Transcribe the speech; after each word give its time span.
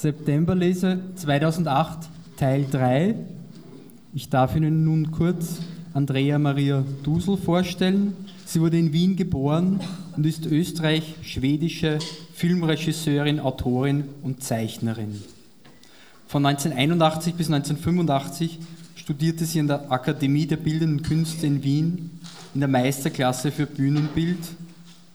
Septemberlese 0.00 1.00
2008 1.14 2.00
Teil 2.36 2.66
3. 2.70 3.14
Ich 4.12 4.28
darf 4.28 4.54
Ihnen 4.54 4.84
nun 4.84 5.10
kurz 5.10 5.60
Andrea 5.94 6.38
Maria 6.38 6.84
Dusel 7.02 7.38
vorstellen. 7.38 8.14
Sie 8.44 8.60
wurde 8.60 8.78
in 8.78 8.92
Wien 8.92 9.16
geboren 9.16 9.80
und 10.14 10.26
ist 10.26 10.44
österreich-schwedische 10.44 11.98
Filmregisseurin, 12.34 13.40
Autorin 13.40 14.04
und 14.22 14.42
Zeichnerin. 14.42 15.22
Von 16.26 16.44
1981 16.44 17.34
bis 17.34 17.46
1985 17.50 18.58
studierte 18.96 19.46
sie 19.46 19.60
an 19.60 19.68
der 19.68 19.90
Akademie 19.90 20.46
der 20.46 20.58
Bildenden 20.58 21.02
Künste 21.02 21.46
in 21.46 21.62
Wien 21.62 22.10
in 22.52 22.60
der 22.60 22.68
Meisterklasse 22.68 23.50
für 23.50 23.64
Bühnenbild. 23.64 24.40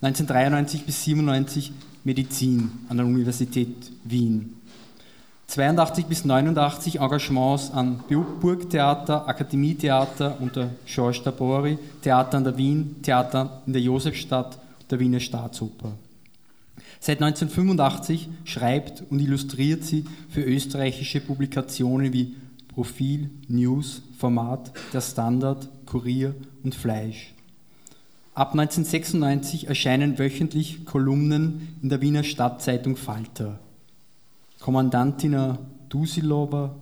1993 0.01 0.85
bis 0.85 1.07
1997 1.07 1.71
Medizin 2.03 2.71
an 2.89 2.97
der 2.97 3.05
Universität 3.05 3.75
Wien. 4.03 4.55
82 5.51 6.05
bis 6.05 6.23
89 6.23 7.01
Engagements 7.01 7.71
an 7.71 8.05
Burgtheater, 8.07 9.27
Akademietheater 9.27 10.39
und 10.39 10.55
der 10.55 10.69
Georges 10.85 11.23
Tabori, 11.23 11.77
Theater 12.01 12.37
an 12.37 12.45
der 12.45 12.57
Wien, 12.57 13.01
Theater 13.01 13.61
in 13.67 13.73
der 13.73 13.81
Josefstadt 13.81 14.57
und 14.79 14.89
der 14.89 15.01
Wiener 15.01 15.19
Staatsoper. 15.19 15.91
Seit 17.01 17.21
1985 17.21 18.29
schreibt 18.45 19.03
und 19.09 19.19
illustriert 19.19 19.83
sie 19.83 20.05
für 20.29 20.41
österreichische 20.41 21.19
Publikationen 21.19 22.13
wie 22.13 22.37
Profil, 22.69 23.29
News, 23.49 24.03
Format, 24.17 24.71
Der 24.93 25.01
Standard, 25.01 25.67
Kurier 25.85 26.33
und 26.63 26.75
Fleisch. 26.75 27.33
Ab 28.33 28.51
1996 28.53 29.67
erscheinen 29.67 30.17
wöchentlich 30.17 30.85
Kolumnen 30.85 31.77
in 31.83 31.89
der 31.89 31.99
Wiener 31.99 32.23
Stadtzeitung 32.23 32.95
Falter. 32.95 33.59
Kommandantina 34.61 35.57
Dusilova 35.89 36.75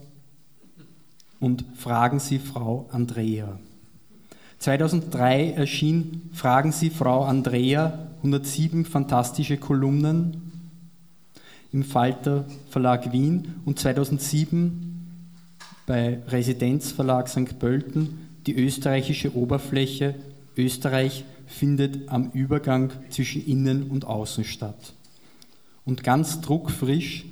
und 1.39 1.63
Fragen 1.77 2.19
Sie 2.19 2.37
Frau 2.37 2.89
Andrea. 2.91 3.57
2003 4.59 5.51
erschien 5.51 6.29
Fragen 6.33 6.73
Sie 6.73 6.89
Frau 6.89 7.23
Andrea 7.23 8.07
107 8.17 8.83
fantastische 8.83 9.55
Kolumnen 9.55 10.51
im 11.71 11.85
Falter 11.85 12.43
Verlag 12.69 13.13
Wien 13.13 13.55
und 13.63 13.79
2007 13.79 15.07
bei 15.87 16.19
Residenzverlag 16.27 17.29
St. 17.29 17.59
Pölten 17.59 18.27
die 18.45 18.57
österreichische 18.57 19.33
Oberfläche 19.35 20.15
Österreich 20.57 21.23
findet 21.47 22.09
am 22.09 22.31
Übergang 22.31 22.91
zwischen 23.09 23.45
Innen 23.45 23.83
und 23.83 24.03
Außen 24.03 24.43
statt. 24.43 24.93
Und 25.85 26.03
ganz 26.03 26.41
druckfrisch 26.41 27.25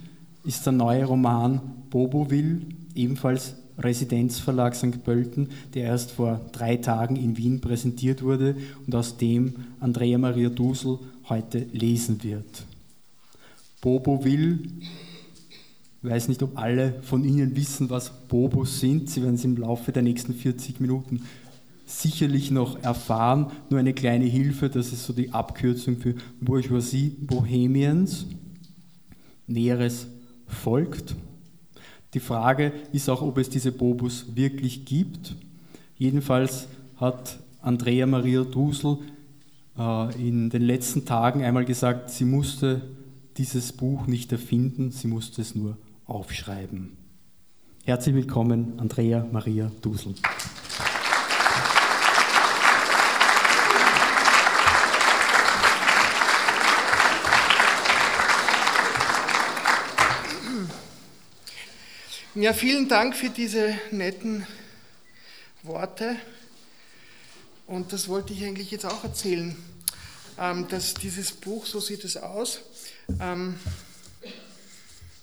ist 0.48 0.66
der 0.66 0.72
neue 0.72 1.04
Roman 1.04 1.60
Boboville, 1.90 2.62
ebenfalls 2.96 3.56
Residenzverlag 3.78 4.76
St. 4.76 5.04
Pölten, 5.04 5.50
der 5.74 5.84
erst 5.84 6.12
vor 6.12 6.40
drei 6.54 6.78
Tagen 6.78 7.18
in 7.18 7.36
Wien 7.36 7.60
präsentiert 7.60 8.24
wurde 8.24 8.56
und 8.86 8.96
aus 8.96 9.18
dem 9.18 9.54
Andrea 9.82 10.18
Maria 10.18 10.50
Dusel 10.50 11.00
heute 11.28 11.60
lesen 11.74 12.24
wird. 12.24 12.64
Boboville, 13.82 14.60
ich 16.02 16.10
weiß 16.10 16.30
nicht, 16.30 16.42
ob 16.42 16.58
alle 16.58 16.94
von 17.02 17.26
Ihnen 17.26 17.54
wissen, 17.58 17.90
was 17.90 18.10
Bobos 18.30 18.80
sind. 18.80 19.10
Sie 19.10 19.22
werden 19.22 19.36
es 19.36 19.44
im 19.44 19.58
Laufe 19.58 19.92
der 19.92 20.04
nächsten 20.04 20.34
40 20.34 20.80
Minuten 20.80 21.24
sicherlich 21.86 22.52
noch 22.52 22.82
erfahren. 22.82 23.52
Nur 23.70 23.82
eine 23.82 23.94
kleine 23.94 24.26
Hilfe, 24.26 24.70
das 24.70 24.94
ist 24.94 25.06
so 25.06 25.12
die 25.12 25.34
Abkürzung 25.34 25.98
für 25.98 26.16
Bourgeoisie 26.40 27.10
Bohemians. 27.20 28.28
Näheres 29.46 30.08
folgt. 30.48 31.16
Die 32.14 32.20
Frage 32.20 32.72
ist 32.94 33.10
auch, 33.10 33.22
ob 33.22 33.38
es 33.38 33.50
diese 33.50 33.72
Bobus 33.72 34.36
wirklich 34.36 34.86
gibt. 34.86 35.36
Jedenfalls 35.98 36.68
hat 36.96 37.40
Andrea 37.62 38.06
Maria 38.06 38.44
Dusel 38.44 39.00
äh, 39.78 40.28
in 40.28 40.50
den 40.50 40.62
letzten 40.62 41.06
Tagen 41.06 41.44
einmal 41.44 41.66
gesagt, 41.66 42.10
sie 42.10 42.26
musste 42.26 42.82
dieses 43.38 43.74
Buch 43.74 44.08
nicht 44.08 44.32
erfinden, 44.32 44.92
sie 44.92 45.08
musste 45.08 45.42
es 45.42 45.54
nur 45.54 45.78
aufschreiben. 46.06 46.94
Herzlich 47.84 48.16
willkommen, 48.16 48.74
Andrea 48.80 49.26
Maria 49.32 49.72
Dusel. 49.82 50.16
Ja, 62.40 62.54
vielen 62.54 62.88
Dank 62.88 63.16
für 63.16 63.32
diese 63.32 63.74
netten 63.90 64.46
Worte. 65.64 66.16
Und 67.66 67.92
das 67.94 68.10
wollte 68.10 68.32
ich 68.32 68.46
eigentlich 68.46 68.70
jetzt 68.70 68.86
auch 68.86 69.04
erzählen, 69.04 69.56
ähm, 70.38 70.68
dass 70.68 70.94
dieses 70.94 71.32
Buch, 71.32 71.66
so 71.66 71.80
sieht 71.80 72.04
es 72.04 72.16
aus, 72.16 72.62
ähm, 73.20 73.56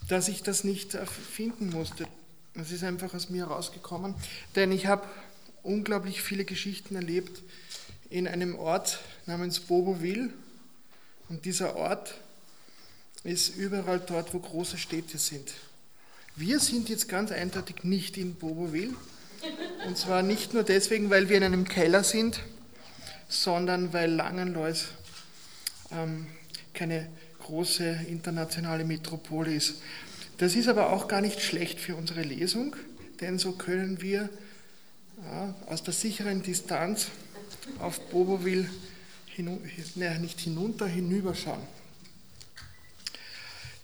dass 0.09 0.27
ich 0.27 0.43
das 0.43 0.65
nicht 0.65 0.99
finden 1.33 1.71
musste. 1.71 2.05
Es 2.55 2.73
ist 2.73 2.83
einfach 2.83 3.15
aus 3.15 3.31
mir 3.31 3.45
rausgekommen, 3.45 4.17
denn 4.57 4.73
ich 4.73 4.87
habe 4.87 5.07
unglaublich 5.63 6.21
viele 6.21 6.45
Geschichten 6.45 6.97
erlebt 6.97 7.43
in 8.11 8.27
einem 8.27 8.57
Ort 8.57 8.99
namens 9.27 9.61
Boboville. 9.61 10.31
Und 11.29 11.45
dieser 11.45 11.77
Ort 11.77 12.15
ist 13.23 13.55
überall 13.55 14.01
dort, 14.01 14.35
wo 14.35 14.41
große 14.41 14.79
Städte 14.79 15.19
sind. 15.19 15.55
Wir 16.37 16.59
sind 16.59 16.89
jetzt 16.89 17.09
ganz 17.09 17.31
eindeutig 17.31 17.85
nicht 17.85 18.17
in 18.17 18.35
Boboville. 18.35 18.95
Und 19.87 19.97
zwar 19.97 20.23
nicht 20.23 20.53
nur 20.53 20.65
deswegen, 20.65 21.09
weil 21.09 21.29
wir 21.29 21.37
in 21.37 21.45
einem 21.45 21.69
Keller 21.69 22.03
sind, 22.03 22.41
sondern 23.29 23.93
weil 23.93 24.11
Langenlois 24.11 24.87
ähm, 25.93 26.27
keine 26.73 27.09
große 27.41 27.85
internationale 28.09 28.85
Metropole 28.85 29.55
ist. 29.55 29.77
Das 30.39 30.57
ist 30.57 30.67
aber 30.67 30.91
auch 30.91 31.07
gar 31.07 31.21
nicht 31.21 31.41
schlecht 31.41 31.79
für 31.79 31.95
unsere 31.95 32.23
Lesung, 32.23 32.75
denn 33.21 33.39
so 33.39 33.53
können 33.53 34.01
wir 34.01 34.29
ja, 35.23 35.55
aus 35.67 35.85
der 35.85 35.95
sicheren 35.95 36.43
Distanz 36.43 37.09
auf 37.79 38.01
Boboville 38.09 38.69
hinu 39.27 39.61
ne, 39.95 40.19
nicht 40.19 40.41
hinunter, 40.41 40.87
hinüberschauen. 40.87 41.63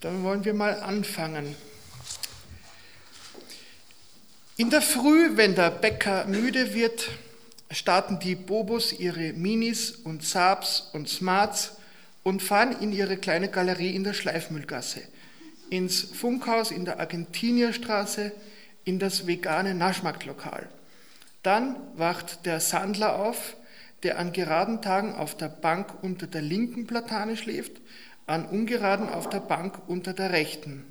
Dann 0.01 0.25
wollen 0.25 0.45
wir 0.45 0.55
mal 0.55 0.81
anfangen. 0.81 1.55
In 4.61 4.69
der 4.69 4.83
Früh, 4.83 5.39
wenn 5.39 5.55
der 5.55 5.71
Bäcker 5.71 6.27
müde 6.27 6.75
wird, 6.75 7.09
starten 7.71 8.19
die 8.19 8.35
Bobos 8.35 8.93
ihre 8.93 9.33
Minis 9.33 9.93
und 9.93 10.23
Saabs 10.23 10.91
und 10.93 11.09
Smarts 11.09 11.79
und 12.25 12.43
fahren 12.43 12.77
in 12.79 12.93
ihre 12.93 13.17
kleine 13.17 13.49
Galerie 13.49 13.97
in 13.97 14.05
der 14.05 14.13
Schleifmüllgasse, 14.13 15.01
ins 15.71 16.03
Funkhaus 16.03 16.73
in 16.73 16.85
der 16.85 17.01
Argentinierstraße, 17.01 18.33
in 18.85 18.99
das 18.99 19.27
vegane 19.27 19.75
Naschmarktlokal. 19.75 20.69
Dann 21.43 21.77
wacht 21.97 22.45
der 22.45 22.61
Sandler 22.61 23.19
auf, 23.19 23.57
der 24.03 24.19
an 24.19 24.35
geraden 24.35 24.83
Tagen 24.83 25.15
auf 25.15 25.39
der 25.39 25.49
Bank 25.49 26.03
unter 26.03 26.27
der 26.27 26.43
linken 26.43 26.87
Platane 26.87 27.39
schläft, 27.39 27.81
an 28.27 28.45
ungeraden 28.45 29.09
auf 29.09 29.31
der 29.31 29.41
Bank 29.41 29.81
unter 29.87 30.13
der 30.13 30.33
rechten. 30.33 30.85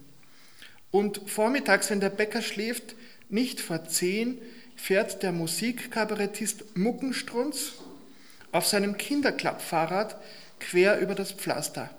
Und 0.89 1.21
vormittags, 1.27 1.91
wenn 1.91 1.99
der 1.99 2.09
Bäcker 2.09 2.41
schläft, 2.41 2.95
nicht 3.29 3.61
vor 3.61 3.85
zehn 3.85 4.37
fährt 4.75 5.23
der 5.23 5.31
Musikkabarettist 5.31 6.77
Muckenstrunz 6.77 7.73
auf 8.51 8.65
seinem 8.65 8.97
Kinderklappfahrrad 8.97 10.15
quer 10.59 10.99
über 10.99 11.15
das 11.15 11.31
Pflaster. 11.31 11.89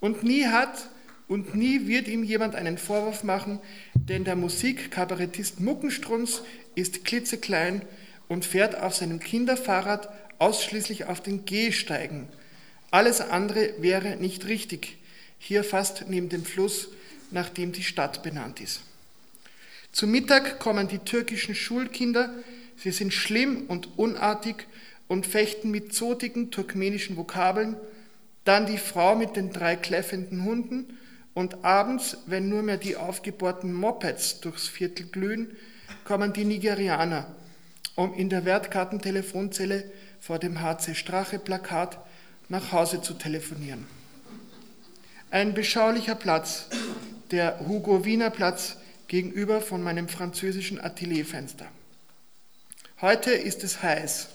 Und 0.00 0.22
nie 0.22 0.46
hat 0.46 0.88
und 1.28 1.54
nie 1.54 1.86
wird 1.86 2.08
ihm 2.08 2.24
jemand 2.24 2.54
einen 2.54 2.78
Vorwurf 2.78 3.22
machen, 3.22 3.60
denn 3.94 4.24
der 4.24 4.36
Musikkabarettist 4.36 5.60
Muckenstrunz 5.60 6.42
ist 6.74 7.04
klitzeklein 7.04 7.82
und 8.28 8.44
fährt 8.44 8.76
auf 8.76 8.94
seinem 8.94 9.20
Kinderfahrrad 9.20 10.08
ausschließlich 10.38 11.04
auf 11.04 11.20
den 11.20 11.44
Gehsteigen. 11.44 12.28
Alles 12.90 13.20
andere 13.20 13.74
wäre 13.78 14.16
nicht 14.16 14.46
richtig, 14.46 14.98
hier 15.38 15.62
fast 15.62 16.06
neben 16.08 16.28
dem 16.28 16.44
Fluss, 16.44 16.88
nach 17.30 17.48
dem 17.48 17.72
die 17.72 17.84
Stadt 17.84 18.22
benannt 18.22 18.60
ist. 18.60 18.80
Zu 19.92 20.06
Mittag 20.06 20.60
kommen 20.60 20.88
die 20.88 20.98
türkischen 20.98 21.54
Schulkinder. 21.54 22.30
Sie 22.76 22.92
sind 22.92 23.12
schlimm 23.12 23.64
und 23.66 23.98
unartig 23.98 24.66
und 25.08 25.26
fechten 25.26 25.70
mit 25.70 25.92
zotigen 25.92 26.50
turkmenischen 26.50 27.16
Vokabeln. 27.16 27.76
Dann 28.44 28.66
die 28.66 28.78
Frau 28.78 29.16
mit 29.16 29.36
den 29.36 29.52
drei 29.52 29.76
kläffenden 29.76 30.44
Hunden. 30.44 30.96
Und 31.34 31.64
abends, 31.64 32.18
wenn 32.26 32.48
nur 32.48 32.62
mehr 32.62 32.76
die 32.76 32.96
aufgebohrten 32.96 33.72
Mopeds 33.72 34.40
durchs 34.40 34.68
Viertel 34.68 35.06
glühen, 35.06 35.56
kommen 36.04 36.32
die 36.32 36.44
Nigerianer, 36.44 37.26
um 37.94 38.14
in 38.14 38.28
der 38.28 38.44
Wertkartentelefonzelle 38.44 39.90
vor 40.20 40.38
dem 40.38 40.60
HC 40.60 40.94
Strache 40.94 41.38
Plakat 41.38 41.98
nach 42.48 42.72
Hause 42.72 43.00
zu 43.00 43.14
telefonieren. 43.14 43.86
Ein 45.30 45.54
beschaulicher 45.54 46.16
Platz, 46.16 46.66
der 47.30 47.60
Hugo 47.66 48.04
Wiener 48.04 48.30
Platz 48.30 48.76
gegenüber 49.10 49.60
von 49.60 49.82
meinem 49.82 50.08
französischen 50.08 50.80
Atelierfenster. 50.80 51.66
Heute 53.00 53.32
ist 53.32 53.64
es 53.64 53.82
heiß. 53.82 54.28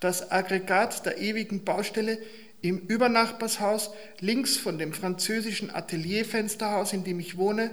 Das 0.00 0.30
Aggregat 0.30 1.06
der 1.06 1.16
ewigen 1.16 1.64
Baustelle 1.64 2.18
im 2.60 2.78
Übernachbarshaus 2.78 3.90
links 4.18 4.58
von 4.58 4.76
dem 4.76 4.92
französischen 4.92 5.74
Atelierfensterhaus, 5.74 6.92
in 6.92 7.04
dem 7.04 7.20
ich 7.20 7.38
wohne, 7.38 7.70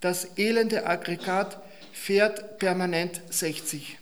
das 0.00 0.38
elende 0.38 0.86
Aggregat 0.86 1.60
fährt 1.92 2.58
permanent 2.58 3.20
60. 3.28 3.98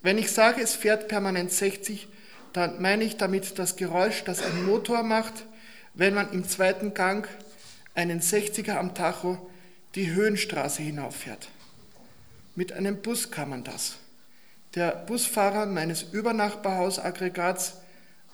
Wenn 0.00 0.16
ich 0.16 0.30
sage, 0.30 0.62
es 0.62 0.74
fährt 0.74 1.08
permanent 1.08 1.52
60, 1.52 2.08
dann 2.54 2.80
meine 2.80 3.04
ich 3.04 3.18
damit 3.18 3.58
das 3.58 3.76
Geräusch, 3.76 4.24
das 4.24 4.40
ein 4.40 4.64
Motor 4.64 5.02
macht, 5.02 5.44
wenn 5.92 6.14
man 6.14 6.32
im 6.32 6.48
zweiten 6.48 6.94
Gang 6.94 7.28
einen 7.94 8.22
60er 8.22 8.76
am 8.76 8.94
Tacho 8.94 9.50
die 9.94 10.12
Höhenstraße 10.12 10.82
hinauffährt. 10.82 11.48
Mit 12.56 12.72
einem 12.72 13.02
Bus 13.02 13.30
kann 13.30 13.50
man 13.50 13.62
das. 13.64 13.96
Der 14.74 14.90
Busfahrer 14.90 15.66
meines 15.66 16.02
Übernachbarhausaggregats, 16.02 17.74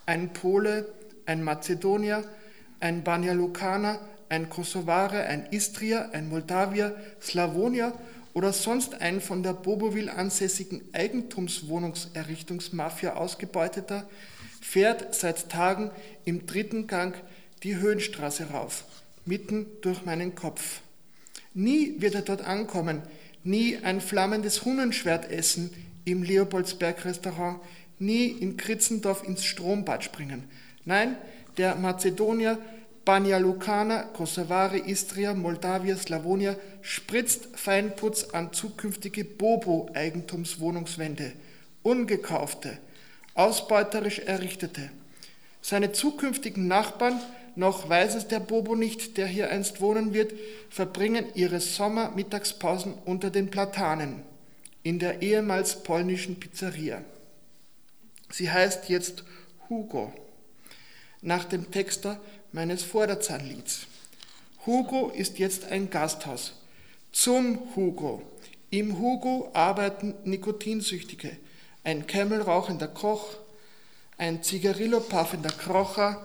ein 0.06 0.32
Pole, 0.32 0.90
ein 1.26 1.44
Mazedonier, 1.44 2.24
ein 2.80 3.04
Banjalukaner, 3.04 4.00
ein 4.30 4.48
Kosovare, 4.48 5.24
ein 5.24 5.48
Istrier, 5.50 6.08
ein 6.12 6.30
Moldawier, 6.30 6.96
Slawonier 7.20 7.92
oder 8.32 8.54
sonst 8.54 9.02
ein 9.02 9.20
von 9.20 9.42
der 9.42 9.52
Bobowil 9.52 10.08
ansässigen 10.08 10.80
Eigentumswohnungserrichtungsmafia 10.92 13.16
ausgebeuteter, 13.16 14.08
fährt 14.62 15.14
seit 15.14 15.50
Tagen 15.50 15.90
im 16.24 16.46
dritten 16.46 16.86
Gang 16.86 17.14
die 17.64 17.76
Höhenstraße 17.76 18.48
rauf, 18.50 18.84
mitten 19.26 19.66
durch 19.82 20.06
meinen 20.06 20.34
Kopf. 20.34 20.80
Nie 21.54 22.00
wird 22.00 22.14
er 22.14 22.22
dort 22.22 22.44
ankommen, 22.44 23.02
nie 23.42 23.78
ein 23.82 24.00
flammendes 24.00 24.64
Hunnenschwert 24.64 25.28
essen 25.30 25.70
im 26.04 26.22
Leopoldsberg-Restaurant, 26.22 27.58
nie 27.98 28.26
in 28.26 28.56
Kritzendorf 28.56 29.26
ins 29.26 29.44
Strombad 29.44 30.04
springen. 30.04 30.44
Nein, 30.84 31.16
der 31.58 31.74
Mazedonier, 31.76 32.58
Banja 33.04 33.38
Lucana, 33.38 34.04
Kosovare, 34.04 34.78
Istria, 34.78 35.34
Moldawia, 35.34 35.96
Slawonier 35.96 36.56
spritzt 36.80 37.48
Feinputz 37.54 38.28
an 38.32 38.52
zukünftige 38.52 39.24
Bobo-Eigentumswohnungswände, 39.24 41.32
ungekaufte, 41.82 42.78
ausbeuterisch 43.34 44.20
errichtete. 44.20 44.90
Seine 45.62 45.92
zukünftigen 45.92 46.68
Nachbarn, 46.68 47.20
noch 47.60 47.90
weiß 47.90 48.14
es 48.14 48.26
der 48.26 48.40
Bobo 48.40 48.74
nicht, 48.74 49.18
der 49.18 49.26
hier 49.26 49.50
einst 49.50 49.82
wohnen 49.82 50.14
wird, 50.14 50.32
verbringen 50.70 51.26
ihre 51.34 51.60
Sommermittagspausen 51.60 52.94
unter 53.04 53.28
den 53.28 53.50
Platanen 53.50 54.22
in 54.82 54.98
der 54.98 55.20
ehemals 55.20 55.82
polnischen 55.82 56.40
Pizzeria. 56.40 57.04
Sie 58.30 58.50
heißt 58.50 58.88
jetzt 58.88 59.24
Hugo, 59.68 60.10
nach 61.20 61.44
dem 61.44 61.70
Texter 61.70 62.18
meines 62.50 62.82
Vorderzahnlieds. 62.82 63.86
Hugo 64.64 65.10
ist 65.10 65.38
jetzt 65.38 65.66
ein 65.66 65.90
Gasthaus. 65.90 66.54
Zum 67.12 67.76
Hugo. 67.76 68.22
Im 68.70 68.98
Hugo 68.98 69.50
arbeiten 69.52 70.14
Nikotinsüchtige, 70.24 71.36
ein 71.84 72.06
Kämmelrauchender 72.06 72.88
Koch, 72.88 73.34
ein 74.16 74.42
Zigarillo-puffender 74.42 75.50
Krocher 75.50 76.24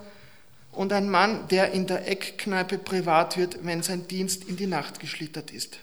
und 0.76 0.94
ein 0.94 1.10
Mann, 1.10 1.48
der 1.50 1.72
in 1.72 1.88
der 1.88 2.08
Eckkneipe 2.08 2.78
privat 2.78 3.38
wird, 3.38 3.66
wenn 3.66 3.84
sein 3.84 4.08
Dienst 4.08 4.44
in 4.44 4.58
die 4.58 4.68
Nacht 4.68 5.00
geschlittert 5.00 5.52
ist. 5.52 5.80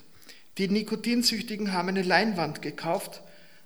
Die 0.59 0.69
Nikotinsüchtigen 0.69 1.73
haben 1.73 1.89
eine 1.89 2.03
Leinwand 2.03 2.63
gekauft. 2.63 3.23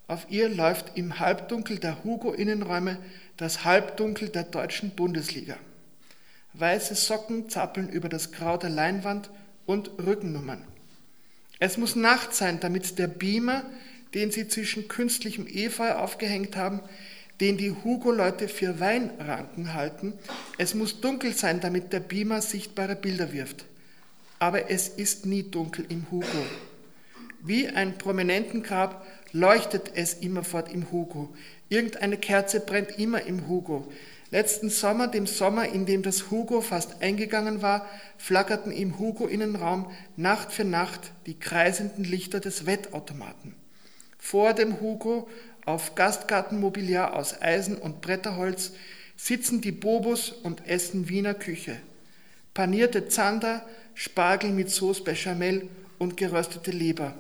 Auf 0.07 0.27
ihr 0.31 0.49
läuft 0.49 0.97
im 0.97 1.19
Halbdunkel 1.19 1.79
der 1.79 2.05
Hugo-Innenräume 2.05 2.99
das 3.37 3.65
Halbdunkel 3.65 4.29
der 4.29 4.45
deutschen 4.45 4.91
Bundesliga. 4.91 5.57
Weiße 6.55 6.95
Socken 6.95 7.51
zappeln 7.51 7.89
über 7.89 8.09
das 8.09 8.33
Grau 8.33 8.57
der 8.57 8.71
Leinwand 8.71 9.31
und 9.67 9.91
Rückennummern. 9.99 10.65
Es 11.59 11.77
muss 11.77 11.97
Nacht 11.97 12.35
sein, 12.35 12.61
damit 12.61 12.99
der 12.99 13.09
Beamer, 13.09 13.65
den 14.15 14.31
sie 14.31 14.49
zwischen 14.49 14.89
künstlichem 14.89 15.47
Efeu 15.47 15.93
aufgehängt 15.93 16.57
haben, 16.57 16.81
den 17.41 17.57
die 17.57 17.73
Hugo-Leute 17.73 18.49
für 18.49 18.81
Weinranken 18.81 19.75
halten, 19.75 20.15
es 20.59 20.75
muss 20.75 21.01
dunkel 21.01 21.35
sein, 21.35 21.61
damit 21.61 21.93
der 21.93 22.01
Beamer 22.01 22.41
sichtbare 22.41 22.97
Bilder 22.97 23.33
wirft. 23.33 23.65
Aber 24.39 24.71
es 24.71 24.89
ist 24.89 25.27
nie 25.27 25.43
dunkel 25.43 25.87
im 25.89 26.07
Hugo. 26.11 26.45
Wie 27.43 27.69
ein 27.69 27.97
prominenten 27.99 28.63
Grab 28.63 29.07
leuchtet 29.33 29.93
es 29.95 30.15
immerfort 30.15 30.73
im 30.73 30.91
Hugo. 30.91 31.35
Irgendeine 31.69 32.17
Kerze 32.17 32.61
brennt 32.61 32.99
immer 32.99 33.23
im 33.23 33.49
Hugo. 33.49 33.91
Letzten 34.31 34.71
Sommer, 34.71 35.07
dem 35.07 35.27
Sommer, 35.27 35.69
in 35.69 35.87
dem 35.87 36.03
das 36.03 36.31
Hugo 36.31 36.61
fast 36.61 37.01
eingegangen 37.01 37.63
war, 37.63 37.87
flackerten 38.19 38.73
im 38.73 38.99
Hugo-Innenraum 38.99 39.91
Nacht 40.17 40.53
für 40.53 40.65
Nacht 40.65 41.13
die 41.27 41.39
kreisenden 41.39 42.05
Lichter 42.05 42.41
des 42.41 42.67
Wettautomaten. 42.67 43.55
Vor 44.19 44.53
dem 44.53 44.81
Hugo, 44.81 45.29
auf 45.67 45.95
Gastgartenmobiliar 45.95 47.15
aus 47.15 47.43
Eisen 47.43 47.77
und 47.77 48.01
Bretterholz, 48.01 48.73
sitzen 49.17 49.61
die 49.61 49.73
Bobos 49.73 50.31
und 50.31 50.67
essen 50.67 51.09
Wiener 51.09 51.35
Küche. 51.35 51.77
Panierte 52.55 53.09
Zander, 53.09 53.67
Spargel 53.95 54.51
mit 54.51 54.71
Sauce 54.71 55.05
Bechamel 55.05 55.69
und 55.99 56.17
geröstete 56.17 56.71
Leber. 56.71 57.15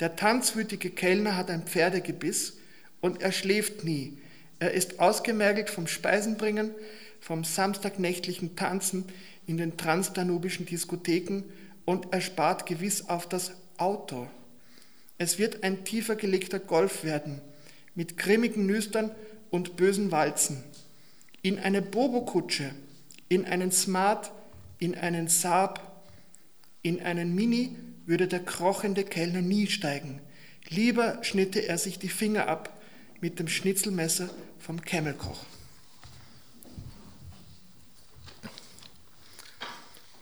Der 0.00 0.16
tanzwütige 0.16 0.90
Kellner 0.90 1.36
hat 1.36 1.50
ein 1.50 1.62
Pferdegebiss 1.62 2.54
und 3.00 3.22
er 3.22 3.32
schläft 3.32 3.84
nie. 3.84 4.18
Er 4.58 4.72
ist 4.72 4.98
ausgemergelt 4.98 5.70
vom 5.70 5.86
Speisenbringen, 5.86 6.70
vom 7.20 7.44
samstagnächtlichen 7.44 8.56
Tanzen 8.56 9.04
in 9.46 9.56
den 9.56 9.76
transdanubischen 9.76 10.66
Diskotheken 10.66 11.44
und 11.84 12.12
er 12.12 12.20
spart 12.20 12.66
gewiss 12.66 13.08
auf 13.08 13.28
das 13.28 13.52
Auto. 13.76 14.26
Es 15.18 15.38
wird 15.38 15.62
ein 15.62 15.84
tiefer 15.84 16.16
gelegter 16.16 16.58
Golf 16.58 17.04
werden, 17.04 17.40
mit 17.94 18.16
grimmigen 18.16 18.66
Nüstern 18.66 19.10
und 19.50 19.76
bösen 19.76 20.10
Walzen. 20.10 20.62
In 21.42 21.58
eine 21.58 21.82
Bobo-Kutsche, 21.82 22.74
in 23.28 23.44
einen 23.44 23.70
Smart, 23.70 24.32
in 24.78 24.94
einen 24.94 25.28
Saab, 25.28 26.02
in 26.82 27.00
einen 27.00 27.34
Mini 27.34 27.76
würde 28.06 28.28
der 28.28 28.40
krochende 28.40 29.04
Kellner 29.04 29.42
nie 29.42 29.66
steigen. 29.66 30.20
Lieber 30.68 31.22
schnitte 31.22 31.66
er 31.66 31.78
sich 31.78 31.98
die 31.98 32.08
Finger 32.08 32.48
ab 32.48 32.80
mit 33.20 33.38
dem 33.38 33.48
Schnitzelmesser 33.48 34.30
vom 34.58 34.80
Kämmelkoch. 34.80 35.44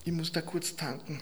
Ich 0.04 0.12
muss 0.12 0.32
da 0.32 0.40
kurz 0.40 0.74
tanken. 0.74 1.20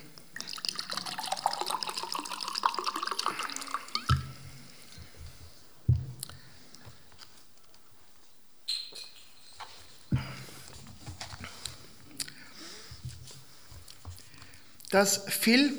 Das 14.90 15.22
Phil 15.28 15.72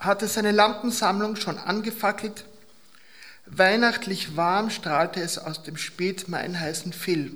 hatte 0.00 0.26
seine 0.26 0.52
Lampensammlung 0.52 1.36
schon 1.36 1.58
angefackelt. 1.58 2.44
Weihnachtlich 3.44 4.36
warm 4.36 4.70
strahlte 4.70 5.20
es 5.20 5.38
aus 5.38 5.62
dem 5.62 5.76
spätmeinheißen 5.76 6.94
Phil. 6.94 7.34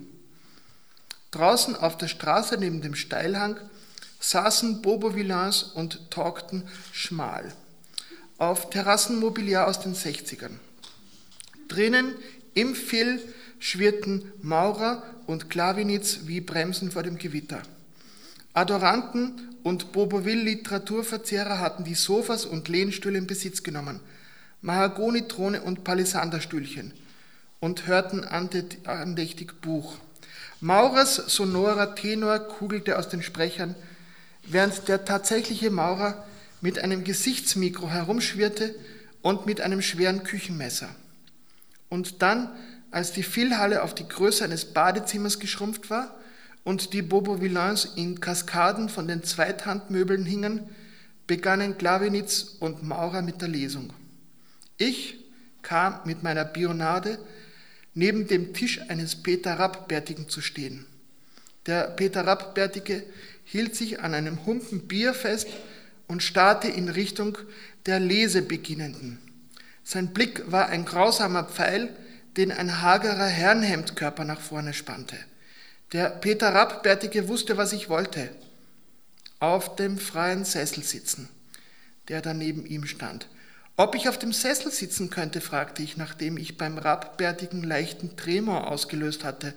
Draußen 1.30 1.76
auf 1.76 1.98
der 1.98 2.08
Straße 2.08 2.56
neben 2.56 2.80
dem 2.80 2.94
Steilhang 2.94 3.58
saßen 4.20 4.80
Bobo 4.80 5.10
Villans 5.12 5.62
und 5.62 6.10
talkten 6.10 6.66
schmal. 6.92 7.52
Auf 8.38 8.70
Terrassenmobiliar 8.70 9.66
aus 9.66 9.80
den 9.80 9.94
60ern. 9.94 10.52
Drinnen 11.68 12.14
im 12.54 12.74
Phil 12.74 13.20
schwirrten 13.58 14.32
Maurer 14.40 15.02
und 15.26 15.50
Klavinitz 15.50 16.20
wie 16.24 16.40
Bremsen 16.40 16.90
vor 16.90 17.02
dem 17.02 17.18
Gewitter. 17.18 17.62
Adoranten 18.54 19.51
und 19.62 19.92
Boboville-Literaturverzehrer 19.92 21.58
hatten 21.58 21.84
die 21.84 21.94
Sofas 21.94 22.44
und 22.44 22.68
Lehnstühle 22.68 23.18
in 23.18 23.26
Besitz 23.26 23.62
genommen, 23.62 24.00
Mahagonitrone 24.60 25.62
und 25.62 25.84
Palisanderstühlchen 25.84 26.92
und 27.60 27.86
hörten 27.86 28.24
andächtig 28.24 29.60
Buch. 29.60 29.96
Maurers 30.60 31.16
sonorer 31.16 31.94
Tenor 31.94 32.38
kugelte 32.38 32.98
aus 32.98 33.08
den 33.08 33.22
Sprechern, 33.22 33.74
während 34.44 34.88
der 34.88 35.04
tatsächliche 35.04 35.70
Maurer 35.70 36.26
mit 36.60 36.78
einem 36.78 37.04
Gesichtsmikro 37.04 37.88
herumschwirrte 37.88 38.74
und 39.22 39.46
mit 39.46 39.60
einem 39.60 39.82
schweren 39.82 40.22
Küchenmesser. 40.22 40.88
Und 41.88 42.22
dann, 42.22 42.50
als 42.90 43.12
die 43.12 43.22
Philhalle 43.22 43.82
auf 43.82 43.94
die 43.94 44.08
Größe 44.08 44.44
eines 44.44 44.66
Badezimmers 44.66 45.38
geschrumpft 45.38 45.90
war, 45.90 46.14
und 46.64 46.92
die 46.92 47.02
Bobo 47.02 47.40
Villains 47.40 47.84
in 47.96 48.20
Kaskaden 48.20 48.88
von 48.88 49.08
den 49.08 49.22
Zweithandmöbeln 49.22 50.24
hingen, 50.24 50.68
begannen 51.26 51.78
Glawinitz 51.78 52.56
und 52.60 52.82
Maurer 52.82 53.22
mit 53.22 53.40
der 53.40 53.48
Lesung. 53.48 53.92
Ich 54.76 55.18
kam 55.62 56.00
mit 56.04 56.22
meiner 56.22 56.44
Bionade 56.44 57.18
neben 57.94 58.26
dem 58.26 58.54
Tisch 58.54 58.80
eines 58.88 59.16
Peter 59.16 59.58
Rappbärtigen 59.58 60.28
zu 60.28 60.40
stehen. 60.40 60.86
Der 61.66 61.84
Peter 61.84 62.26
Rappbärtige 62.26 63.04
hielt 63.44 63.76
sich 63.76 64.00
an 64.00 64.14
einem 64.14 64.44
Humpen 64.46 64.88
Bier 64.88 65.14
fest 65.14 65.48
und 66.08 66.22
starrte 66.22 66.68
in 66.68 66.88
Richtung 66.88 67.38
der 67.86 68.00
Lesebeginnenden. 68.00 69.18
Sein 69.84 70.12
Blick 70.12 70.50
war 70.50 70.66
ein 70.66 70.84
grausamer 70.84 71.44
Pfeil, 71.44 71.94
den 72.36 72.50
ein 72.50 72.82
hagerer 72.82 73.26
Herrenhemdkörper 73.26 74.24
nach 74.24 74.40
vorne 74.40 74.72
spannte. 74.72 75.16
Der 75.92 76.08
Peter 76.08 76.54
Rappbärtige 76.54 77.28
wusste, 77.28 77.58
was 77.58 77.74
ich 77.74 77.90
wollte. 77.90 78.30
Auf 79.40 79.76
dem 79.76 79.98
freien 79.98 80.46
Sessel 80.46 80.82
sitzen, 80.82 81.28
der 82.08 82.22
da 82.22 82.32
neben 82.32 82.64
ihm 82.64 82.86
stand. 82.86 83.28
Ob 83.76 83.94
ich 83.94 84.08
auf 84.08 84.18
dem 84.18 84.32
Sessel 84.32 84.70
sitzen 84.70 85.10
könnte, 85.10 85.42
fragte 85.42 85.82
ich, 85.82 85.98
nachdem 85.98 86.38
ich 86.38 86.56
beim 86.56 86.78
Rappbärtigen 86.78 87.62
leichten 87.62 88.16
Tremor 88.16 88.68
ausgelöst 88.68 89.24
hatte, 89.24 89.52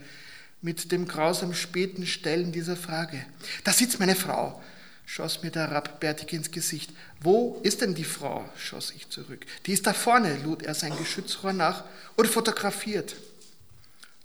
mit 0.62 0.92
dem 0.92 1.08
grausam 1.08 1.54
späten 1.54 2.06
Stellen 2.06 2.52
dieser 2.52 2.76
Frage. 2.76 3.26
Da 3.64 3.72
sitzt 3.72 4.00
meine 4.00 4.16
Frau, 4.16 4.62
schoss 5.06 5.42
mir 5.42 5.52
der 5.52 5.72
Rappbärtige 5.72 6.36
ins 6.36 6.52
Gesicht. 6.52 6.92
Wo 7.22 7.62
ist 7.64 7.82
denn 7.82 7.96
die 7.96 8.04
Frau? 8.04 8.50
schoss 8.58 8.92
ich 8.96 9.10
zurück. 9.10 9.46
Die 9.68 9.74
ist 9.74 9.88
da 9.88 9.94
vorne, 9.94 10.38
lud 10.44 10.64
er 10.64 10.74
sein 10.74 10.98
Geschützrohr 10.98 11.54
nach 11.54 11.86
und 12.18 12.28
fotografiert. 12.28 13.16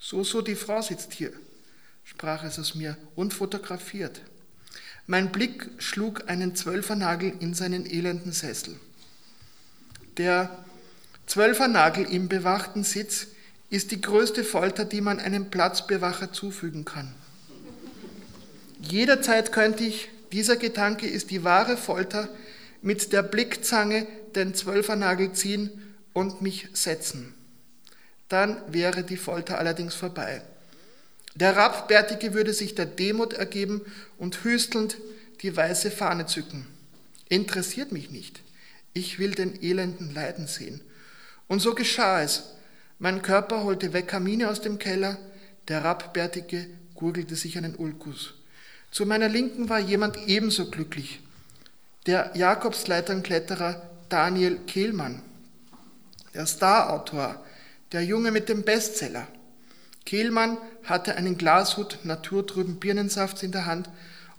So, 0.01 0.25
so, 0.25 0.41
die 0.41 0.57
Frau 0.57 0.81
sitzt 0.81 1.13
hier, 1.13 1.33
sprach 2.21 2.45
es 2.45 2.59
aus 2.59 2.75
mir, 2.75 2.99
und 3.17 3.33
fotografiert. 3.33 4.21
Mein 5.07 5.33
Blick 5.33 5.71
schlug 5.79 6.29
einen 6.29 6.55
Zwölfernagel 6.55 7.33
in 7.41 7.55
seinen 7.55 7.87
elenden 7.87 8.33
Sessel. 8.33 8.79
Der 10.19 10.51
Zwölfernagel 11.25 12.05
im 12.05 12.29
bewachten 12.29 12.85
Sitz 12.85 13.29
ist 13.71 13.91
die 13.91 14.03
größte 14.03 14.45
Folter, 14.45 14.85
die 14.85 15.01
man 15.01 15.19
einem 15.19 15.49
Platzbewacher 15.49 16.31
zufügen 16.31 16.85
kann. 16.85 17.15
Jederzeit 18.83 19.51
könnte 19.51 19.85
ich, 19.85 20.11
dieser 20.31 20.57
Gedanke 20.57 21.07
ist 21.07 21.31
die 21.31 21.43
wahre 21.43 21.79
Folter, 21.79 22.29
mit 22.83 23.15
der 23.15 23.23
Blickzange 23.23 24.07
den 24.35 24.55
Zwölfernagel 24.55 25.33
ziehen 25.33 25.71
und 26.13 26.43
mich 26.43 26.69
setzen. 26.75 27.33
Dann 28.29 28.59
wäre 28.69 29.05
die 29.05 29.17
Folter 29.17 29.57
allerdings 29.57 29.95
vorbei. 29.95 30.43
Der 31.35 31.57
Rappbärtige 31.57 32.35
würde 32.35 32.53
sich 32.53 32.75
der 32.75 32.87
Demut 32.87 33.33
ergeben 33.33 33.83
und 34.19 34.45
hüstelnd 34.45 34.97
die 35.43 35.57
weiße 35.57 35.91
Fahne 35.91 36.27
zücken. 36.27 36.67
Interessiert 37.29 37.93
mich 37.93 38.11
nicht. 38.11 38.41
Ich 38.93 39.19
will 39.19 39.33
den 39.33 39.63
Elenden 39.63 40.13
leiden 40.13 40.47
sehen. 40.47 40.81
Und 41.47 41.61
so 41.61 41.75
geschah 41.75 42.23
es. 42.23 42.45
Mein 42.99 43.23
Körper 43.23 43.63
holte 43.65 43.93
Wekamine 43.93 44.51
aus 44.51 44.61
dem 44.61 44.79
Keller, 44.79 45.17
der 45.69 45.85
Rappbärtige 45.85 46.67
gurgelte 46.95 47.37
sich 47.37 47.57
einen 47.57 47.77
Ulkus. 47.77 48.35
Zu 48.91 49.07
meiner 49.07 49.29
Linken 49.29 49.69
war 49.69 49.79
jemand 49.79 50.19
ebenso 50.27 50.69
glücklich, 50.71 51.21
der 52.07 52.33
Jakobsleiternkletterer 52.35 53.91
Daniel 54.09 54.59
Kehlmann, 54.67 55.23
der 56.35 56.47
Starautor, 56.47 57.45
der 57.93 58.05
Junge 58.05 58.33
mit 58.33 58.49
dem 58.49 58.65
Bestseller. 58.65 59.29
Kehlmann 60.05 60.59
hatte 60.85 61.17
einen 61.17 61.37
Glashut 61.39 61.99
naturtrüben 62.05 62.81
Birnensaft 62.81 63.43
in 63.43 63.53
der 63.53 63.67
Hand 63.67 63.89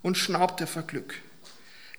und 0.01 0.17
schnaubte 0.17 0.67
vor 0.67 0.83
Glück. 0.83 1.15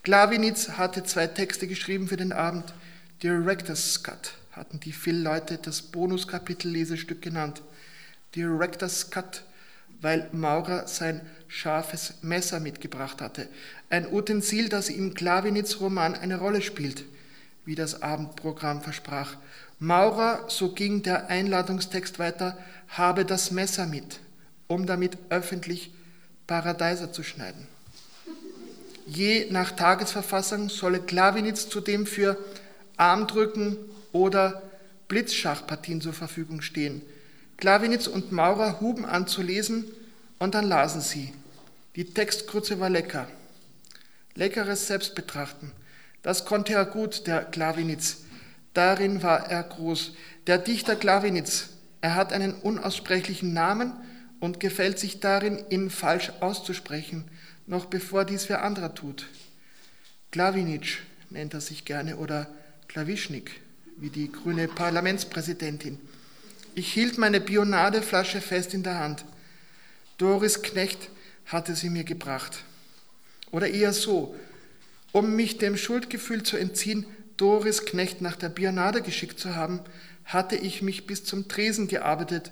Glawinitz 0.02 0.71
hatte 0.71 1.04
zwei 1.04 1.28
Texte 1.28 1.69
geschrieben 1.69 2.09
für 2.09 2.16
den 2.16 2.33
Abend. 2.33 2.75
Director's 3.23 4.02
Cut 4.02 4.35
hatten 4.50 4.81
die 4.81 4.92
Phil-Leute 4.92 5.59
das 5.59 5.81
Bonuskapitel-Lesestück 5.83 7.23
genannt. 7.23 7.62
Director's 8.35 9.11
Cut, 9.11 9.45
weil 10.00 10.28
Maurer 10.33 10.88
sein 10.88 11.21
scharfes 11.47 12.14
Messer 12.23 12.61
mitgebracht 12.61 13.21
hatte. 13.21 13.49
Ein 13.90 14.12
Utensil, 14.12 14.69
das 14.69 14.88
im 14.88 15.14
Glawinitz 15.14 15.81
Roman 15.81 16.14
eine 16.14 16.38
Rolle 16.38 16.62
spielt, 16.62 17.04
wie 17.64 17.75
das 17.75 18.02
Abendprogramm 18.02 18.83
versprach. 18.83 19.37
Maurer, 19.78 20.45
so 20.49 20.73
ging 20.73 21.02
der 21.02 21.28
Einladungstext 21.28 22.19
weiter, 22.19 22.57
habe 22.88 23.25
das 23.25 23.50
Messer 23.50 23.87
mit, 23.87 24.21
um 24.69 24.87
damit 24.87 25.19
öffentlich 25.28 25.92
Paradeiser 26.47 27.12
zu 27.12 27.23
schneiden. 27.23 27.66
Je 29.07 29.49
nach 29.50 29.73
Tagesverfassung 29.73 30.69
solle 30.69 31.00
Klawinitz 31.00 31.69
zudem 31.69 32.07
für 32.07 32.37
Armdrücken 32.97 33.76
oder 34.12 34.62
Blitzschachpartien 35.09 36.00
zur 36.00 36.12
Verfügung 36.12 36.62
stehen. 36.62 37.02
Klawinitz 37.57 38.07
und 38.07 38.33
Maurer 38.33 38.81
huben 38.81 39.04
an 39.04 39.26
zu 39.26 39.42
lesen 39.42 39.85
und 40.38 40.54
dann 40.54 40.69
lasen 40.69 41.00
sie. 41.00 41.33
Die 41.97 42.04
Textkurze 42.04 42.81
war 42.81 42.90
lecker. 42.90 43.28
Leckeres 44.35 44.87
Selbstbetrachten. 44.87 45.73
Das 46.23 46.45
konnte 46.45 46.73
er 46.75 46.85
gut, 46.85 47.26
der 47.26 47.45
Klawinitz. 47.45 48.19
Darin 48.75 49.23
war 49.23 49.50
er 49.50 49.62
groß. 49.62 50.12
Der 50.47 50.59
Dichter 50.59 50.97
Klawinitz. 50.97 51.69
Er 52.00 52.14
hat 52.14 52.33
einen 52.33 52.55
unaussprechlichen 52.55 53.52
Namen 53.52 53.93
und 54.41 54.61
gefällt 54.61 54.99
sich 54.99 55.21
darin, 55.21 55.62
ihn 55.71 55.91
falsch 55.91 56.33
auszusprechen 56.41 57.29
noch 57.67 57.87
bevor 57.87 58.25
dies 58.25 58.49
wer 58.49 58.62
anderer 58.62 58.95
tut. 58.95 59.26
Klawinitsch 60.31 60.99
nennt 61.31 61.55
er 61.55 61.61
sich 61.61 61.85
gerne 61.85 62.17
oder 62.17 62.49
Klawischnik, 62.88 63.61
wie 63.97 64.11
die 64.11 64.31
grüne 64.31 64.69
Parlamentspräsidentin. 64.69 65.99
Ich 66.75 66.93
hielt 66.93 67.19
meine 67.19 67.41
Bionadeflasche 67.41 68.41
fest 68.41 68.75
in 68.75 68.83
der 68.83 68.99
Hand. 68.99 69.25
Doris 70.19 70.62
Knecht 70.62 71.11
hatte 71.47 71.75
sie 71.75 71.91
mir 71.91 72.05
gebracht. 72.05 72.64
Oder 73.50 73.69
eher 73.69 73.93
so, 73.93 74.35
um 75.12 75.37
mich 75.37 75.59
dem 75.59 75.76
Schuldgefühl 75.76 76.42
zu 76.42 76.57
entziehen, 76.57 77.07
Doris 77.37 77.85
Knecht 77.85 78.21
nach 78.21 78.37
der 78.37 78.49
Bionade 78.49 79.02
geschickt 79.02 79.38
zu 79.38 79.54
haben, 79.54 79.81
hatte 80.25 80.57
ich 80.57 80.83
mich 80.83 81.07
bis 81.07 81.25
zum 81.25 81.49
Tresen 81.49 81.88
gearbeitet 81.88 82.50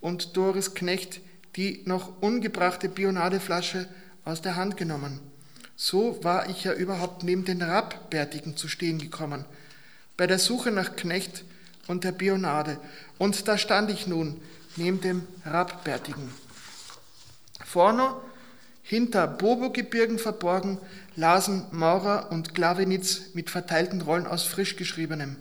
und 0.00 0.36
Doris 0.36 0.74
Knecht 0.74 1.20
die 1.56 1.82
noch 1.84 2.22
ungebrachte 2.22 2.88
Bionadeflasche 2.88 3.86
aus 4.24 4.42
der 4.42 4.56
Hand 4.56 4.76
genommen. 4.76 5.20
So 5.76 6.22
war 6.22 6.48
ich 6.48 6.64
ja 6.64 6.72
überhaupt 6.72 7.24
neben 7.24 7.44
den 7.44 7.62
Rabbärtigen 7.62 8.56
zu 8.56 8.68
stehen 8.68 8.98
gekommen, 8.98 9.44
bei 10.16 10.26
der 10.26 10.38
Suche 10.38 10.70
nach 10.70 10.96
Knecht 10.96 11.44
und 11.88 12.04
der 12.04 12.12
Bionade. 12.12 12.78
Und 13.18 13.48
da 13.48 13.58
stand 13.58 13.90
ich 13.90 14.06
nun 14.06 14.40
neben 14.76 15.00
dem 15.00 15.26
Rabbärtigen. 15.44 16.30
Vorne, 17.64 18.14
hinter 18.82 19.26
Bobo-Gebirgen 19.26 20.18
verborgen, 20.18 20.78
lasen 21.16 21.66
Maurer 21.70 22.30
und 22.30 22.54
Glavenitz 22.54 23.34
mit 23.34 23.50
verteilten 23.50 24.00
Rollen 24.00 24.26
aus 24.26 24.44
frisch 24.44 24.76
geschriebenem. 24.76 25.36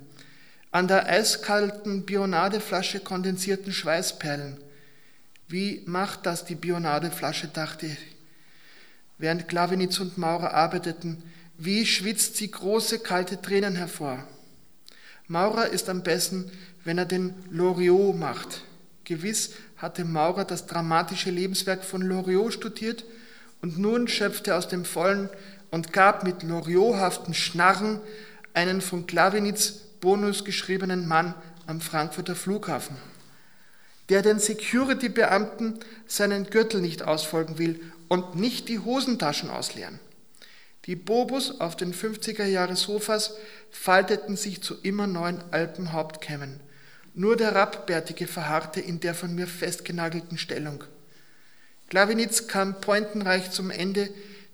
An 0.71 0.87
der 0.87 1.07
eiskalten 1.07 2.05
Bionadeflasche 2.05 2.99
kondensierten 2.99 3.73
Schweißperlen. 3.73 4.57
Wie 5.47 5.83
macht 5.85 6.25
das 6.25 6.45
die 6.45 6.55
Bionadeflasche, 6.55 7.47
dachte 7.47 7.87
ich 7.87 7.97
während 9.21 9.47
Klavenitz 9.47 9.99
und 9.99 10.17
Maurer 10.17 10.53
arbeiteten, 10.53 11.23
wie 11.57 11.85
schwitzt 11.85 12.37
sie 12.37 12.49
große 12.49 12.99
kalte 12.99 13.41
Tränen 13.41 13.75
hervor. 13.75 14.27
Maurer 15.27 15.67
ist 15.67 15.89
am 15.89 16.01
besten, 16.01 16.51
wenn 16.83 16.97
er 16.97 17.05
den 17.05 17.35
Loriot 17.51 18.17
macht. 18.17 18.63
Gewiss 19.03 19.51
hatte 19.77 20.03
Maurer 20.03 20.43
das 20.43 20.65
dramatische 20.65 21.29
Lebenswerk 21.29 21.83
von 21.83 22.01
Loriot 22.01 22.53
studiert 22.53 23.05
und 23.61 23.77
nun 23.77 24.07
schöpfte 24.07 24.51
er 24.51 24.57
aus 24.57 24.67
dem 24.67 24.85
Vollen 24.85 25.29
und 25.71 25.93
gab 25.93 26.23
mit 26.23 26.43
Loriothaften 26.43 27.33
Schnarren 27.33 27.99
einen 28.53 28.81
von 28.81 29.07
Klavenitz 29.07 29.71
Bonus 30.01 30.43
geschriebenen 30.43 31.07
Mann 31.07 31.33
am 31.67 31.79
Frankfurter 31.79 32.35
Flughafen, 32.35 32.97
der 34.09 34.21
den 34.21 34.39
Security-Beamten 34.39 35.79
seinen 36.05 36.49
Gürtel 36.49 36.81
nicht 36.81 37.03
ausfolgen 37.03 37.57
will 37.57 37.79
und 38.09 38.35
nicht 38.35 38.67
die 38.67 38.79
Hosentaschen 38.79 39.49
ausleeren. 39.49 39.99
Die 40.85 40.95
Bobus 40.95 41.61
auf 41.61 41.77
den 41.77 41.93
50er 41.93 42.45
Jahre 42.45 42.75
Sofas 42.75 43.35
falteten 43.69 44.35
sich 44.35 44.61
zu 44.61 44.75
immer 44.81 45.05
neuen 45.05 45.41
Alpenhauptkämmen. 45.51 46.59
Nur 47.13 47.37
der 47.37 47.53
Rappbärtige 47.53 48.25
verharrte 48.25 48.79
in 48.79 48.99
der 48.99 49.13
von 49.13 49.35
mir 49.35 49.45
festgenagelten 49.45 50.37
Stellung. 50.37 50.83
Klavinitz 51.89 52.47
kam 52.47 52.81
pointenreich 52.81 53.51
zum 53.51 53.69
Ende, 53.69 54.09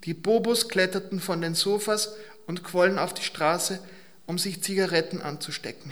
die 0.07 0.15
Bobus 0.15 0.67
kletterten 0.69 1.19
von 1.19 1.41
den 1.41 1.53
Sofas 1.53 2.13
und 2.47 2.63
quollen 2.63 2.97
auf 2.97 3.13
die 3.13 3.23
Straße, 3.23 3.79
um 4.25 4.39
sich 4.39 4.63
Zigaretten 4.63 5.21
anzustecken. 5.21 5.91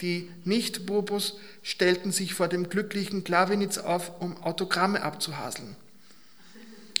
Die 0.00 0.28
Nicht-Bobus 0.44 1.38
stellten 1.62 2.10
sich 2.10 2.34
vor 2.34 2.48
dem 2.48 2.68
glücklichen 2.68 3.22
Klavinitz 3.22 3.78
auf, 3.78 4.20
um 4.20 4.36
Autogramme 4.42 5.02
abzuhaseln. 5.02 5.76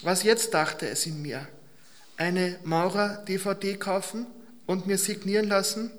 Was 0.02 0.22
jetzt 0.22 0.54
dachte 0.54 0.88
es 0.88 1.04
in 1.06 1.20
mir? 1.22 1.48
eine 2.18 2.58
Maurer-DVD 2.64 3.76
kaufen 3.76 4.26
und 4.66 4.86
mir 4.86 4.98
signieren 4.98 5.48
lassen? 5.48 5.90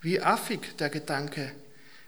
Wie 0.00 0.20
affig 0.20 0.76
der 0.78 0.88
Gedanke. 0.88 1.50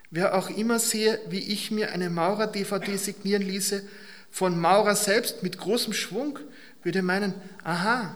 Wer 0.09 0.33
auch 0.33 0.49
immer 0.49 0.79
sehe, 0.79 1.19
wie 1.29 1.39
ich 1.39 1.69
mir 1.69 1.91
eine 1.91 2.09
Maurer-DVD 2.09 2.95
signieren 2.95 3.43
ließe, 3.43 3.83
von 4.31 4.59
Maurer 4.59 4.95
selbst 4.95 5.43
mit 5.43 5.57
großem 5.57 5.93
Schwung, 5.93 6.39
würde 6.83 7.01
meinen, 7.01 7.33
aha, 7.63 8.15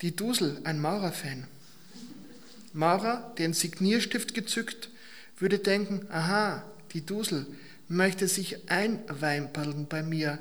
die 0.00 0.14
Dusel, 0.14 0.60
ein 0.64 0.80
Maurer-Fan. 0.80 1.46
Maurer, 2.72 3.32
den 3.38 3.52
Signierstift 3.52 4.34
gezückt, 4.34 4.88
würde 5.38 5.58
denken, 5.58 6.06
aha, 6.10 6.64
die 6.92 7.04
Dusel 7.04 7.46
möchte 7.88 8.28
sich 8.28 8.70
einweimpeln 8.70 9.86
bei 9.86 10.02
mir, 10.02 10.38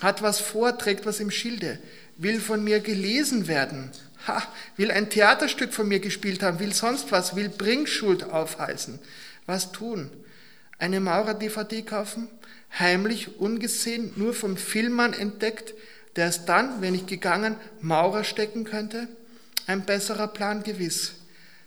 hat 0.00 0.22
was 0.22 0.38
vor, 0.38 0.78
trägt 0.78 1.06
was 1.06 1.20
im 1.20 1.30
Schilde, 1.30 1.78
will 2.16 2.40
von 2.40 2.62
mir 2.62 2.80
gelesen 2.80 3.48
werden, 3.48 3.90
ha, 4.26 4.42
will 4.76 4.90
ein 4.90 5.10
Theaterstück 5.10 5.72
von 5.72 5.88
mir 5.88 6.00
gespielt 6.00 6.42
haben, 6.42 6.60
will 6.60 6.72
sonst 6.72 7.10
was, 7.10 7.34
will 7.34 7.48
Bringschuld 7.48 8.24
aufheißen. 8.24 8.98
Was 9.46 9.72
tun? 9.72 10.10
Eine 10.78 11.00
Maurer-DVD 11.00 11.82
kaufen? 11.82 12.28
Heimlich, 12.78 13.38
ungesehen, 13.38 14.12
nur 14.16 14.34
vom 14.34 14.56
Filmmann 14.56 15.14
entdeckt, 15.14 15.74
der 16.18 16.26
es 16.26 16.44
dann, 16.44 16.82
wenn 16.82 16.96
ich 16.96 17.06
gegangen, 17.06 17.56
Maurer 17.80 18.24
stecken 18.24 18.64
könnte? 18.64 19.06
Ein 19.68 19.86
besserer 19.86 20.26
Plan 20.26 20.64
gewiss. 20.64 21.12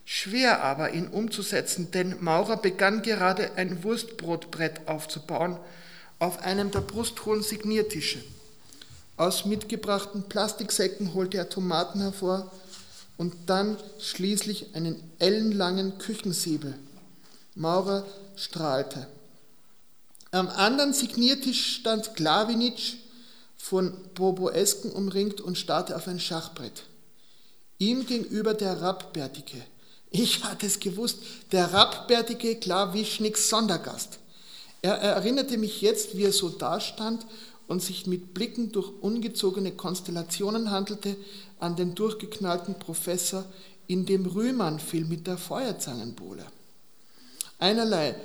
Schwer 0.04 0.62
aber, 0.62 0.92
ihn 0.92 1.08
umzusetzen, 1.08 1.92
denn 1.92 2.22
Maurer 2.22 2.58
begann 2.58 3.02
gerade 3.02 3.52
ein 3.56 3.82
Wurstbrotbrett 3.86 4.90
aufzubauen 4.90 5.58
auf 6.20 6.44
einem 6.44 6.70
der 6.70 6.82
brusthohen 6.82 7.42
Signiertische. 7.42 8.20
Aus 9.16 9.46
mitgebrachten 9.46 10.24
Plastiksäcken 10.24 11.14
holte 11.14 11.38
er 11.38 11.48
Tomaten 11.48 12.02
hervor 12.02 12.52
und 13.16 13.34
dann 13.46 13.78
schließlich 14.00 14.76
einen 14.76 15.02
ellenlangen 15.20 15.98
Küchensäbel. 15.98 16.78
Maurer 17.56 18.06
strahlte. 18.36 19.08
Am 20.32 20.50
anderen 20.50 20.92
Signiertisch 20.92 21.78
stand 21.78 22.16
Klawinitsch, 22.16 22.96
von 23.62 23.94
Boboesken 24.16 24.92
umringt 24.92 25.40
und 25.40 25.58
starrte 25.58 25.96
auf 25.96 26.08
ein 26.08 26.20
Schachbrett. 26.20 26.84
Ihm 27.78 28.06
gegenüber 28.06 28.54
der 28.54 28.82
Rappbärtige. 28.82 29.62
Ich 30.10 30.44
hatte 30.44 30.66
es 30.66 30.80
gewusst, 30.80 31.20
der 31.52 31.72
Rappbärtige 31.72 32.56
Klawischniks 32.56 33.50
Sondergast. 33.50 34.18
Er 34.82 34.96
erinnerte 34.96 35.58
mich 35.58 35.80
jetzt, 35.82 36.18
wie 36.18 36.24
er 36.24 36.34
so 36.34 36.50
dastand 36.50 37.26
und 37.68 37.82
sich 37.82 38.08
mit 38.08 38.34
Blicken 38.34 38.72
durch 38.72 38.92
ungezogene 39.00 39.72
Konstellationen 39.72 40.72
handelte, 40.72 41.16
an 41.60 41.76
den 41.76 41.94
durchgeknallten 41.94 42.80
Professor 42.80 43.46
in 43.88 44.06
dem 44.06 44.26
Rühmann-Film 44.26 45.08
mit 45.08 45.28
der 45.28 45.38
Feuerzangenbowle. 45.38 46.46
Einerlei. 47.60 48.16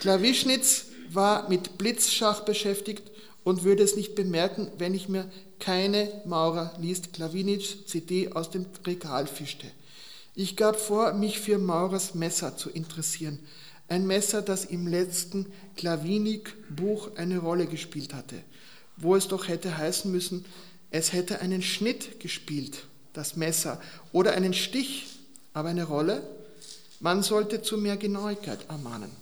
Klawischnitz 0.00 0.86
war 1.10 1.48
mit 1.48 1.76
Blitzschach 1.76 2.40
beschäftigt 2.40 3.02
und 3.46 3.62
würde 3.62 3.84
es 3.84 3.94
nicht 3.94 4.16
bemerken, 4.16 4.72
wenn 4.76 4.92
ich 4.92 5.08
mir 5.08 5.30
keine 5.60 6.10
Maurer 6.24 6.74
liest 6.80 7.12
Klawinitsch 7.12 7.86
CD 7.86 8.32
aus 8.32 8.50
dem 8.50 8.66
Regal 8.84 9.28
fischte. 9.28 9.68
Ich 10.34 10.56
gab 10.56 10.74
vor, 10.74 11.12
mich 11.12 11.38
für 11.38 11.56
Maurers 11.56 12.16
Messer 12.16 12.56
zu 12.56 12.70
interessieren. 12.70 13.38
Ein 13.86 14.04
Messer, 14.04 14.42
das 14.42 14.64
im 14.64 14.88
letzten 14.88 15.46
Klawinik-Buch 15.76 17.10
eine 17.14 17.38
Rolle 17.38 17.66
gespielt 17.66 18.14
hatte, 18.14 18.34
wo 18.96 19.14
es 19.14 19.28
doch 19.28 19.46
hätte 19.46 19.78
heißen 19.78 20.10
müssen, 20.10 20.44
es 20.90 21.12
hätte 21.12 21.40
einen 21.40 21.62
Schnitt 21.62 22.18
gespielt, 22.18 22.78
das 23.12 23.36
Messer, 23.36 23.80
oder 24.10 24.32
einen 24.32 24.54
Stich, 24.54 25.06
aber 25.52 25.68
eine 25.68 25.84
Rolle? 25.84 26.20
Man 26.98 27.22
sollte 27.22 27.62
zu 27.62 27.78
mehr 27.78 27.96
Genauigkeit 27.96 28.68
ermahnen. 28.68 29.12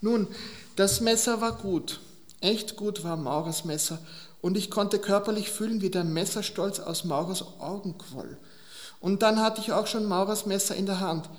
Nun, 0.00 0.28
das 0.76 1.02
Messer 1.02 1.42
war 1.42 1.58
gut, 1.58 2.00
echt 2.44 2.76
gut 2.76 3.02
war 3.02 3.16
Maurers 3.16 3.64
Messer, 3.64 3.98
und 4.40 4.58
ich 4.58 4.70
konnte 4.70 4.98
körperlich 4.98 5.50
fühlen, 5.50 5.80
wie 5.80 5.88
der 5.88 6.04
Messerstolz 6.04 6.78
aus 6.78 7.04
Maurers 7.04 7.42
Augen 7.60 7.96
quoll. 7.96 8.36
Und 9.00 9.22
dann 9.22 9.40
hatte 9.40 9.62
ich 9.62 9.72
auch 9.72 9.86
schon 9.86 10.04
Maurers 10.04 10.44
Messer 10.44 10.76
in 10.76 10.84
der 10.84 11.00
Hand. 11.00 11.30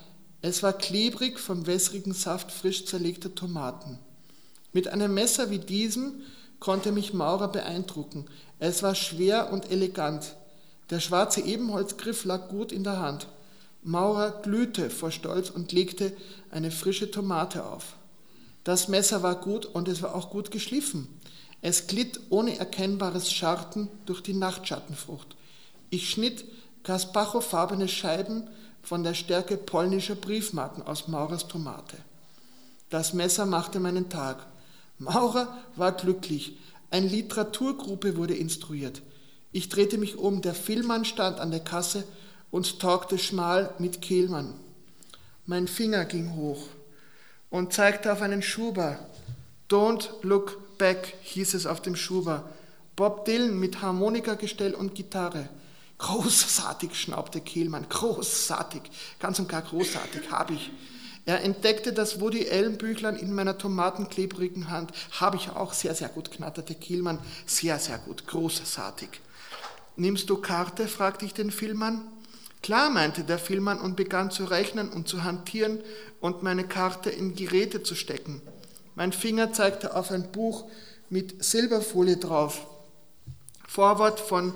Es 0.41 0.63
war 0.63 0.73
klebrig 0.73 1.39
vom 1.39 1.67
wässrigen 1.67 2.13
Saft 2.13 2.51
frisch 2.51 2.85
zerlegter 2.85 3.33
Tomaten. 3.35 3.99
Mit 4.73 4.87
einem 4.87 5.13
Messer 5.13 5.51
wie 5.51 5.59
diesem 5.59 6.21
konnte 6.59 6.91
mich 6.91 7.13
Maurer 7.13 7.47
beeindrucken. 7.47 8.25
Es 8.57 8.81
war 8.81 8.95
schwer 8.95 9.53
und 9.53 9.71
elegant. 9.71 10.35
Der 10.89 10.99
schwarze 10.99 11.41
Ebenholzgriff 11.41 12.25
lag 12.25 12.49
gut 12.49 12.71
in 12.71 12.83
der 12.83 12.99
Hand. 12.99 13.27
Maurer 13.83 14.31
glühte 14.41 14.89
vor 14.89 15.11
Stolz 15.11 15.51
und 15.51 15.71
legte 15.71 16.11
eine 16.49 16.71
frische 16.71 17.11
Tomate 17.11 17.65
auf. 17.65 17.95
Das 18.65 18.87
Messer 18.87 19.21
war 19.21 19.35
gut 19.35 19.67
und 19.67 19.87
es 19.87 20.01
war 20.01 20.15
auch 20.15 20.31
gut 20.31 20.49
geschliffen. 20.49 21.07
Es 21.61 21.85
glitt 21.85 22.19
ohne 22.29 22.57
erkennbares 22.57 23.31
Scharten 23.31 23.87
durch 24.07 24.21
die 24.21 24.33
Nachtschattenfrucht. 24.33 25.37
Ich 25.91 26.09
schnitt 26.09 26.43
Kaspachofarbene 26.83 27.87
Scheiben 27.87 28.49
von 28.81 29.03
der 29.03 29.13
Stärke 29.13 29.55
polnischer 29.55 30.15
Briefmarken 30.15 30.81
aus 30.81 31.07
Maurers 31.07 31.47
Tomate. 31.47 31.97
Das 32.89 33.13
Messer 33.13 33.45
machte 33.45 33.79
meinen 33.79 34.09
Tag. 34.09 34.47
Maurer 34.97 35.55
war 35.75 35.91
glücklich. 35.91 36.57
Eine 36.89 37.07
Literaturgruppe 37.07 38.17
wurde 38.17 38.33
instruiert. 38.33 39.03
Ich 39.51 39.69
drehte 39.69 39.99
mich 39.99 40.17
um. 40.17 40.41
Der 40.41 40.55
Filmmann 40.55 41.05
stand 41.05 41.39
an 41.39 41.51
der 41.51 41.59
Kasse 41.59 42.03
und 42.49 42.79
talkte 42.79 43.19
schmal 43.19 43.75
mit 43.77 44.01
Kehlmann. 44.01 44.55
Mein 45.45 45.67
Finger 45.67 46.05
ging 46.05 46.35
hoch 46.35 46.67
und 47.55 47.71
zeigte 47.71 48.11
auf 48.11 48.21
einen 48.21 48.41
Schuber. 48.41 48.99
Don't 49.69 50.09
look 50.23 50.77
back, 50.77 51.13
hieß 51.21 51.53
es 51.53 51.65
auf 51.65 51.81
dem 51.81 51.95
Schuber. 51.95 52.49
Bob 52.97 53.23
Dylan 53.23 53.57
mit 53.57 53.81
Harmonikagestell 53.81 54.73
und 54.73 54.93
Gitarre. 54.93 55.47
Großartig, 55.97 56.93
schnaubte 56.93 57.39
Kehlmann, 57.39 57.87
großartig, 57.87 58.81
ganz 59.19 59.39
und 59.39 59.47
gar 59.47 59.61
großartig, 59.61 60.29
habe 60.31 60.55
ich. 60.55 60.69
Er 61.23 61.43
entdeckte 61.43 61.93
das 61.93 62.19
Woody 62.19 62.45
Allen 62.51 62.77
Büchlein 62.77 63.15
in 63.15 63.33
meiner 63.33 63.57
tomatenklebrigen 63.57 64.69
Hand. 64.69 64.91
Habe 65.11 65.37
ich 65.37 65.49
auch 65.49 65.71
sehr, 65.71 65.95
sehr 65.95 66.09
gut, 66.09 66.31
knatterte 66.31 66.75
Kehlmann. 66.75 67.19
Sehr, 67.45 67.79
sehr 67.79 67.99
gut, 67.99 68.27
großartig. 68.27 69.21
Nimmst 69.95 70.29
du 70.29 70.35
Karte? 70.41 70.89
fragte 70.89 71.23
ich 71.23 71.33
den 71.33 71.51
Filmmann. 71.51 72.01
Klar, 72.65 72.89
meinte 72.89 73.23
der 73.23 73.37
Filmmann 73.37 73.79
und 73.79 73.95
begann 73.95 74.31
zu 74.31 74.43
rechnen 74.43 74.89
und 74.89 75.07
zu 75.07 75.23
hantieren 75.23 75.81
und 76.19 76.41
meine 76.41 76.67
Karte 76.67 77.11
in 77.11 77.35
Geräte 77.35 77.83
zu 77.83 77.93
stecken. 77.93 78.41
Mein 78.95 79.13
Finger 79.13 79.53
zeigte 79.53 79.95
auf 79.95 80.09
ein 80.09 80.31
Buch 80.31 80.67
mit 81.11 81.45
Silberfolie 81.45 82.17
drauf. 82.17 82.65
Vorwort 83.67 84.19
von 84.19 84.51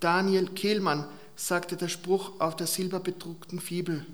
Daniel 0.00 0.50
Kehlmann, 0.50 1.08
sagte 1.34 1.78
der 1.78 1.88
Spruch 1.88 2.38
auf 2.40 2.56
der 2.56 2.66
silberbedruckten 2.66 3.58
Fibel. 3.58 4.04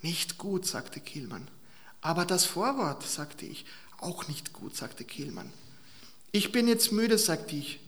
Nicht 0.00 0.38
gut, 0.38 0.64
sagte 0.64 1.00
Kehlmann. 1.00 1.48
Aber 2.02 2.24
das 2.24 2.44
Vorwort, 2.44 3.02
sagte 3.02 3.46
ich. 3.46 3.66
Auch 3.98 4.28
nicht 4.28 4.52
gut, 4.52 4.76
sagte 4.76 5.02
Kehlmann. 5.02 5.52
Ich 6.30 6.52
bin 6.52 6.68
jetzt 6.68 6.92
müde, 6.92 7.18
sagte 7.18 7.56
ich. 7.56 7.80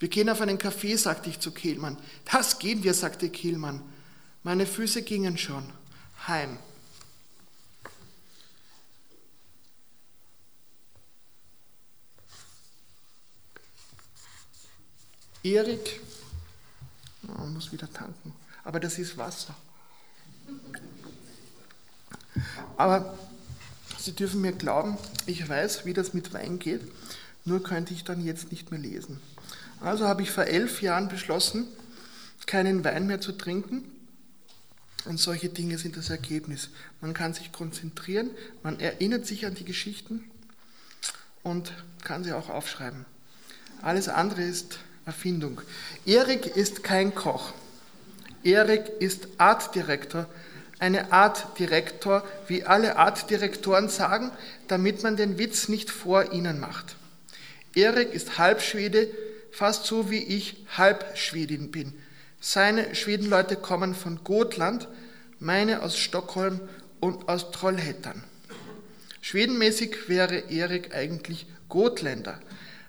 Wir 0.00 0.08
gehen 0.08 0.28
auf 0.28 0.40
einen 0.40 0.58
Kaffee, 0.58 0.96
sagte 0.96 1.30
ich 1.30 1.38
zu 1.38 1.52
Kehlmann. 1.52 1.96
Das 2.32 2.58
gehen 2.58 2.82
wir, 2.82 2.92
sagte 2.92 3.30
Kehlmann. 3.30 3.82
Meine 4.44 4.66
Füße 4.66 5.02
gingen 5.02 5.38
schon. 5.38 5.64
Heim. 6.26 6.58
Erik, 15.44 16.00
oh, 17.26 17.32
man 17.32 17.54
muss 17.54 17.72
wieder 17.72 17.92
tanken, 17.92 18.32
aber 18.62 18.78
das 18.78 18.98
ist 18.98 19.16
Wasser. 19.16 19.56
Aber 22.76 23.18
Sie 23.98 24.12
dürfen 24.12 24.40
mir 24.40 24.52
glauben, 24.52 24.98
ich 25.26 25.48
weiß, 25.48 25.84
wie 25.84 25.92
das 25.92 26.14
mit 26.14 26.32
Wein 26.32 26.58
geht, 26.58 26.80
nur 27.44 27.62
könnte 27.62 27.94
ich 27.94 28.04
dann 28.04 28.24
jetzt 28.24 28.50
nicht 28.50 28.70
mehr 28.70 28.80
lesen. 28.80 29.20
Also 29.80 30.06
habe 30.06 30.22
ich 30.22 30.30
vor 30.30 30.44
elf 30.44 30.80
Jahren 30.82 31.08
beschlossen, 31.08 31.66
keinen 32.46 32.84
Wein 32.84 33.06
mehr 33.06 33.20
zu 33.20 33.32
trinken 33.32 33.84
und 35.04 35.18
solche 35.18 35.48
Dinge 35.48 35.78
sind 35.78 35.96
das 35.96 36.10
Ergebnis. 36.10 36.68
Man 37.00 37.14
kann 37.14 37.34
sich 37.34 37.52
konzentrieren, 37.52 38.30
man 38.62 38.78
erinnert 38.80 39.26
sich 39.26 39.46
an 39.46 39.54
die 39.54 39.64
Geschichten 39.64 40.24
und 41.42 41.72
kann 42.04 42.24
sie 42.24 42.32
auch 42.32 42.48
aufschreiben. 42.48 43.04
Alles 43.80 44.08
andere 44.08 44.42
ist 44.42 44.78
Erfindung. 45.06 45.60
Erik 46.06 46.46
ist 46.56 46.84
kein 46.84 47.14
Koch. 47.14 47.52
Erik 48.44 48.88
ist 49.00 49.28
Artdirektor. 49.38 50.28
Eine 50.78 51.12
Artdirektor, 51.12 52.24
wie 52.48 52.64
alle 52.64 52.96
Artdirektoren 52.96 53.88
sagen, 53.88 54.30
damit 54.68 55.02
man 55.02 55.16
den 55.16 55.38
Witz 55.38 55.68
nicht 55.68 55.90
vor 55.90 56.32
ihnen 56.32 56.58
macht. 56.58 56.96
Erik 57.74 58.12
ist 58.12 58.38
Halbschwede, 58.38 59.08
fast 59.52 59.86
so 59.86 60.10
wie 60.10 60.22
ich 60.22 60.64
Halbschwedin 60.76 61.70
bin. 61.70 61.92
Seine 62.44 62.96
Schwedenleute 62.96 63.54
kommen 63.54 63.94
von 63.94 64.24
Gotland, 64.24 64.88
meine 65.38 65.80
aus 65.80 65.96
Stockholm 65.96 66.60
und 66.98 67.28
aus 67.28 67.52
Trollhättan. 67.52 68.24
Schwedenmäßig 69.20 70.08
wäre 70.08 70.50
Erik 70.50 70.92
eigentlich 70.92 71.46
Gotländer, 71.68 72.40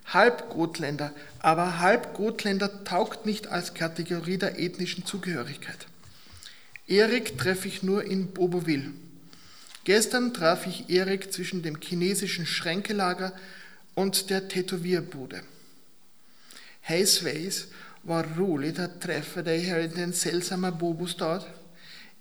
Halbgotländer, 0.08 1.14
aber 1.38 1.80
Halbgotländer 1.80 2.84
taugt 2.84 3.28
nicht 3.28 3.46
als 3.46 3.76
Kategorie 3.76 4.40
der 4.40 4.60
ethnischen 4.60 5.06
Zugehörigkeit. 5.06 5.86
Erik 6.88 7.38
treffe 7.38 7.68
ich 7.68 7.84
nur 7.84 8.04
in 8.04 8.34
Boboville. 8.34 8.92
Gestern 9.84 10.34
traf 10.34 10.66
ich 10.66 10.90
Erik 10.90 11.32
zwischen 11.32 11.62
dem 11.62 11.80
chinesischen 11.80 12.48
Schränkelager 12.48 13.34
und 13.94 14.32
der 14.32 14.48
Tätowierbude. 14.48 15.44
Heisweis 16.88 17.68
var 18.04 18.26
roligt 18.38 18.80
att 18.80 19.02
träffa 19.02 19.42
dig 19.42 19.60
här 19.60 19.80
i 19.80 19.88
den 19.88 20.14
sällsamma 20.14 20.72
Bobostad. 20.72 21.44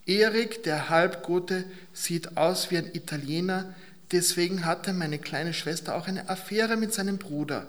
Erik, 0.06 0.64
der 0.64 0.88
Halbgote, 0.88 1.64
sieht 1.92 2.36
aus 2.36 2.70
wie 2.70 2.78
ein 2.78 2.94
Italiener, 2.94 3.74
deswegen 4.12 4.64
hatte 4.64 4.92
meine 4.92 5.18
kleine 5.18 5.54
Schwester 5.54 5.94
auch 5.94 6.08
eine 6.08 6.28
Affäre 6.28 6.76
mit 6.76 6.94
seinem 6.94 7.18
Bruder, 7.18 7.66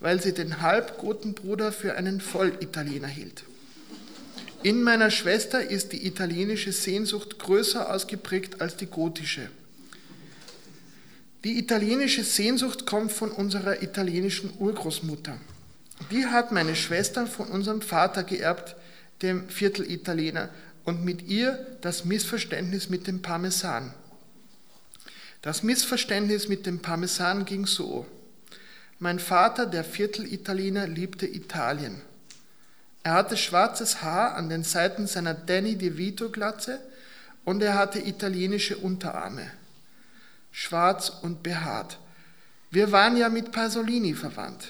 weil 0.00 0.22
sie 0.22 0.32
den 0.32 0.60
Halbgotenbruder 0.60 1.72
für 1.72 1.96
einen 1.96 2.20
Vollitaliener 2.20 3.08
hielt. 3.08 3.44
In 4.62 4.82
meiner 4.82 5.10
Schwester 5.10 5.70
ist 5.70 5.92
die 5.92 6.06
italienische 6.06 6.72
Sehnsucht 6.72 7.38
größer 7.38 7.92
ausgeprägt 7.92 8.60
als 8.60 8.76
die 8.76 8.86
gotische. 8.86 9.48
Die 11.44 11.58
italienische 11.58 12.24
Sehnsucht 12.24 12.84
kommt 12.84 13.12
von 13.12 13.30
unserer 13.30 13.82
italienischen 13.82 14.50
Urgroßmutter. 14.58 15.38
Die 16.10 16.26
hat 16.26 16.52
meine 16.52 16.76
Schwester 16.76 17.26
von 17.26 17.48
unserem 17.48 17.82
Vater 17.82 18.22
geerbt, 18.22 18.76
dem 19.22 19.48
Viertelitaliener, 19.48 20.48
und 20.84 21.04
mit 21.04 21.22
ihr 21.22 21.66
das 21.82 22.04
Missverständnis 22.06 22.88
mit 22.88 23.06
dem 23.06 23.20
Parmesan. 23.20 23.92
Das 25.42 25.62
Missverständnis 25.62 26.48
mit 26.48 26.64
dem 26.64 26.80
Parmesan 26.80 27.44
ging 27.44 27.66
so. 27.66 28.06
Mein 28.98 29.18
Vater, 29.18 29.66
der 29.66 29.84
Viertelitaliener, 29.84 30.86
liebte 30.86 31.26
Italien. 31.26 32.00
Er 33.02 33.12
hatte 33.12 33.36
schwarzes 33.36 34.02
Haar 34.02 34.34
an 34.34 34.48
den 34.48 34.64
Seiten 34.64 35.06
seiner 35.06 35.34
Danny 35.34 35.76
DeVito-Glatze 35.76 36.80
und 37.44 37.62
er 37.62 37.74
hatte 37.74 38.00
italienische 38.00 38.76
Unterarme. 38.76 39.50
Schwarz 40.50 41.12
und 41.22 41.42
behaart. 41.42 41.98
Wir 42.70 42.92
waren 42.92 43.16
ja 43.16 43.28
mit 43.28 43.52
Pasolini 43.52 44.14
verwandt. 44.14 44.68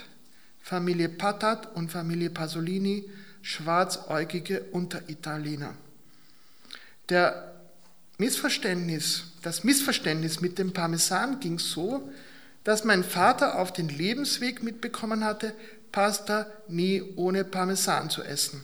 Familie 0.69 1.09
Patat 1.09 1.75
und 1.77 1.91
Familie 1.91 2.29
Pasolini, 2.29 3.09
schwarzäugige 3.41 4.65
Unteritaliener. 4.73 5.73
Der 7.09 7.55
Missverständnis, 8.19 9.23
das 9.41 9.65
Missverständnis 9.65 10.43
mit 10.43 10.59
dem 10.59 10.75
Parmesan 10.75 11.41
ging 11.41 11.59
so, 11.59 12.13
dass 12.65 12.85
mein 12.85 13.03
Vater 13.03 13.59
auf 13.59 13.73
den 13.73 13.89
Lebensweg 13.89 14.63
mitbekommen 14.63 15.25
hatte, 15.25 15.55
Pasta 15.91 16.47
nie 16.69 17.03
ohne 17.17 17.45
Parmesan 17.45 18.11
zu 18.11 18.23
essen. 18.23 18.63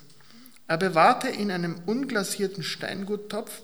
Er 0.68 0.76
bewahrte 0.76 1.28
in 1.28 1.50
einem 1.50 1.76
unglasierten 1.86 2.64
Steinguttopf, 2.64 3.62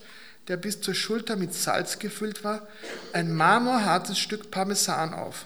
der 0.48 0.57
bis 0.57 0.81
zur 0.81 0.94
Schulter 0.94 1.37
mit 1.37 1.53
Salz 1.53 1.98
gefüllt 1.98 2.42
war, 2.42 2.66
ein 3.12 3.35
marmorhartes 3.35 4.18
Stück 4.18 4.50
Parmesan 4.50 5.12
auf. 5.12 5.44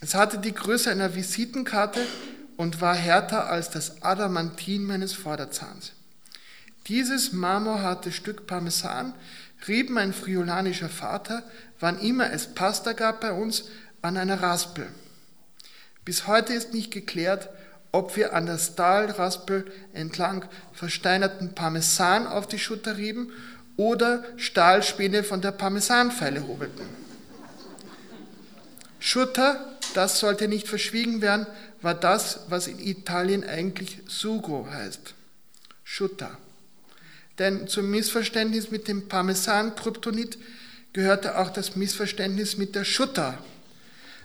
Es 0.00 0.14
hatte 0.14 0.38
die 0.38 0.54
Größe 0.54 0.90
einer 0.90 1.14
Visitenkarte 1.14 2.00
und 2.56 2.80
war 2.80 2.94
härter 2.94 3.48
als 3.48 3.70
das 3.70 4.02
Adamantin 4.02 4.84
meines 4.84 5.12
Vorderzahns. 5.12 5.92
Dieses 6.86 7.32
marmorharte 7.32 8.12
Stück 8.12 8.46
Parmesan 8.46 9.14
rieb 9.66 9.90
mein 9.90 10.12
friolanischer 10.12 10.88
Vater, 10.88 11.42
wann 11.80 11.98
immer 11.98 12.32
es 12.32 12.54
Pasta 12.54 12.92
gab 12.92 13.20
bei 13.20 13.32
uns, 13.32 13.64
an 14.00 14.16
einer 14.16 14.40
Raspel. 14.40 14.86
Bis 16.04 16.26
heute 16.26 16.54
ist 16.54 16.72
nicht 16.72 16.92
geklärt, 16.92 17.48
ob 17.90 18.16
wir 18.16 18.34
an 18.34 18.46
der 18.46 18.58
Stahlraspel 18.58 19.70
entlang 19.92 20.44
versteinerten 20.72 21.54
Parmesan 21.54 22.26
auf 22.26 22.46
die 22.46 22.58
Schutter 22.58 22.96
rieben 22.96 23.32
oder 23.76 24.24
Stahlspäne 24.36 25.24
von 25.24 25.40
der 25.40 25.52
Parmesanpfeile 25.52 26.46
hobelten. 26.46 26.86
Schutter, 29.00 29.77
das 29.94 30.18
sollte 30.18 30.48
nicht 30.48 30.68
verschwiegen 30.68 31.20
werden, 31.20 31.46
war 31.82 31.94
das, 31.94 32.40
was 32.48 32.66
in 32.66 32.78
Italien 32.78 33.44
eigentlich 33.44 33.98
Sugo 34.06 34.66
heißt. 34.70 35.14
Schutter. 35.84 36.36
Denn 37.38 37.68
zum 37.68 37.90
Missverständnis 37.90 38.70
mit 38.70 38.88
dem 38.88 39.08
Parmesan-Kryptonit 39.08 40.38
gehörte 40.92 41.38
auch 41.38 41.50
das 41.50 41.76
Missverständnis 41.76 42.56
mit 42.56 42.74
der 42.74 42.84
Schutter. 42.84 43.38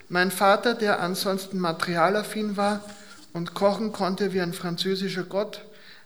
Mein 0.09 0.31
Vater, 0.31 0.73
der 0.73 0.99
ansonsten 0.99 1.59
materialaffin 1.59 2.57
war 2.57 2.83
und 3.33 3.53
kochen 3.53 3.91
konnte 3.91 4.33
wie 4.33 4.41
ein 4.41 4.53
französischer 4.53 5.23
Gott, 5.23 5.61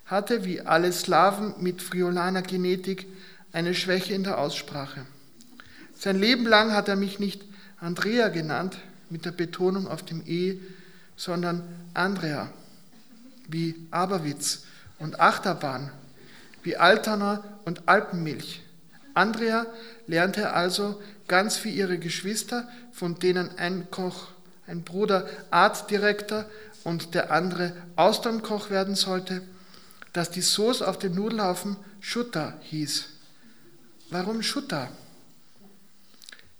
hatte 0.05 0.45
wie 0.45 0.61
alle 0.61 0.91
Slawen 0.91 1.55
mit 1.59 1.81
friolaner 1.81 2.41
Genetik 2.41 3.05
eine 3.51 3.73
Schwäche 3.73 4.13
in 4.13 4.23
der 4.23 4.37
Aussprache. 4.37 5.05
Sein 5.97 6.19
Leben 6.19 6.45
lang 6.45 6.73
hat 6.73 6.87
er 6.87 6.95
mich 6.95 7.19
nicht 7.19 7.41
Andrea 7.79 8.29
genannt, 8.29 8.77
mit 9.09 9.25
der 9.25 9.31
Betonung 9.31 9.87
auf 9.87 10.03
dem 10.03 10.23
E, 10.25 10.59
sondern 11.15 11.63
Andrea, 11.93 12.49
wie 13.47 13.75
Aberwitz 13.91 14.63
und 14.99 15.19
Achterbahn, 15.19 15.91
wie 16.63 16.77
Altona 16.77 17.43
und 17.65 17.87
Alpenmilch. 17.87 18.61
Andrea 19.13 19.65
lernte 20.05 20.53
also 20.53 21.01
ganz 21.27 21.63
wie 21.63 21.71
ihre 21.71 21.97
Geschwister, 21.97 22.67
von 22.91 23.15
denen 23.15 23.57
ein 23.57 23.89
Koch, 23.89 24.27
ein 24.67 24.83
Bruder 24.83 25.27
Artdirektor 25.49 26.45
und 26.83 27.15
der 27.15 27.31
andere 27.31 27.73
Austernkoch 27.95 28.69
werden 28.69 28.95
sollte, 28.95 29.41
dass 30.13 30.29
die 30.29 30.41
Soße 30.41 30.87
auf 30.87 30.99
dem 30.99 31.15
Nudelhaufen 31.15 31.77
Schutter 31.99 32.53
hieß. 32.61 33.05
Warum 34.09 34.41
Schutter? 34.41 34.89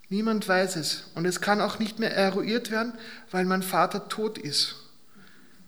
Niemand 0.09 0.47
weiß 0.47 0.77
es 0.77 1.03
und 1.15 1.25
es 1.25 1.41
kann 1.41 1.59
auch 1.59 1.79
nicht 1.79 1.99
mehr 1.99 2.15
eruiert 2.15 2.71
werden, 2.71 2.93
weil 3.31 3.45
mein 3.45 3.63
Vater 3.63 4.07
tot 4.07 4.37
ist. 4.37 4.75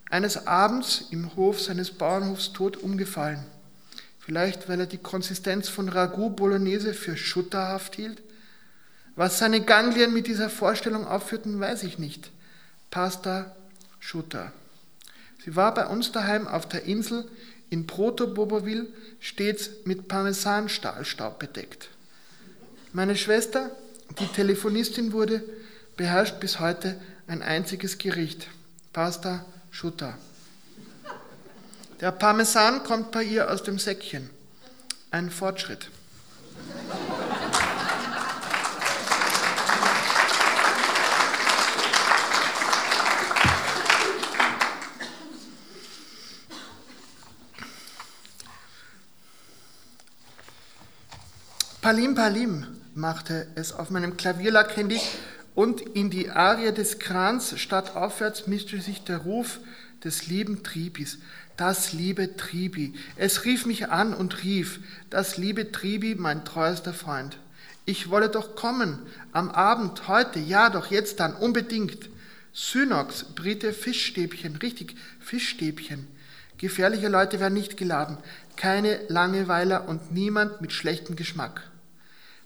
Eines 0.10 0.48
Abends 0.48 1.06
im 1.12 1.36
Hof 1.36 1.62
seines 1.62 1.92
Bauernhofs 1.92 2.54
tot 2.54 2.78
umgefallen. 2.78 3.46
Vielleicht, 4.20 4.70
weil 4.70 4.80
er 4.80 4.86
die 4.86 4.98
Konsistenz 4.98 5.70
von 5.70 5.90
Ragout 5.90 6.32
Bolognese 6.32 6.94
für 6.94 7.18
schutterhaft 7.18 7.96
hielt. 7.96 8.22
Was 9.16 9.40
seine 9.40 9.62
Ganglien 9.62 10.14
mit 10.14 10.28
dieser 10.28 10.50
Vorstellung 10.50 11.06
aufführten, 11.06 11.60
weiß 11.60 11.84
ich 11.84 12.00
nicht. 12.00 12.32
Pasta 12.92 13.56
Schutter. 14.00 14.52
Sie 15.44 15.56
war 15.56 15.74
bei 15.74 15.88
uns 15.88 16.12
daheim 16.12 16.48
auf 16.48 16.68
der 16.68 16.84
Insel 16.84 17.30
in 17.70 17.86
Proto-Boboville 17.86 18.88
stets 19.20 19.70
mit 19.86 20.08
Parmesanstahlstaub 20.08 21.40
bedeckt. 21.40 21.90
Meine 22.94 23.16
Schwester, 23.16 23.72
die 24.18 24.28
Telefonistin 24.28 25.12
wurde, 25.12 25.44
beherrscht 25.98 26.40
bis 26.40 26.60
heute 26.60 27.00
ein 27.28 27.42
einziges 27.42 27.98
Gericht, 27.98 28.48
Pasta 28.94 29.46
Schutter. 29.72 30.18
Der 32.02 32.12
Parmesan 32.12 32.84
kommt 32.84 33.12
bei 33.12 33.24
ihr 33.24 33.52
aus 33.52 33.64
dem 33.64 33.78
Säckchen. 33.78 34.30
Ein 35.12 35.30
Fortschritt. 35.30 35.90
Palim 51.82 52.16
Palim 52.16 52.79
machte 52.94 53.48
es 53.56 53.72
auf 53.72 53.90
meinem 53.90 54.18
Klavierlack 54.18 54.76
händig 54.76 55.02
und 55.56 55.82
in 55.82 56.10
die 56.10 56.30
Arie 56.30 56.72
des 56.72 57.00
Krans 57.00 57.60
statt 57.60 57.96
aufwärts 57.96 58.48
mischte 58.48 58.80
sich 58.82 59.04
der 59.04 59.20
Ruf 59.20 59.60
des 60.04 60.28
lieben 60.28 60.64
Tribis. 60.64 61.20
Das 61.58 61.92
liebe 61.92 62.38
Tribi. 62.38 62.94
Es 63.18 63.44
rief 63.44 63.66
mich 63.66 63.90
an 63.90 64.14
und 64.14 64.44
rief, 64.44 64.80
das 65.10 65.36
liebe 65.36 65.74
Tribi, 65.74 66.16
mein 66.16 66.46
treuester 66.46 66.94
Freund. 66.94 67.38
Ich 67.86 68.10
wolle 68.10 68.30
doch 68.30 68.56
kommen, 68.56 69.00
am 69.34 69.50
Abend, 69.50 70.08
heute, 70.08 70.40
ja 70.40 70.70
doch, 70.70 70.92
jetzt 70.92 71.20
dann, 71.20 71.36
unbedingt. 71.36 72.10
Synox, 72.54 73.26
Brite, 73.36 73.74
Fischstäbchen, 73.74 74.56
richtig, 74.58 74.96
Fischstäbchen. 75.20 76.08
Gefährliche 76.58 77.08
Leute 77.08 77.40
werden 77.40 77.54
nicht 77.54 77.78
geladen, 77.78 78.18
keine 78.56 79.00
Langeweiler 79.08 79.88
und 79.88 80.12
niemand 80.12 80.62
mit 80.62 80.72
schlechtem 80.72 81.16
Geschmack. 81.16 81.69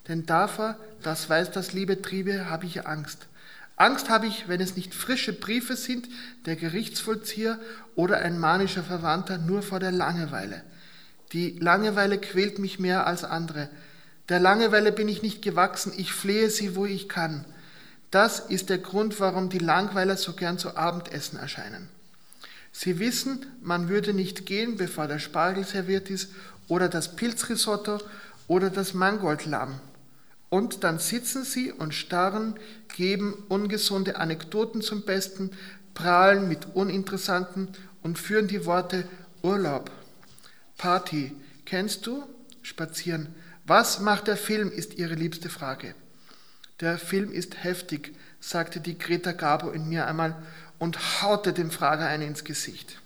Denn 0.08 0.26
davor, 0.26 0.78
das 1.02 1.30
weiß 1.30 1.52
das 1.52 1.74
liebe 1.74 2.02
Triebe, 2.02 2.50
habe 2.50 2.66
ich 2.66 2.86
Angst. 2.88 3.28
Angst 3.76 4.10
habe 4.10 4.28
ich, 4.28 4.48
wenn 4.48 4.62
es 4.62 4.76
nicht 4.76 4.94
frische 4.94 5.34
Briefe 5.34 5.76
sind, 5.76 6.08
der 6.46 6.56
Gerichtsvollzieher 6.56 7.60
oder 7.96 8.20
ein 8.20 8.38
manischer 8.38 8.84
Verwandter, 8.84 9.38
nur 9.38 9.62
vor 9.62 9.80
der 9.80 9.92
Langeweile. 9.92 10.62
Die 11.32 11.58
Langeweile 11.58 12.20
quält 12.20 12.60
mich 12.60 12.80
mehr 12.80 13.08
als 13.08 13.24
andere. 13.24 13.70
Der 14.30 14.40
Langeweile 14.40 14.92
bin 14.92 15.08
ich 15.08 15.24
nicht 15.24 15.42
gewachsen, 15.42 15.92
ich 15.98 16.14
flehe 16.14 16.50
sie, 16.50 16.76
wo 16.76 16.86
ich 16.86 17.10
kann. 17.10 17.46
Das 18.12 18.40
ist 18.40 18.70
der 18.70 18.78
Grund, 18.78 19.20
warum 19.20 19.50
die 19.50 19.58
Langweiler 19.58 20.18
so 20.18 20.34
gern 20.34 20.60
zu 20.60 20.78
Abendessen 20.78 21.40
erscheinen. 21.40 21.90
Sie 22.72 23.00
wissen, 23.00 23.46
man 23.62 23.90
würde 23.90 24.14
nicht 24.14 24.46
gehen, 24.46 24.78
bevor 24.78 25.08
der 25.08 25.20
Spargel 25.20 25.64
serviert 25.64 26.10
ist 26.10 26.30
oder 26.68 26.90
das 26.90 27.16
Pilzrisotto 27.16 28.00
oder 28.48 28.70
das 28.70 28.94
Mangoldlamm. 28.94 29.80
Und 30.54 30.84
dann 30.84 31.00
sitzen 31.00 31.44
sie 31.44 31.72
und 31.72 31.96
starren, 31.96 32.54
geben 32.96 33.34
ungesunde 33.50 34.18
Anekdoten 34.18 34.84
zum 34.84 35.02
Besten, 35.02 35.50
prahlen 35.96 36.48
mit 36.48 36.76
uninteressanten 36.76 37.70
und 38.04 38.20
führen 38.20 38.48
die 38.48 38.68
Worte 38.68 39.08
Urlaub, 39.42 39.90
Party, 40.78 41.36
kennst 41.66 42.06
du? 42.06 42.24
Spazieren. 42.62 43.34
Was 43.66 44.00
macht 44.00 44.28
der 44.28 44.38
Film, 44.38 44.72
ist 44.72 44.94
ihre 44.94 45.16
liebste 45.16 45.50
Frage. 45.50 45.96
Der 46.82 47.00
Film 47.00 47.32
ist 47.32 47.64
heftig, 47.64 48.14
sagte 48.40 48.80
die 48.80 49.00
Greta 49.00 49.32
Gabo 49.32 49.72
in 49.72 49.90
mir 49.90 50.06
einmal 50.06 50.36
und 50.78 51.24
haute 51.24 51.54
dem 51.54 51.72
Frager 51.72 52.06
eine 52.06 52.28
ins 52.28 52.44
Gesicht. 52.44 53.00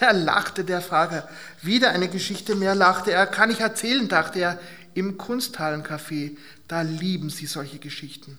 Der 0.00 0.12
lachte, 0.12 0.64
der 0.64 0.82
Frager. 0.82 1.26
Wieder 1.62 1.90
eine 1.90 2.08
Geschichte 2.08 2.54
mehr 2.54 2.74
lachte 2.74 3.12
er. 3.12 3.26
Kann 3.26 3.50
ich 3.50 3.60
erzählen, 3.60 4.08
dachte 4.08 4.40
er 4.40 4.58
im 4.94 5.18
Kunsthallencafé, 5.18 6.36
da 6.68 6.82
lieben 6.82 7.30
sie 7.30 7.46
solche 7.46 7.78
Geschichten. 7.78 8.38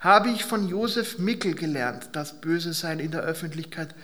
Habe 0.00 0.30
ich 0.30 0.44
von 0.44 0.68
Josef 0.68 1.18
Mickel 1.18 1.54
gelernt, 1.54 2.10
das 2.12 2.40
Böse 2.40 2.74
sein 2.74 3.00
in 3.00 3.10
der 3.10 3.22
Öffentlichkeit. 3.22 3.94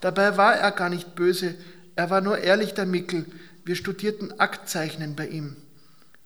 Dabei 0.00 0.36
war 0.36 0.54
er 0.54 0.70
gar 0.72 0.88
nicht 0.88 1.14
böse, 1.14 1.54
er 1.96 2.08
war 2.08 2.22
nur 2.22 2.38
ehrlich 2.38 2.72
der 2.72 2.86
Mickel. 2.86 3.26
Wir 3.64 3.76
studierten 3.76 4.40
Aktzeichnen 4.40 5.16
bei 5.16 5.28
ihm. 5.28 5.56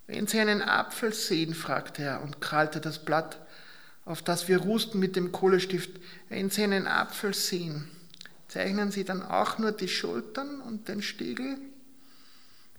Wenn 0.07 0.27
Sie 0.27 0.39
einen 0.39 0.63
Apfel 0.63 1.13
sehen, 1.13 1.55
fragte 1.55 2.03
er 2.03 2.23
und 2.23 2.41
krallte 2.41 2.81
das 2.81 3.05
Blatt, 3.05 3.39
auf 4.05 4.23
das 4.23 4.49
wir 4.49 4.59
rusten 4.59 5.01
mit 5.01 5.17
dem 5.17 5.33
Kohlestift. 5.33 5.91
Wenn 6.29 6.51
Sie 6.51 6.63
einen 6.63 6.87
Apfel 6.87 7.35
sehen, 7.35 7.89
zeichnen 8.49 8.93
Sie 8.93 9.05
dann 9.05 9.23
auch 9.23 9.59
nur 9.59 9.73
die 9.73 9.89
Schultern 9.89 10.61
und 10.61 10.89
den 10.89 11.03
Stiegel? 11.03 11.57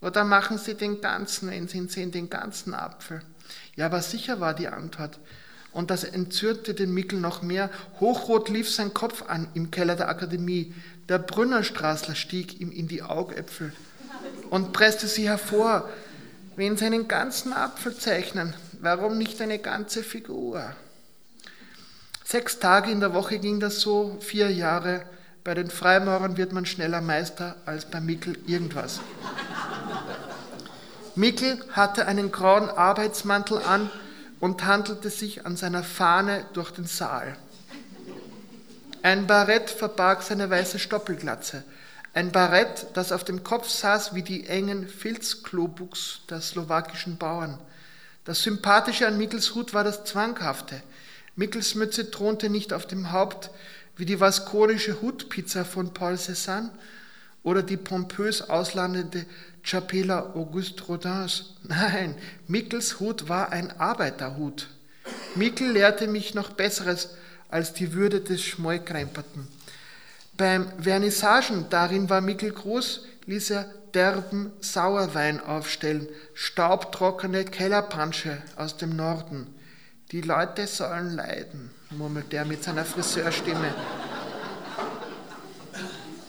Oder 0.06 0.24
machen 0.24 0.60
Sie 0.60 0.76
den 0.76 1.02
ganzen, 1.02 1.50
wenn 1.50 1.68
Sie 1.68 1.88
sehen, 1.88 2.12
den 2.12 2.30
ganzen 2.30 2.76
Apfel? 2.76 3.24
Ja, 3.76 3.88
aber 3.88 4.04
sicher 4.04 4.40
war 4.40 4.54
die 4.54 4.68
Antwort. 4.68 5.18
Und 5.72 5.90
das 5.90 6.04
entzürnte 6.04 6.76
den 6.76 6.94
Mickel 6.94 7.20
noch 7.20 7.42
mehr. 7.42 7.72
Hochrot 8.00 8.50
lief 8.50 8.70
sein 8.70 8.94
Kopf 8.94 9.24
an 9.28 9.48
im 9.56 9.72
Keller 9.72 9.96
der 9.96 10.08
Akademie. 10.08 10.76
Der 11.10 11.18
Brünnerstraßler 11.18 12.14
stieg 12.14 12.62
ihm 12.62 12.72
in 12.72 12.88
die 12.88 13.02
Augäpfel 13.02 13.74
und 14.52 14.74
presste 14.74 15.08
sie 15.08 15.28
hervor. 15.28 15.90
Wenn 16.56 16.78
Sie 16.78 16.86
einen 16.86 17.08
ganzen 17.08 17.52
Apfel 17.52 17.98
zeichnen, 17.98 18.54
warum 18.82 19.18
nicht 19.18 19.42
eine 19.42 19.58
ganze 19.58 20.04
Figur? 20.04 20.72
Sechs 22.24 22.60
Tage 22.60 22.92
in 22.92 23.00
der 23.00 23.14
Woche 23.14 23.40
ging 23.40 23.60
das 23.60 23.82
so, 23.82 24.18
vier 24.22 24.52
Jahre. 24.52 25.04
Bei 25.44 25.54
den 25.54 25.70
Freimaurern 25.70 26.38
wird 26.38 26.54
man 26.54 26.66
schneller 26.66 27.02
Meister 27.02 27.56
als 27.66 27.86
bei 27.86 28.00
Mickel 28.00 28.38
irgendwas. 28.48 29.02
Mickel 31.16 31.58
hatte 31.72 32.08
einen 32.08 32.32
grauen 32.32 32.70
Arbeitsmantel 32.70 33.60
an 33.60 33.90
und 34.40 34.66
handelte 34.66 35.10
sich 35.10 35.46
an 35.46 35.56
seiner 35.56 35.84
Fahne 35.84 36.46
durch 36.54 36.72
den 36.72 36.86
Saal. 36.86 37.38
Ein 39.02 39.28
Barett 39.28 39.70
verbarg 39.70 40.24
seine 40.24 40.50
weiße 40.50 40.78
Stoppelglatze. 40.78 41.64
Ein 42.14 42.32
Barett, 42.32 42.88
das 42.94 43.12
auf 43.12 43.24
dem 43.24 43.44
Kopf 43.44 43.70
saß 43.70 44.14
wie 44.14 44.24
die 44.24 44.48
engen 44.48 44.88
Filzklobuks 44.88 46.22
der 46.30 46.42
slowakischen 46.42 47.18
Bauern. 47.18 47.60
Das 48.26 48.42
Sympathische 48.44 49.08
an 49.08 49.18
Mickels 49.18 49.54
Hut 49.56 49.74
war 49.74 49.84
das 49.84 50.04
Zwanghafte. 50.06 50.82
Mickels 51.36 51.76
Mütze 51.76 52.10
thronte 52.10 52.50
nicht 52.50 52.74
auf 52.74 52.88
dem 52.88 53.12
Haupt 53.12 53.52
wie 53.96 54.06
die 54.06 54.20
vaskonische 54.20 55.02
Hutpizza 55.02 55.64
von 55.64 55.94
Paul 55.94 56.16
Cézanne 56.16 56.70
oder 57.44 57.62
die 57.64 57.78
pompös 57.78 58.42
auslandende 58.50 59.26
Chapela 59.66 60.36
Auguste 60.36 60.84
Rodins. 60.84 61.56
Nein, 61.64 62.16
Mickels 62.48 63.00
Hut 63.00 63.28
war 63.28 63.52
ein 63.52 63.72
Arbeiterhut. 63.80 64.68
Mickel 65.34 65.72
lehrte 65.72 66.08
mich 66.08 66.36
noch 66.36 66.52
Besseres 66.52 67.10
als 67.50 67.74
die 67.74 67.94
Würde 67.94 68.22
des 68.22 68.44
Schmollkremperten. 68.44 69.48
Beim 70.38 70.68
Vernissagen, 70.80 71.66
darin 71.70 72.10
war 72.10 72.22
Mickel 72.22 72.52
groß, 72.52 73.06
ließ 73.26 73.50
er 73.52 73.66
derben 73.96 74.52
Sauerwein 74.60 75.40
aufstellen, 75.40 76.08
staubtrockene 76.36 77.46
Kellerpansche 77.46 78.38
aus 78.58 78.78
dem 78.78 78.96
Norden. 78.96 79.48
Die 80.12 80.22
Leute 80.22 80.68
sollen 80.68 81.16
leiden, 81.16 81.72
murmelte 81.90 82.38
er 82.38 82.46
mit 82.46 82.64
seiner 82.64 82.86
Friseurstimme. 82.86 83.74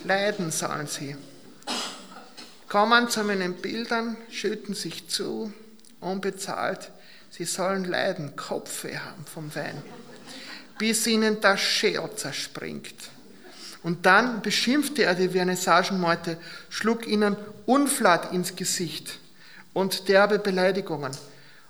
Leiden 0.04 0.50
sollen 0.50 0.86
sie. 0.86 1.16
Kommen 2.76 3.08
zu 3.08 3.24
meinen 3.24 3.54
Bildern, 3.54 4.18
schütten 4.30 4.74
sich 4.74 5.08
zu, 5.08 5.50
unbezahlt. 5.98 6.90
Sie 7.30 7.46
sollen 7.46 7.86
leiden, 7.86 8.36
Kopfweh 8.36 8.98
haben 8.98 9.24
vom 9.24 9.54
Wein, 9.54 9.82
bis 10.78 11.06
ihnen 11.06 11.40
das 11.40 11.58
Scheel 11.58 12.06
zerspringt. 12.16 12.94
Und 13.82 14.04
dann 14.04 14.42
beschimpfte 14.42 15.04
er 15.04 15.14
die 15.14 15.30
Vernissagenmeute, 15.30 16.36
schlug 16.68 17.06
ihnen 17.06 17.36
Unflat 17.64 18.34
ins 18.34 18.56
Gesicht 18.56 19.20
und 19.72 20.10
derbe 20.10 20.38
Beleidigungen. 20.38 21.12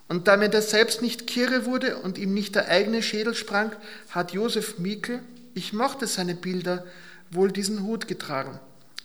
Und 0.09 0.27
damit 0.27 0.55
er 0.55 0.63
selbst 0.63 1.03
nicht 1.03 1.29
kirre 1.29 1.67
wurde 1.67 1.99
und 1.99 2.19
ihm 2.19 2.35
nicht 2.35 2.57
der 2.57 2.67
eigene 2.67 3.01
Schädel 3.01 3.37
sprang, 3.37 3.71
hat 4.11 4.33
Josef 4.33 4.81
Mikl, 4.81 5.21
ich 5.55 5.73
mochte 5.73 6.09
seine 6.09 6.35
Bilder, 6.35 6.85
wohl 7.31 7.53
diesen 7.53 7.85
Hut 7.85 8.09
getragen. 8.09 8.59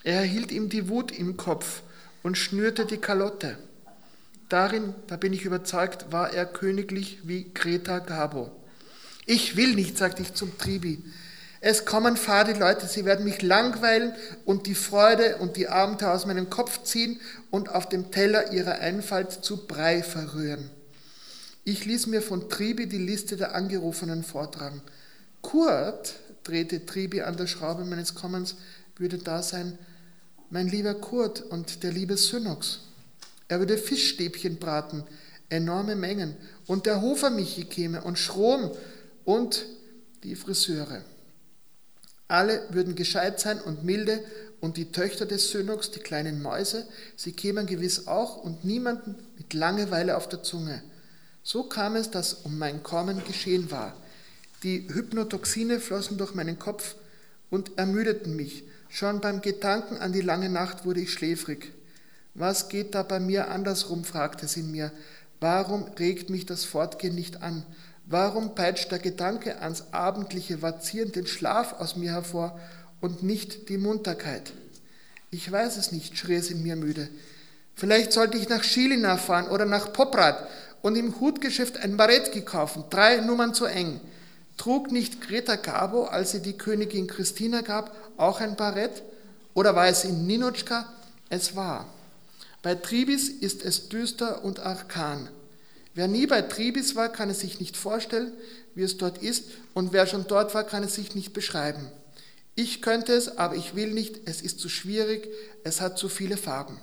Er 0.03 0.15
erhielt 0.15 0.51
ihm 0.51 0.67
die 0.67 0.89
Wut 0.89 1.11
im 1.11 1.37
Kopf 1.37 1.83
und 2.23 2.37
schnürte 2.37 2.85
die 2.85 2.97
Kalotte. 2.97 3.57
Darin, 4.49 4.93
da 5.07 5.17
bin 5.17 5.33
ich 5.33 5.45
überzeugt, 5.45 6.11
war 6.11 6.33
er 6.33 6.45
königlich 6.45 7.19
wie 7.23 7.53
Greta 7.53 7.99
Gabo. 7.99 8.51
Ich 9.25 9.55
will 9.55 9.75
nicht, 9.75 9.97
sagte 9.97 10.21
ich 10.21 10.33
zum 10.33 10.57
Tribi. 10.57 11.03
Es 11.63 11.85
kommen 11.85 12.17
fade 12.17 12.53
Leute, 12.53 12.87
sie 12.87 13.05
werden 13.05 13.23
mich 13.23 13.43
langweilen 13.43 14.13
und 14.45 14.65
die 14.65 14.75
Freude 14.75 15.37
und 15.37 15.57
die 15.57 15.67
Abenteuer 15.67 16.11
aus 16.11 16.25
meinem 16.25 16.49
Kopf 16.49 16.83
ziehen 16.83 17.19
und 17.51 17.69
auf 17.69 17.87
dem 17.87 18.09
Teller 18.11 18.51
ihrer 18.51 18.79
Einfalt 18.79 19.31
zu 19.31 19.67
Brei 19.67 20.01
verrühren. 20.01 20.71
Ich 21.63 21.85
ließ 21.85 22.07
mir 22.07 22.23
von 22.23 22.49
Tribi 22.49 22.87
die 22.87 22.97
Liste 22.97 23.37
der 23.37 23.53
Angerufenen 23.53 24.23
vortragen. 24.23 24.81
Kurt, 25.41 26.15
drehte 26.43 26.85
Tribi 26.85 27.21
an 27.21 27.37
der 27.37 27.45
Schraube 27.45 27.85
meines 27.85 28.15
Kommens, 28.15 28.55
würde 28.97 29.19
da 29.19 29.43
sein, 29.43 29.77
mein 30.51 30.67
lieber 30.67 30.93
Kurt 30.93 31.41
und 31.41 31.81
der 31.81 31.91
liebe 31.91 32.17
Synox. 32.17 32.81
Er 33.47 33.59
würde 33.59 33.77
Fischstäbchen 33.77 34.57
braten, 34.57 35.03
enorme 35.49 35.95
Mengen, 35.95 36.35
und 36.67 36.85
der 36.85 37.01
Hofermichi 37.01 37.65
käme 37.65 38.03
und 38.03 38.19
Schrom 38.19 38.71
und 39.25 39.65
die 40.23 40.35
Friseure. 40.35 41.03
Alle 42.27 42.61
würden 42.69 42.95
gescheit 42.95 43.39
sein 43.39 43.59
und 43.59 43.83
milde, 43.83 44.23
und 44.59 44.77
die 44.77 44.91
Töchter 44.91 45.25
des 45.25 45.49
Synox, 45.49 45.89
die 45.89 46.01
kleinen 46.01 46.41
Mäuse, 46.41 46.85
sie 47.15 47.31
kämen 47.31 47.65
gewiss 47.65 48.05
auch 48.05 48.37
und 48.37 48.63
niemanden 48.63 49.15
mit 49.35 49.55
Langeweile 49.55 50.15
auf 50.15 50.29
der 50.29 50.43
Zunge. 50.43 50.83
So 51.41 51.63
kam 51.63 51.95
es, 51.95 52.11
dass 52.11 52.35
um 52.35 52.59
mein 52.59 52.83
Kommen 52.83 53.23
geschehen 53.25 53.71
war. 53.71 53.97
Die 54.61 54.87
Hypnotoxine 54.87 55.79
flossen 55.79 56.19
durch 56.19 56.35
meinen 56.35 56.59
Kopf 56.59 56.93
und 57.49 57.79
ermüdeten 57.79 58.35
mich. 58.35 58.63
Schon 58.93 59.21
beim 59.21 59.41
Gedanken 59.41 59.99
an 59.99 60.11
die 60.11 60.19
lange 60.19 60.49
Nacht 60.49 60.83
wurde 60.83 60.99
ich 60.99 61.13
schläfrig. 61.13 61.71
Was 62.33 62.67
geht 62.67 62.93
da 62.93 63.03
bei 63.03 63.21
mir 63.21 63.49
andersrum? 63.49 64.03
fragte 64.03 64.49
sie 64.49 64.59
in 64.59 64.71
mir. 64.71 64.91
Warum 65.39 65.83
regt 65.97 66.29
mich 66.29 66.45
das 66.45 66.65
Fortgehen 66.65 67.15
nicht 67.15 67.41
an? 67.41 67.65
Warum 68.05 68.53
peitscht 68.53 68.91
der 68.91 68.99
Gedanke 68.99 69.61
ans 69.61 69.85
abendliche 69.93 70.61
Vazieren 70.61 71.13
den 71.13 71.25
Schlaf 71.25 71.79
aus 71.79 71.95
mir 71.95 72.11
hervor 72.11 72.59
und 72.99 73.23
nicht 73.23 73.69
die 73.69 73.77
Munterkeit? 73.77 74.51
Ich 75.29 75.49
weiß 75.49 75.77
es 75.77 75.93
nicht, 75.93 76.17
schrie 76.17 76.35
es 76.35 76.51
in 76.51 76.61
mir 76.61 76.75
müde. 76.75 77.07
Vielleicht 77.75 78.11
sollte 78.11 78.37
ich 78.37 78.49
nach 78.49 78.65
Schilina 78.65 79.15
fahren 79.15 79.47
oder 79.47 79.65
nach 79.65 79.93
Poprad 79.93 80.49
und 80.81 80.97
im 80.97 81.17
Hutgeschäft 81.21 81.77
ein 81.77 81.95
Barett 81.95 82.33
gekauft, 82.33 82.77
drei 82.89 83.21
Nummern 83.21 83.53
zu 83.53 83.63
eng. 83.67 84.01
Trug 84.57 84.91
nicht 84.91 85.21
Greta 85.21 85.55
Garbo, 85.55 86.05
als 86.05 86.31
sie 86.31 86.41
die 86.41 86.57
Königin 86.57 87.07
Christina 87.07 87.61
gab, 87.61 87.95
auch 88.17 88.39
ein 88.39 88.55
Barett? 88.55 89.03
Oder 89.53 89.75
war 89.75 89.87
es 89.87 90.03
in 90.03 90.27
Ninotschka? 90.27 90.91
Es 91.29 91.55
war. 91.55 91.87
Bei 92.61 92.75
Tribis 92.75 93.29
ist 93.29 93.63
es 93.63 93.89
düster 93.89 94.43
und 94.43 94.59
arkan. 94.59 95.29
Wer 95.93 96.07
nie 96.07 96.27
bei 96.27 96.41
Tribis 96.41 96.95
war, 96.95 97.09
kann 97.09 97.29
es 97.29 97.39
sich 97.39 97.59
nicht 97.59 97.75
vorstellen, 97.75 98.31
wie 98.75 98.83
es 98.83 98.97
dort 98.97 99.17
ist, 99.17 99.45
und 99.73 99.93
wer 99.93 100.07
schon 100.07 100.27
dort 100.27 100.53
war, 100.53 100.63
kann 100.63 100.83
es 100.83 100.95
sich 100.95 101.15
nicht 101.15 101.33
beschreiben. 101.33 101.91
Ich 102.55 102.81
könnte 102.81 103.13
es, 103.13 103.37
aber 103.37 103.55
ich 103.55 103.75
will 103.75 103.91
nicht, 103.91 104.21
es 104.25 104.41
ist 104.41 104.59
zu 104.59 104.69
schwierig, 104.69 105.27
es 105.63 105.81
hat 105.81 105.97
zu 105.97 106.07
viele 106.09 106.37
Farben. 106.37 106.77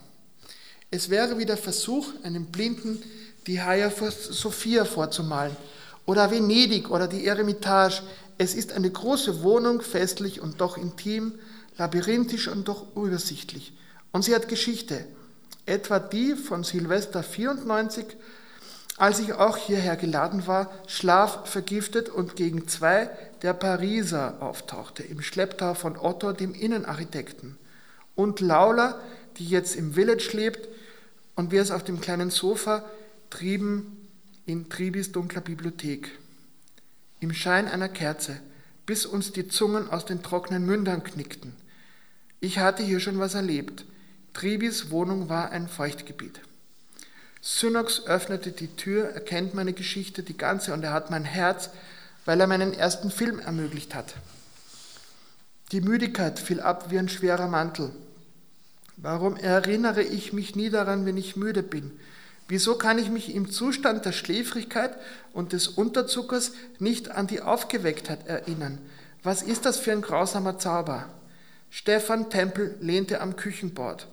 Es 0.91 1.09
wäre 1.09 1.37
wie 1.37 1.45
der 1.45 1.57
Versuch, 1.57 2.07
einem 2.23 2.47
Blinden 2.47 3.01
die 3.47 3.61
Hagia 3.61 3.91
Sophia 3.91 4.85
vorzumalen 4.85 5.55
oder 6.09 6.31
Venedig 6.31 6.89
oder 6.89 7.07
die 7.07 7.27
Eremitage. 7.27 8.01
Es 8.39 8.55
ist 8.55 8.73
eine 8.73 8.89
große 8.89 9.43
Wohnung, 9.43 9.81
festlich 9.81 10.41
und 10.41 10.59
doch 10.59 10.75
intim, 10.75 11.35
labyrinthisch 11.77 12.47
und 12.47 12.67
doch 12.67 12.95
übersichtlich. 12.95 13.73
Und 14.11 14.23
sie 14.23 14.33
hat 14.33 14.47
Geschichte, 14.47 15.05
etwa 15.67 15.99
die 15.99 16.33
von 16.33 16.63
Silvester 16.63 17.21
94, 17.21 18.05
als 18.97 19.19
ich 19.19 19.33
auch 19.33 19.55
hierher 19.55 19.97
geladen 19.97 20.47
war, 20.47 20.71
Schlaf 20.87 21.47
vergiftet 21.47 22.09
und 22.09 22.35
gegen 22.35 22.67
zwei 22.67 23.11
der 23.43 23.53
Pariser 23.53 24.37
auftauchte, 24.39 25.03
im 25.03 25.21
Schlepptau 25.21 25.75
von 25.75 25.95
Otto, 25.95 26.31
dem 26.31 26.55
Innenarchitekten, 26.55 27.55
und 28.15 28.39
Laula, 28.39 28.99
die 29.37 29.45
jetzt 29.45 29.75
im 29.75 29.93
Village 29.93 30.31
lebt, 30.33 30.69
und 31.35 31.51
wir 31.51 31.61
es 31.61 31.69
auf 31.69 31.83
dem 31.83 32.01
kleinen 32.01 32.31
Sofa 32.31 32.83
trieben 33.29 33.98
in 34.49 34.67
Tribis 34.67 35.11
dunkler 35.11 35.41
Bibliothek. 35.41 36.09
Im 37.19 37.33
Schein 37.33 37.67
einer 37.67 37.87
Kerze, 37.87 38.39
bis 38.87 39.05
uns 39.05 39.31
die 39.31 39.47
Zungen 39.47 39.87
aus 39.91 40.05
den 40.05 40.23
trockenen 40.23 40.65
Mündern 40.65 41.03
knickten. 41.03 41.53
Ich 42.39 42.57
hatte 42.57 42.81
hier 42.81 42.99
schon 42.99 43.19
was 43.19 43.35
erlebt. 43.35 43.85
Tribis 44.33 44.89
Wohnung 44.89 45.29
war 45.29 45.51
ein 45.51 45.67
Feuchtgebiet. 45.67 46.41
Synox 47.41 48.07
öffnete 48.07 48.51
die 48.51 48.75
Tür, 48.75 49.09
erkennt 49.09 49.53
meine 49.53 49.73
Geschichte, 49.73 50.23
die 50.23 50.35
ganze, 50.37 50.73
und 50.73 50.83
er 50.83 50.93
hat 50.93 51.11
mein 51.11 51.25
Herz, 51.25 51.69
weil 52.25 52.41
er 52.41 52.47
meinen 52.47 52.73
ersten 52.73 53.11
Film 53.11 53.37
ermöglicht 53.37 53.93
hat. 53.93 54.15
Die 55.71 55.81
Müdigkeit 55.81 56.39
fiel 56.39 56.59
ab 56.59 56.89
wie 56.89 56.97
ein 56.97 57.09
schwerer 57.09 57.47
Mantel. 57.47 57.91
Warum 58.97 59.37
erinnere 59.37 60.01
ich 60.01 60.33
mich 60.33 60.55
nie 60.55 60.71
daran, 60.71 61.05
wenn 61.05 61.17
ich 61.17 61.35
müde 61.35 61.61
bin? 61.61 61.91
Wieso 62.49 62.75
kann 62.75 62.97
ich 62.97 63.11
mich 63.11 63.33
im 63.33 63.51
Zustand 63.51 64.05
der 64.05 64.11
Schläfrigkeit 64.11 64.97
und 65.33 65.53
des 65.53 65.67
Unterzuckers 65.67 66.53
nicht 66.79 67.11
an 67.11 67.27
die 67.27 67.41
Aufgewecktheit 67.41 68.25
erinnern? 68.27 68.79
Was 69.21 69.43
ist 69.43 69.65
das 69.65 69.77
für 69.77 69.91
ein 69.91 70.01
grausamer 70.01 70.57
Zauber? 70.57 71.07
Stefan 71.69 72.31
Tempel 72.31 72.75
lehnte 72.81 73.21
am 73.21 73.35
Küchenbord. 73.35 74.07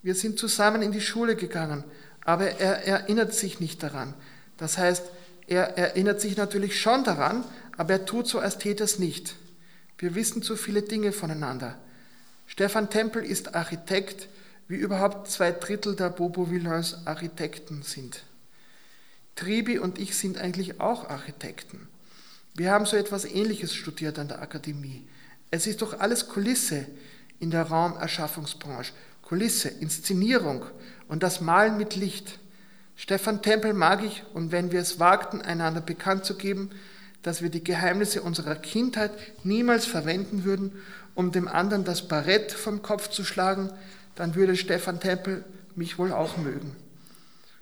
Wir 0.00 0.14
sind 0.14 0.38
zusammen 0.38 0.80
in 0.80 0.92
die 0.92 1.00
Schule 1.00 1.34
gegangen, 1.34 1.82
aber 2.24 2.60
er 2.60 2.86
erinnert 2.86 3.34
sich 3.34 3.58
nicht 3.58 3.82
daran. 3.82 4.14
Das 4.58 4.78
heißt, 4.78 5.02
er 5.48 5.76
erinnert 5.76 6.20
sich 6.20 6.36
natürlich 6.36 6.80
schon 6.80 7.02
daran, 7.02 7.44
aber 7.76 7.94
er 7.94 8.06
tut 8.06 8.28
so, 8.28 8.38
als 8.38 8.58
täte 8.58 8.84
es 8.84 9.00
nicht. 9.00 9.34
Wir 9.98 10.14
wissen 10.14 10.42
zu 10.42 10.54
viele 10.54 10.82
Dinge 10.82 11.10
voneinander. 11.10 11.76
Stefan 12.46 12.90
Tempel 12.90 13.24
ist 13.24 13.56
Architekt, 13.56 14.28
wie 14.72 14.76
überhaupt 14.76 15.28
zwei 15.28 15.52
Drittel 15.52 15.96
der 15.96 16.08
Bobo 16.08 16.50
Villains 16.50 17.06
Architekten 17.06 17.82
sind. 17.82 18.22
Tribi 19.36 19.78
und 19.78 19.98
ich 19.98 20.16
sind 20.16 20.38
eigentlich 20.38 20.80
auch 20.80 21.10
Architekten. 21.10 21.88
Wir 22.54 22.70
haben 22.70 22.86
so 22.86 22.96
etwas 22.96 23.26
Ähnliches 23.26 23.74
studiert 23.74 24.18
an 24.18 24.28
der 24.28 24.40
Akademie. 24.40 25.06
Es 25.50 25.66
ist 25.66 25.82
doch 25.82 26.00
alles 26.00 26.26
Kulisse 26.26 26.86
in 27.38 27.50
der 27.50 27.64
Raumerschaffungsbranche. 27.64 28.94
Kulisse, 29.20 29.68
Inszenierung 29.68 30.64
und 31.06 31.22
das 31.22 31.42
Malen 31.42 31.76
mit 31.76 31.94
Licht. 31.94 32.38
Stefan 32.96 33.42
Tempel 33.42 33.74
mag 33.74 34.02
ich 34.02 34.24
und 34.32 34.52
wenn 34.52 34.72
wir 34.72 34.80
es 34.80 34.98
wagten, 34.98 35.42
einander 35.42 35.82
bekannt 35.82 36.24
zu 36.24 36.34
geben, 36.34 36.70
dass 37.22 37.42
wir 37.42 37.50
die 37.50 37.62
Geheimnisse 37.62 38.22
unserer 38.22 38.54
Kindheit 38.54 39.12
niemals 39.44 39.84
verwenden 39.84 40.44
würden, 40.44 40.72
um 41.14 41.30
dem 41.30 41.46
anderen 41.46 41.84
das 41.84 42.08
Barett 42.08 42.52
vom 42.52 42.80
Kopf 42.80 43.08
zu 43.10 43.22
schlagen, 43.22 43.70
dann 44.14 44.34
würde 44.34 44.56
Stefan 44.56 45.00
Tempel 45.00 45.44
mich 45.74 45.98
wohl 45.98 46.12
auch 46.12 46.36
mögen. 46.36 46.76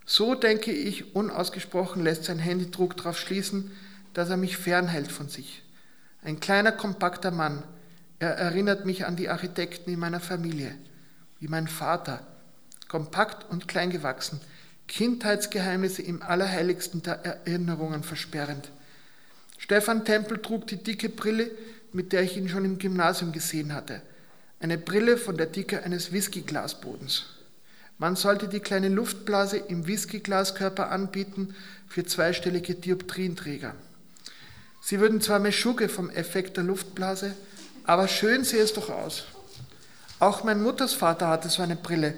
So 0.06 0.34
denke 0.34 0.72
ich, 0.72 1.14
unausgesprochen 1.14 2.02
lässt 2.02 2.24
sein 2.24 2.38
Händedruck 2.38 2.96
darauf 2.96 3.18
schließen, 3.18 3.70
dass 4.14 4.28
er 4.28 4.36
mich 4.36 4.56
fernhält 4.56 5.12
von 5.12 5.28
sich. 5.28 5.62
Ein 6.22 6.40
kleiner, 6.40 6.72
kompakter 6.72 7.30
Mann. 7.30 7.62
Er 8.18 8.30
erinnert 8.30 8.84
mich 8.84 9.06
an 9.06 9.16
die 9.16 9.28
Architekten 9.28 9.90
in 9.90 9.98
meiner 9.98 10.20
Familie, 10.20 10.74
wie 11.38 11.48
mein 11.48 11.68
Vater. 11.68 12.26
Kompakt 12.88 13.48
und 13.50 13.68
klein 13.68 13.90
gewachsen, 13.90 14.40
Kindheitsgeheimnisse 14.88 16.02
im 16.02 16.22
Allerheiligsten 16.22 17.02
der 17.02 17.24
Erinnerungen 17.24 18.02
versperrend. 18.02 18.70
Stefan 19.58 20.04
Tempel 20.04 20.42
trug 20.42 20.66
die 20.66 20.82
dicke 20.82 21.08
Brille, 21.08 21.50
mit 21.92 22.12
der 22.12 22.22
ich 22.22 22.36
ihn 22.36 22.48
schon 22.48 22.64
im 22.64 22.78
Gymnasium 22.78 23.30
gesehen 23.30 23.72
hatte. 23.72 24.02
Eine 24.62 24.77
Brille 24.77 25.16
von 25.16 25.38
der 25.38 25.46
Dicke 25.46 25.85
eines 25.85 26.12
Whiskyglasbodens. 26.12 27.25
Man 27.96 28.14
sollte 28.14 28.46
die 28.46 28.61
kleine 28.61 28.90
Luftblase 28.90 29.57
im 29.57 29.87
Whiskyglaskörper 29.87 30.90
anbieten 30.90 31.55
für 31.88 32.05
zweistellige 32.05 32.75
Dioptrienträger. 32.75 33.75
Sie 34.83 35.01
würden 35.01 35.23
zwar 35.23 35.38
Meschugge 35.38 35.88
vom 35.88 36.11
Effekt 36.11 36.59
der 36.59 36.64
Luftblase, 36.64 37.35
aber 37.85 38.07
schön 38.07 38.44
sehe 38.44 38.62
es 38.62 38.75
doch 38.75 38.90
aus. 38.90 39.25
Auch 40.18 40.44
mein 40.44 40.62
Muttersvater 40.62 41.29
hatte 41.29 41.49
so 41.49 41.62
eine 41.62 41.77
Brille, 41.77 42.12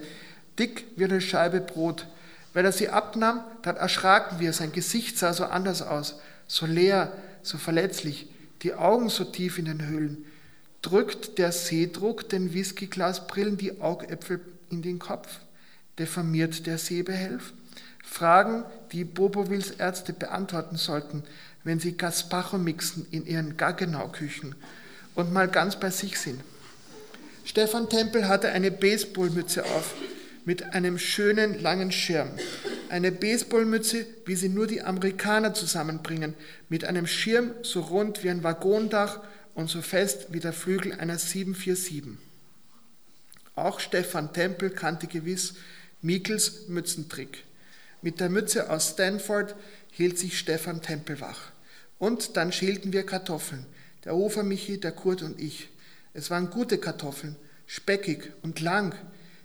dick 0.58 0.86
wie 0.96 1.04
eine 1.04 1.20
Scheibe 1.20 1.60
Brot. 1.60 2.08
Wenn 2.54 2.64
er 2.64 2.72
sie 2.72 2.88
abnahm, 2.88 3.44
dann 3.62 3.76
erschraken 3.76 4.40
wir, 4.40 4.52
sein 4.52 4.72
Gesicht 4.72 5.16
sah 5.16 5.32
so 5.32 5.44
anders 5.44 5.80
aus, 5.80 6.16
so 6.48 6.66
leer, 6.66 7.12
so 7.42 7.56
verletzlich, 7.56 8.28
die 8.62 8.74
Augen 8.74 9.10
so 9.10 9.22
tief 9.22 9.58
in 9.58 9.66
den 9.66 9.86
Höhlen. 9.86 10.24
Drückt 10.82 11.38
der 11.38 11.52
Seedruck 11.52 12.28
den 12.28 12.54
Whiskyglasbrillen 12.54 13.56
die 13.56 13.80
Augäpfel 13.80 14.40
in 14.68 14.82
den 14.82 14.98
Kopf? 14.98 15.28
Deformiert 15.98 16.66
der 16.66 16.76
Sehbehelf? 16.76 17.52
Fragen, 18.04 18.64
die 18.90 19.04
Bobovils 19.04 19.70
Ärzte 19.70 20.12
beantworten 20.12 20.76
sollten, 20.76 21.22
wenn 21.62 21.78
sie 21.78 21.96
Gaspacho 21.96 22.58
mixen 22.58 23.06
in 23.12 23.24
ihren 23.26 23.56
Gaggenau-Küchen 23.56 24.56
und 25.14 25.32
mal 25.32 25.46
ganz 25.46 25.78
bei 25.78 25.90
sich 25.90 26.18
sind. 26.18 26.40
Stefan 27.44 27.88
Tempel 27.88 28.28
hatte 28.28 28.50
eine 28.50 28.72
Baseballmütze 28.72 29.64
auf 29.64 29.94
mit 30.44 30.74
einem 30.74 30.98
schönen 30.98 31.60
langen 31.62 31.92
Schirm. 31.92 32.28
Eine 32.88 33.12
Baseballmütze, 33.12 34.04
wie 34.26 34.34
sie 34.34 34.48
nur 34.48 34.66
die 34.66 34.82
Amerikaner 34.82 35.54
zusammenbringen, 35.54 36.34
mit 36.68 36.84
einem 36.84 37.06
Schirm 37.06 37.52
so 37.62 37.80
rund 37.80 38.24
wie 38.24 38.30
ein 38.30 38.42
Waggondach 38.42 39.20
und 39.54 39.68
so 39.68 39.82
fest 39.82 40.26
wie 40.30 40.40
der 40.40 40.52
Flügel 40.52 40.92
einer 40.92 41.18
747. 41.18 42.18
Auch 43.54 43.80
Stefan 43.80 44.32
Tempel 44.32 44.70
kannte 44.70 45.06
gewiss 45.06 45.54
Mikkels 46.00 46.68
Mützentrick. 46.68 47.44
Mit 48.00 48.18
der 48.18 48.30
Mütze 48.30 48.70
aus 48.70 48.90
Stanford 48.90 49.54
hielt 49.90 50.18
sich 50.18 50.38
Stefan 50.38 50.82
Tempel 50.82 51.20
wach. 51.20 51.52
Und 51.98 52.36
dann 52.36 52.50
schälten 52.50 52.92
wir 52.92 53.06
Kartoffeln, 53.06 53.64
der 54.04 54.14
Hofer 54.14 54.42
Michi, 54.42 54.80
der 54.80 54.92
Kurt 54.92 55.22
und 55.22 55.40
ich. 55.40 55.68
Es 56.14 56.30
waren 56.30 56.50
gute 56.50 56.78
Kartoffeln, 56.78 57.36
speckig 57.66 58.32
und 58.42 58.60
lang. 58.60 58.94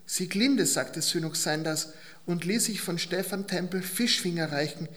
Sieglinde, 0.06 0.66
sagte 0.66 1.02
Synox 1.02 1.42
Sanders 1.42 1.92
und 2.26 2.44
ließ 2.44 2.64
sich 2.64 2.80
von 2.80 2.98
Stefan 2.98 3.46
Tempel 3.46 3.82
Fischfinger 3.82 4.50
reichen, 4.50 4.88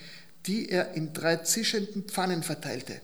die 0.47 0.69
er 0.69 0.93
in 0.93 1.13
drei 1.13 1.37
zischenden 1.37 2.03
Pfannen 2.05 2.43
verteilte. 2.43 2.99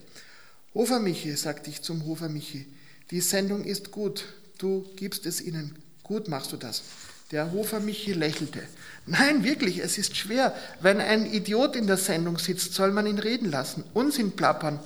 Hofer 0.77 0.99
Michi, 0.99 1.35
sagte 1.35 1.71
ich 1.71 1.81
zum 1.81 2.05
Hofer 2.05 2.29
Michi, 2.29 2.67
die 3.09 3.19
Sendung 3.19 3.63
ist 3.63 3.89
gut, 3.89 4.25
du 4.59 4.85
gibst 4.95 5.25
es 5.25 5.41
ihnen, 5.41 5.75
gut 6.03 6.27
machst 6.27 6.51
du 6.51 6.55
das. 6.55 6.83
Der 7.31 7.51
Hofer 7.51 7.79
Michi 7.79 8.13
lächelte. 8.13 8.61
Nein, 9.07 9.43
wirklich, 9.43 9.79
es 9.79 9.97
ist 9.97 10.15
schwer. 10.15 10.53
Wenn 10.79 11.01
ein 11.01 11.25
Idiot 11.25 11.75
in 11.75 11.87
der 11.87 11.97
Sendung 11.97 12.37
sitzt, 12.37 12.75
soll 12.75 12.91
man 12.91 13.07
ihn 13.07 13.17
reden 13.17 13.49
lassen, 13.49 13.85
Unsinn 13.95 14.33
plappern. 14.33 14.79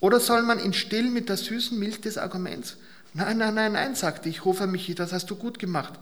Oder 0.00 0.18
soll 0.18 0.42
man 0.42 0.58
ihn 0.58 0.72
still 0.72 1.10
mit 1.10 1.28
der 1.28 1.36
süßen 1.36 1.78
Milch 1.78 2.00
des 2.00 2.18
Arguments? 2.18 2.76
Nein, 3.14 3.38
nein, 3.38 3.54
nein, 3.54 3.74
nein, 3.74 3.94
sagte 3.94 4.28
ich, 4.28 4.44
Hofer 4.44 4.66
Michi, 4.66 4.96
das 4.96 5.12
hast 5.12 5.30
du 5.30 5.36
gut 5.36 5.60
gemacht. 5.60 5.92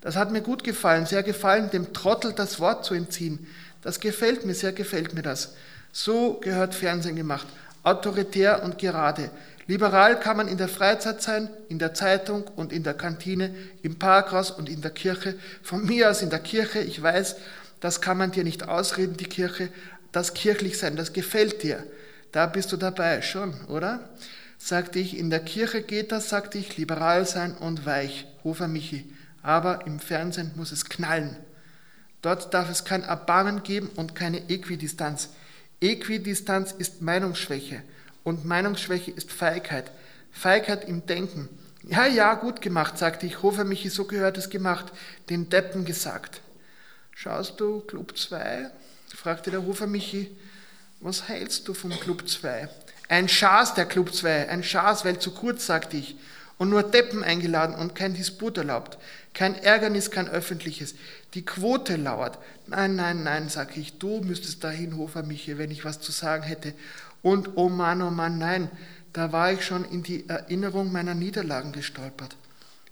Das 0.00 0.16
hat 0.16 0.32
mir 0.32 0.40
gut 0.40 0.64
gefallen, 0.64 1.04
sehr 1.04 1.22
gefallen, 1.22 1.68
dem 1.70 1.92
Trottel 1.92 2.32
das 2.32 2.58
Wort 2.58 2.86
zu 2.86 2.94
entziehen. 2.94 3.46
Das 3.82 4.00
gefällt 4.00 4.46
mir, 4.46 4.54
sehr 4.54 4.72
gefällt 4.72 5.12
mir 5.12 5.20
das. 5.20 5.52
So 5.92 6.40
gehört 6.40 6.74
Fernsehen 6.74 7.16
gemacht, 7.16 7.46
autoritär 7.84 8.62
und 8.64 8.78
gerade. 8.78 9.30
Liberal 9.66 10.20
kann 10.20 10.36
man 10.36 10.48
in 10.48 10.58
der 10.58 10.68
Freizeit 10.68 11.22
sein, 11.22 11.48
in 11.68 11.78
der 11.78 11.94
Zeitung 11.94 12.44
und 12.56 12.72
in 12.72 12.82
der 12.82 12.94
Kantine, 12.94 13.54
im 13.82 13.98
Parkhaus 13.98 14.50
und 14.50 14.68
in 14.68 14.82
der 14.82 14.90
Kirche. 14.90 15.36
Von 15.62 15.86
mir 15.86 16.10
aus 16.10 16.20
in 16.20 16.30
der 16.30 16.40
Kirche, 16.40 16.80
ich 16.80 17.00
weiß, 17.00 17.36
das 17.80 18.00
kann 18.00 18.18
man 18.18 18.32
dir 18.32 18.44
nicht 18.44 18.68
ausreden, 18.68 19.16
die 19.16 19.24
Kirche. 19.24 19.68
Das 20.12 20.34
kirchlich 20.34 20.78
sein, 20.78 20.96
das 20.96 21.12
gefällt 21.12 21.62
dir. 21.62 21.82
Da 22.32 22.46
bist 22.46 22.72
du 22.72 22.76
dabei, 22.76 23.22
schon, 23.22 23.54
oder? 23.66 24.08
Sagte 24.58 24.98
ich, 24.98 25.16
in 25.18 25.30
der 25.30 25.40
Kirche 25.40 25.82
geht 25.82 26.12
das, 26.12 26.28
sagte 26.28 26.58
ich, 26.58 26.76
liberal 26.76 27.26
sein 27.26 27.56
und 27.56 27.86
weich. 27.86 28.26
Hofer 28.44 28.68
Michi. 28.68 29.12
Aber 29.42 29.86
im 29.86 29.98
Fernsehen 29.98 30.52
muss 30.56 30.72
es 30.72 30.86
knallen. 30.86 31.36
Dort 32.22 32.54
darf 32.54 32.70
es 32.70 32.84
kein 32.84 33.02
Erbarmen 33.02 33.62
geben 33.62 33.90
und 33.96 34.14
keine 34.14 34.48
Äquidistanz. 34.48 35.30
Äquidistanz 35.80 36.72
ist 36.72 37.02
Meinungsschwäche 37.02 37.82
und 38.22 38.44
Meinungsschwäche 38.44 39.10
ist 39.10 39.32
Feigheit. 39.32 39.90
Feigheit 40.32 40.88
im 40.88 41.06
Denken. 41.06 41.48
Ja, 41.82 42.06
ja, 42.06 42.34
gut 42.34 42.60
gemacht, 42.60 42.98
sagte 42.98 43.26
ich. 43.26 43.42
Hofer 43.42 43.64
Michi, 43.64 43.90
so 43.90 44.04
gehört 44.04 44.38
es 44.38 44.48
gemacht. 44.48 44.86
Den 45.28 45.50
Deppen 45.50 45.84
gesagt. 45.84 46.40
Schaust 47.14 47.60
du 47.60 47.80
Club 47.80 48.16
2? 48.16 48.70
fragte 49.14 49.50
der 49.50 49.64
Hofer 49.64 49.86
Michi. 49.86 50.34
Was 51.00 51.28
hältst 51.28 51.68
du 51.68 51.74
vom 51.74 51.90
Club 51.90 52.28
2? 52.28 52.68
Ein 53.08 53.28
Schaß, 53.28 53.74
der 53.74 53.84
Club 53.84 54.14
2. 54.14 54.48
Ein 54.48 54.64
Schaß, 54.64 55.04
weil 55.04 55.18
zu 55.18 55.32
kurz, 55.32 55.66
sagte 55.66 55.96
ich. 55.96 56.16
Und 56.56 56.70
nur 56.70 56.82
Deppen 56.82 57.22
eingeladen 57.22 57.74
und 57.74 57.94
kein 57.94 58.14
Disput 58.14 58.56
erlaubt. 58.56 58.98
Kein 59.34 59.54
Ärgernis, 59.54 60.10
kein 60.10 60.28
öffentliches. 60.28 60.94
Die 61.34 61.44
Quote 61.44 61.96
lauert. 61.96 62.38
Nein, 62.66 62.96
nein, 62.96 63.22
nein, 63.22 63.48
sag 63.48 63.76
ich. 63.76 63.98
Du 63.98 64.20
müsstest 64.20 64.64
dahin, 64.64 64.96
Hofer 64.96 65.22
Michi, 65.22 65.58
wenn 65.58 65.70
ich 65.70 65.84
was 65.84 66.00
zu 66.00 66.12
sagen 66.12 66.44
hätte. 66.44 66.74
Und 67.22 67.56
oh 67.56 67.68
Mann, 67.68 68.02
oh 68.02 68.10
Mann, 68.10 68.38
nein 68.38 68.70
da 69.14 69.30
war 69.30 69.52
ich 69.52 69.64
schon 69.64 69.84
in 69.84 70.02
die 70.02 70.28
Erinnerung 70.28 70.92
meiner 70.92 71.14
Niederlagen 71.14 71.72
gestolpert. 71.72 72.36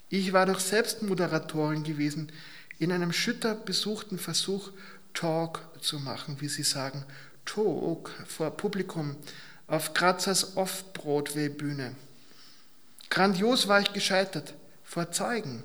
Ich 0.09 0.32
war 0.32 0.47
doch 0.47 0.61
selbst 0.61 1.03
Moderatorin 1.03 1.82
gewesen 1.82 2.30
in 2.78 2.93
einem 2.93 3.12
schütter 3.12 3.55
besuchten 3.55 4.18
Versuch, 4.18 4.70
Talk 5.14 5.61
zu 5.80 5.99
machen, 5.99 6.36
wie 6.38 6.49
sie 6.49 6.62
sagen, 6.62 7.05
Talk 7.45 8.11
vor 8.26 8.57
Publikum 8.57 9.16
auf 9.66 9.95
Grazers 9.95 10.57
Off-Broadway-Bühne. 10.57 11.97
Grandios 13.11 13.66
war 13.66 13.80
ich 13.80 13.93
gescheitert, 13.93 14.55
vor 14.84 15.11
Zeugen. 15.11 15.64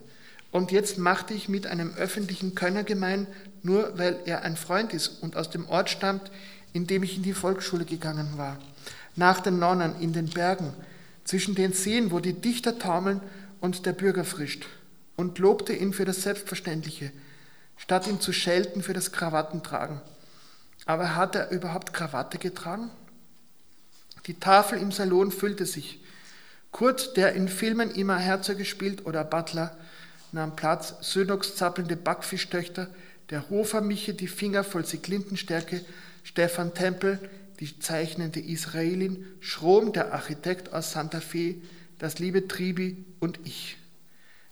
Und 0.52 0.72
jetzt 0.72 0.98
machte 0.98 1.34
ich 1.34 1.50
mit 1.50 1.68
einem 1.68 1.94
öffentlichen 1.96 2.56
Könner 2.56 2.84
gemein, 2.84 3.28
nur 3.64 3.98
weil 3.98 4.20
er 4.26 4.44
ein 4.44 4.56
Freund 4.56 4.94
ist 4.94 5.22
und 5.22 5.36
aus 5.36 5.50
dem 5.50 5.68
Ort 5.70 5.90
stammt, 5.90 6.32
in 6.74 6.88
dem 6.88 7.04
ich 7.04 7.18
in 7.18 7.24
die 7.24 7.34
Volksschule 7.34 7.86
gegangen 7.86 8.38
war 8.38 8.58
nach 9.18 9.42
den 9.42 9.60
Nonnen 9.60 10.00
in 10.00 10.14
den 10.14 10.30
Bergen, 10.30 10.74
zwischen 11.26 11.56
den 11.56 11.74
Seen, 11.74 12.12
wo 12.12 12.22
die 12.22 12.34
Dichter 12.34 12.80
taumeln 12.80 13.20
und 13.60 13.86
der 13.86 13.92
Bürger 13.92 14.24
frischt, 14.24 14.66
und 15.18 15.40
lobte 15.40 15.74
ihn 15.74 15.92
für 15.92 16.06
das 16.06 16.22
Selbstverständliche, 16.22 17.12
statt 17.76 18.08
ihn 18.08 18.22
zu 18.22 18.32
schelten 18.32 18.84
für 18.84 18.94
das 18.94 19.12
Krawattentragen. 19.12 20.00
Aber 20.86 21.16
hat 21.16 21.36
er 21.36 21.50
überhaupt 21.50 21.94
Krawatte 21.94 22.38
getragen? 22.38 22.92
Die 24.28 24.36
Tafel 24.36 24.80
im 24.80 24.92
Salon 24.92 25.32
füllte 25.32 25.66
sich. 25.66 26.00
Kurt, 26.72 27.18
der 27.18 27.34
in 27.34 27.48
Filmen 27.48 27.90
immer 27.92 28.18
Herzog 28.18 28.58
gespielt 28.58 29.06
oder 29.06 29.24
Butler, 29.24 29.76
nahm 30.38 30.56
Platz, 30.56 30.96
Sönox 31.02 31.56
zappelnde 31.56 31.98
Backfischtöchter, 31.98 32.88
der 33.30 33.50
Hofer 33.50 33.82
Miche 33.82 34.14
die 34.14 34.28
Finger 34.28 34.64
voll 34.64 34.86
Siklintenstärke, 34.86 35.84
Stefan 36.24 36.74
Tempel, 36.74 37.20
die 37.60 37.80
zeichnende 37.80 38.40
Israelin, 38.40 39.26
Schrom, 39.42 39.92
der 39.94 40.14
Architekt 40.14 40.72
aus 40.74 40.92
Santa 40.92 41.20
Fe, 41.20 41.56
das 42.00 42.20
liebe 42.20 42.48
Tribi 42.48 43.06
und 43.20 43.40
ich. 43.44 43.78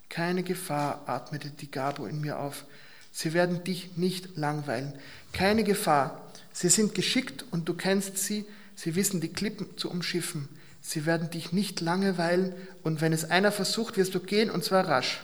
Keine 0.09 0.43
Gefahr, 0.43 1.03
atmete 1.07 1.49
die 1.49 1.69
Gabo 1.69 2.05
in 2.05 2.19
mir 2.19 2.39
auf. 2.39 2.65
Sie 3.11 3.33
werden 3.33 3.63
dich 3.63 3.95
nicht 3.95 4.35
langweilen. 4.37 4.93
Keine 5.31 5.63
Gefahr. 5.63 6.31
Sie 6.51 6.69
sind 6.69 6.95
geschickt 6.95 7.45
und 7.51 7.69
du 7.69 7.73
kennst 7.73 8.17
sie. 8.17 8.45
Sie 8.75 8.95
wissen 8.95 9.21
die 9.21 9.31
Klippen 9.31 9.77
zu 9.77 9.89
umschiffen. 9.89 10.49
Sie 10.81 11.05
werden 11.05 11.29
dich 11.29 11.51
nicht 11.51 11.79
langweilen 11.81 12.53
und 12.83 13.01
wenn 13.01 13.13
es 13.13 13.29
einer 13.29 13.51
versucht, 13.51 13.97
wirst 13.97 14.15
du 14.15 14.19
gehen 14.19 14.49
und 14.49 14.63
zwar 14.63 14.87
rasch. 14.87 15.21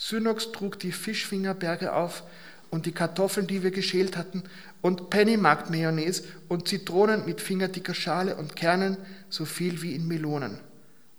Synox 0.00 0.52
trug 0.52 0.78
die 0.78 0.92
Fischfingerberge 0.92 1.92
auf 1.92 2.22
und 2.70 2.86
die 2.86 2.92
Kartoffeln, 2.92 3.48
die 3.48 3.64
wir 3.64 3.72
geschält 3.72 4.16
hatten, 4.16 4.44
und 4.80 5.10
Pennymarkt-Mayonnaise 5.10 6.22
und 6.48 6.68
Zitronen 6.68 7.26
mit 7.26 7.40
fingerdicker 7.40 7.94
Schale 7.94 8.36
und 8.36 8.54
Kernen, 8.54 8.96
so 9.28 9.44
viel 9.44 9.82
wie 9.82 9.96
in 9.96 10.06
Melonen. 10.06 10.60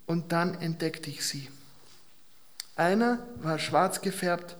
Und 0.05 0.31
dann 0.31 0.55
entdeckte 0.61 1.09
ich 1.09 1.25
sie. 1.25 1.49
Einer 2.77 3.19
war 3.41 3.59
schwarz 3.59 3.99
gefärbt, 3.99 4.55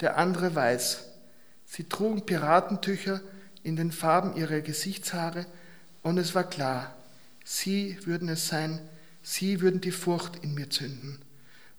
der 0.00 0.18
andere 0.18 0.56
weiß. 0.56 1.04
Sie 1.64 1.84
trugen 1.84 2.26
Piratentücher 2.26 3.20
in 3.62 3.76
den 3.76 3.92
Farben 3.92 4.34
ihrer 4.34 4.60
Gesichtshaare 4.60 5.46
und 6.02 6.18
es 6.18 6.34
war 6.34 6.44
klar, 6.44 6.96
sie 7.44 7.96
würden 8.04 8.28
es 8.28 8.48
sein, 8.48 8.80
sie 9.22 9.60
würden 9.60 9.80
die 9.80 9.92
Furcht 9.92 10.42
in 10.42 10.54
mir 10.54 10.68
zünden. 10.68 11.20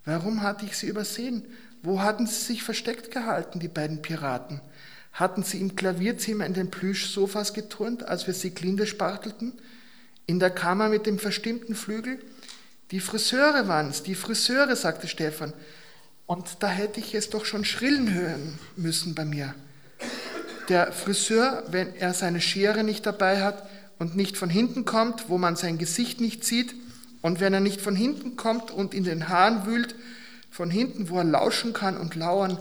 Warum 0.06 0.42
hatte 0.42 0.66
ich 0.66 0.78
sie 0.78 0.88
übersehen? 0.88 1.46
Wo 1.84 2.02
hatten 2.02 2.26
sie 2.28 2.46
sich 2.46 2.64
versteckt 2.64 3.12
gehalten, 3.12 3.60
die 3.60 3.68
beiden 3.68 4.02
Piraten? 4.02 4.62
Hatten 5.12 5.44
sie 5.44 5.60
im 5.60 5.76
Klavierzimmer 5.76 6.46
in 6.46 6.54
den 6.54 6.72
Plüschsofas 6.72 7.54
geturnt, 7.54 8.08
als 8.08 8.26
wir 8.26 8.34
sie 8.34 8.52
Glinde 8.52 8.88
spartelten? 8.88 9.54
In 10.26 10.40
der 10.40 10.50
Kammer 10.50 10.88
mit 10.88 11.06
dem 11.06 11.20
verstimmten 11.20 11.76
Flügel? 11.76 12.20
Die 12.92 13.02
Friseure 13.02 13.68
waren 13.68 13.90
es, 13.90 14.02
die 14.02 14.16
Friseure, 14.16 14.76
sagte 14.78 15.10
Stefan. 15.10 15.54
Und 16.26 16.58
da 16.62 16.70
hätte 16.70 17.02
ich 17.02 17.14
es 17.16 17.30
doch 17.30 17.44
schon 17.44 17.66
schrillen 17.66 18.14
hören 18.14 18.58
müssen 18.78 19.14
bei 19.14 19.26
mir. 19.26 19.54
Der 20.70 20.94
Friseur, 20.94 21.64
wenn 21.68 21.94
er 21.96 22.14
seine 22.14 22.40
Schere 22.40 22.86
nicht 22.86 23.06
dabei 23.06 23.44
hat 23.44 23.68
und 24.00 24.16
nicht 24.16 24.38
von 24.38 24.50
hinten 24.50 24.86
kommt, 24.86 25.28
wo 25.28 25.38
man 25.38 25.58
sein 25.58 25.78
Gesicht 25.78 26.22
nicht 26.22 26.46
sieht, 26.46 26.74
und 27.22 27.40
wenn 27.40 27.54
er 27.54 27.62
nicht 27.62 27.82
von 27.82 27.96
hinten 27.96 28.36
kommt 28.36 28.72
und 28.72 28.94
in 28.94 29.04
den 29.04 29.30
Haaren 29.30 29.66
wühlt, 29.66 29.96
von 30.54 30.70
hinten, 30.70 31.10
wo 31.10 31.18
er 31.18 31.24
lauschen 31.24 31.74
kann 31.74 31.98
und 31.98 32.14
lauern. 32.14 32.60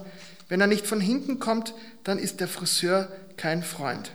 Wenn 0.49 0.59
er 0.59 0.67
nicht 0.67 0.87
von 0.87 0.99
hinten 0.99 1.39
kommt, 1.39 1.75
dann 2.03 2.17
ist 2.17 2.39
der 2.39 2.47
Friseur 2.47 3.07
kein 3.37 3.61
Freund. 3.61 4.11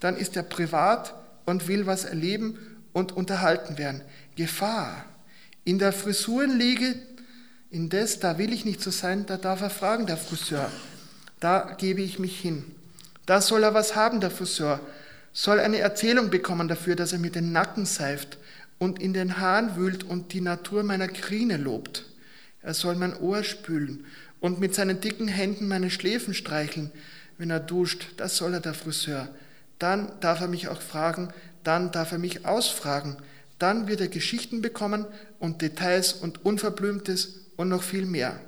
Dann 0.00 0.18
ist 0.18 0.36
er 0.36 0.42
privat 0.42 1.14
und 1.46 1.66
will 1.66 1.86
was 1.86 2.04
erleben 2.04 2.58
und 2.92 3.12
unterhalten 3.12 3.78
werden. 3.78 4.02
Gefahr. 4.36 5.06
In 5.64 5.78
der 5.78 5.94
Frisurenliege, 5.94 6.94
indes, 7.70 8.20
da 8.20 8.36
will 8.36 8.52
ich 8.52 8.66
nicht 8.66 8.82
so 8.82 8.90
sein, 8.90 9.24
da 9.24 9.38
darf 9.38 9.62
er 9.62 9.70
fragen, 9.70 10.04
der 10.04 10.18
Friseur. 10.18 10.70
Da 11.40 11.74
gebe 11.78 12.02
ich 12.02 12.18
mich 12.18 12.38
hin. 12.38 12.64
Da 13.24 13.40
soll 13.40 13.62
er 13.62 13.72
was 13.72 13.96
haben, 13.96 14.20
der 14.20 14.30
Friseur. 14.30 14.78
Soll 15.32 15.58
eine 15.58 15.78
Erzählung 15.78 16.28
bekommen 16.28 16.68
dafür, 16.68 16.96
dass 16.96 17.14
er 17.14 17.18
mir 17.18 17.30
den 17.30 17.50
Nacken 17.50 17.86
seift 17.86 18.36
und 18.78 19.00
in 19.00 19.14
den 19.14 19.38
Haaren 19.38 19.76
wühlt 19.76 20.04
und 20.04 20.34
die 20.34 20.42
Natur 20.42 20.82
meiner 20.82 21.08
Krine 21.08 21.56
lobt. 21.56 22.04
Er 22.62 22.74
soll 22.74 22.94
mein 22.96 23.16
Ohr 23.16 23.42
spülen 23.42 24.04
und 24.40 24.60
mit 24.60 24.74
seinen 24.74 25.00
dicken 25.00 25.28
Händen 25.28 25.68
meine 25.68 25.90
Schläfen 25.90 26.34
streicheln, 26.34 26.90
wenn 27.38 27.50
er 27.50 27.60
duscht. 27.60 28.08
Das 28.16 28.36
soll 28.36 28.54
er 28.54 28.60
der 28.60 28.74
Friseur. 28.74 29.28
Dann 29.78 30.12
darf 30.20 30.40
er 30.40 30.48
mich 30.48 30.68
auch 30.68 30.82
fragen, 30.82 31.32
dann 31.64 31.90
darf 31.92 32.12
er 32.12 32.18
mich 32.18 32.44
ausfragen. 32.46 33.16
Dann 33.58 33.88
wird 33.88 34.00
er 34.00 34.08
Geschichten 34.08 34.62
bekommen 34.62 35.06
und 35.38 35.62
Details 35.62 36.12
und 36.12 36.44
Unverblümtes 36.44 37.46
und 37.56 37.68
noch 37.68 37.82
viel 37.82 38.06
mehr. 38.06 38.40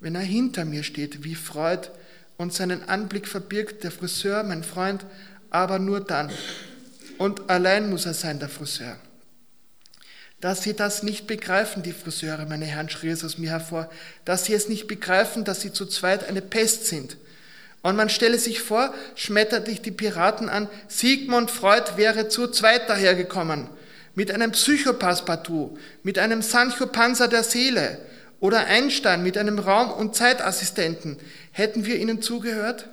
Wenn 0.00 0.14
er 0.14 0.22
hinter 0.22 0.64
mir 0.64 0.82
steht, 0.82 1.24
wie 1.24 1.34
Freud, 1.34 1.88
und 2.36 2.52
seinen 2.52 2.88
Anblick 2.88 3.26
verbirgt, 3.26 3.84
der 3.84 3.90
Friseur, 3.90 4.42
mein 4.42 4.62
Freund, 4.62 5.04
aber 5.50 5.78
nur 5.78 6.00
dann. 6.00 6.30
Und 7.18 7.48
allein 7.48 7.88
muss 7.88 8.06
er 8.06 8.14
sein, 8.14 8.38
der 8.38 8.48
Friseur. 8.48 8.96
Dass 10.40 10.62
sie 10.62 10.74
das 10.74 11.02
nicht 11.02 11.26
begreifen, 11.26 11.82
die 11.82 11.92
Friseure, 11.92 12.44
meine 12.46 12.66
Herren, 12.66 12.90
schrie 12.90 13.08
es 13.08 13.24
aus 13.24 13.38
mir 13.38 13.50
hervor, 13.50 13.90
dass 14.24 14.44
sie 14.44 14.54
es 14.54 14.68
nicht 14.68 14.86
begreifen, 14.86 15.44
dass 15.44 15.62
sie 15.62 15.72
zu 15.72 15.86
zweit 15.86 16.28
eine 16.28 16.42
Pest 16.42 16.86
sind. 16.86 17.16
Und 17.82 17.96
man 17.96 18.08
stelle 18.08 18.38
sich 18.38 18.60
vor, 18.60 18.92
schmetterte 19.14 19.70
ich 19.70 19.80
die 19.80 19.92
Piraten 19.92 20.48
an, 20.48 20.68
Sigmund 20.88 21.50
Freud 21.50 21.96
wäre 21.96 22.28
zu 22.28 22.48
zweit 22.48 22.88
dahergekommen, 22.88 23.68
mit 24.14 24.30
einem 24.30 24.52
Psychopassepartout, 24.52 25.78
mit 26.02 26.18
einem 26.18 26.42
Sancho 26.42 26.86
Panza 26.86 27.28
der 27.28 27.44
Seele 27.44 27.98
oder 28.40 28.66
Einstein 28.66 29.22
mit 29.22 29.38
einem 29.38 29.58
Raum- 29.58 29.92
und 29.92 30.16
Zeitassistenten. 30.16 31.16
Hätten 31.52 31.86
wir 31.86 31.96
ihnen 31.96 32.20
zugehört? 32.22 32.88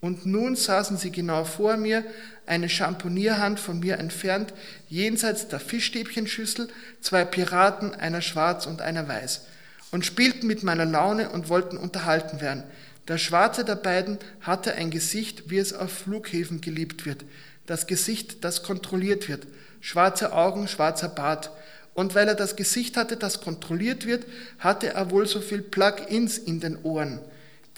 Und 0.00 0.26
nun 0.26 0.54
saßen 0.54 0.98
sie 0.98 1.10
genau 1.10 1.44
vor 1.44 1.78
mir, 1.78 2.04
eine 2.46 2.68
Champonierhand 2.68 3.58
von 3.58 3.80
mir 3.80 3.98
entfernt, 3.98 4.52
jenseits 4.88 5.48
der 5.48 5.60
Fischstäbchenschüssel, 5.60 6.68
zwei 7.00 7.24
Piraten, 7.24 7.94
einer 7.94 8.20
schwarz 8.20 8.66
und 8.66 8.82
einer 8.82 9.08
weiß, 9.08 9.42
und 9.90 10.04
spielten 10.04 10.46
mit 10.46 10.62
meiner 10.62 10.84
Laune 10.84 11.30
und 11.30 11.48
wollten 11.48 11.76
unterhalten 11.76 12.40
werden. 12.40 12.64
Der 13.08 13.18
schwarze 13.18 13.64
der 13.64 13.76
beiden 13.76 14.18
hatte 14.40 14.74
ein 14.74 14.90
Gesicht, 14.90 15.50
wie 15.50 15.58
es 15.58 15.72
auf 15.72 15.92
Flughäfen 15.92 16.60
geliebt 16.60 17.04
wird, 17.06 17.24
das 17.66 17.86
Gesicht, 17.86 18.44
das 18.44 18.62
kontrolliert 18.62 19.28
wird, 19.28 19.46
schwarze 19.80 20.32
Augen, 20.32 20.68
schwarzer 20.68 21.08
Bart. 21.08 21.50
Und 21.94 22.14
weil 22.14 22.28
er 22.28 22.34
das 22.34 22.56
Gesicht 22.56 22.96
hatte, 22.96 23.16
das 23.16 23.40
kontrolliert 23.40 24.04
wird, 24.04 24.26
hatte 24.58 24.88
er 24.94 25.10
wohl 25.10 25.26
so 25.26 25.40
viel 25.40 25.62
Plug-ins 25.62 26.38
in 26.38 26.60
den 26.60 26.82
Ohren. 26.82 27.20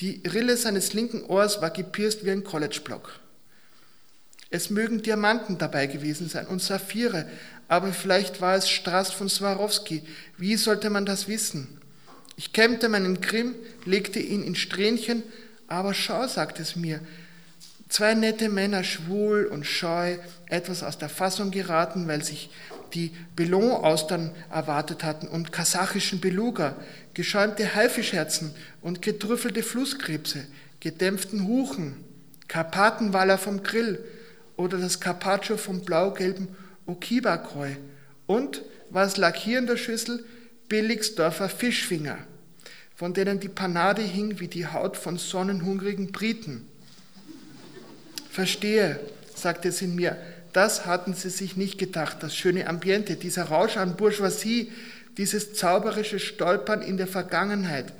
Die 0.00 0.22
Rille 0.26 0.56
seines 0.56 0.92
linken 0.92 1.24
Ohrs 1.24 1.60
war 1.60 1.70
gepierst 1.70 2.24
wie 2.24 2.30
ein 2.30 2.44
College-Block. 2.44 3.20
Es 4.56 4.70
mögen 4.70 5.02
Diamanten 5.02 5.58
dabei 5.58 5.86
gewesen 5.86 6.30
sein 6.30 6.46
und 6.46 6.62
Saphire, 6.62 7.28
aber 7.68 7.92
vielleicht 7.92 8.40
war 8.40 8.54
es 8.54 8.70
Strass 8.70 9.10
von 9.12 9.28
Swarovski. 9.28 10.02
Wie 10.38 10.56
sollte 10.56 10.88
man 10.88 11.04
das 11.04 11.28
wissen? 11.28 11.78
Ich 12.36 12.54
kämmte 12.54 12.88
meinen 12.88 13.20
Grimm, 13.20 13.54
legte 13.84 14.18
ihn 14.18 14.42
in 14.42 14.54
Strähnchen, 14.54 15.22
Aber 15.68 15.92
schau, 15.92 16.26
sagt 16.26 16.58
es 16.58 16.74
mir, 16.74 17.00
zwei 17.90 18.14
nette 18.14 18.48
Männer, 18.48 18.82
schwul 18.82 19.44
und 19.44 19.66
scheu, 19.66 20.16
etwas 20.46 20.82
aus 20.82 20.96
der 20.96 21.10
Fassung 21.10 21.50
geraten, 21.50 22.08
weil 22.08 22.24
sich 22.24 22.48
die 22.94 23.10
Bellon-Austern 23.34 24.30
erwartet 24.50 25.04
hatten 25.04 25.28
und 25.28 25.52
kasachischen 25.52 26.20
Beluga, 26.20 26.76
geschäumte 27.12 27.74
Haifischherzen 27.74 28.54
und 28.80 29.02
getrüffelte 29.02 29.62
Flusskrebse, 29.62 30.46
gedämpften 30.80 31.46
Huchen, 31.46 32.02
Karpatenwaller 32.48 33.36
vom 33.36 33.62
Grill 33.62 33.98
oder 34.56 34.78
das 34.78 35.00
Carpaccio 35.00 35.56
vom 35.56 35.82
blau-gelben 35.82 36.48
Okiba-Kreu 36.86 37.70
und, 38.26 38.62
was 38.90 39.16
lag 39.16 39.34
hier 39.36 39.58
in 39.58 39.66
der 39.66 39.76
Schüssel, 39.76 40.24
Billigsdorfer 40.68 41.48
Fischfinger, 41.48 42.18
von 42.94 43.14
denen 43.14 43.40
die 43.40 43.48
Panade 43.48 44.02
hing 44.02 44.40
wie 44.40 44.48
die 44.48 44.66
Haut 44.66 44.96
von 44.96 45.18
sonnenhungrigen 45.18 46.12
Briten. 46.12 46.66
Verstehe, 48.30 49.00
sagte 49.34 49.68
es 49.68 49.82
in 49.82 49.94
mir, 49.94 50.16
das 50.52 50.86
hatten 50.86 51.14
sie 51.14 51.30
sich 51.30 51.56
nicht 51.56 51.78
gedacht, 51.78 52.22
das 52.22 52.34
schöne 52.34 52.66
Ambiente, 52.66 53.16
dieser 53.16 53.44
Rausch 53.44 53.76
an 53.76 53.96
Bourgeoisie, 53.96 54.72
dieses 55.18 55.54
zauberische 55.54 56.18
Stolpern 56.18 56.82
in 56.82 56.96
der 56.96 57.06
Vergangenheit, 57.06 57.92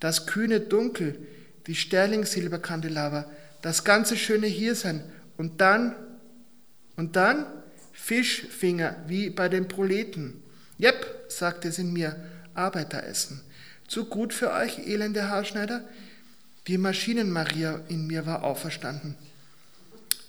das 0.00 0.26
kühne 0.26 0.60
Dunkel, 0.60 1.18
die 1.66 1.74
Sterling-Silberkandelaber, 1.74 3.28
das 3.62 3.84
ganze 3.84 4.16
schöne 4.16 4.46
Hiersein 4.46 5.02
und 5.36 5.60
dann, 5.60 5.94
und 6.96 7.16
dann 7.16 7.46
Fischfinger 7.92 8.96
wie 9.06 9.30
bei 9.30 9.48
den 9.48 9.68
Proleten. 9.68 10.42
Jep, 10.78 11.26
sagte 11.28 11.68
es 11.68 11.78
in 11.78 11.92
mir, 11.92 12.16
Arbeiteressen. 12.54 13.40
Zu 13.88 14.06
gut 14.06 14.34
für 14.34 14.52
euch, 14.52 14.78
elende 14.78 15.28
Haarschneider? 15.28 15.84
Die 16.66 16.78
Maschinenmaria 16.78 17.80
in 17.88 18.06
mir 18.06 18.26
war 18.26 18.42
auferstanden. 18.42 19.16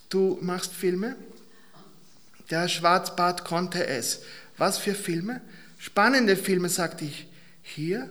Du 0.09 0.37
machst 0.41 0.71
Filme? 0.73 1.15
Der 2.49 2.67
Schwarzbart 2.67 3.43
konnte 3.43 3.85
es. 3.85 4.21
Was 4.57 4.77
für 4.77 4.93
Filme? 4.93 5.41
Spannende 5.77 6.37
Filme, 6.37 6.69
sagte 6.69 7.05
ich. 7.05 7.27
Hier? 7.61 8.09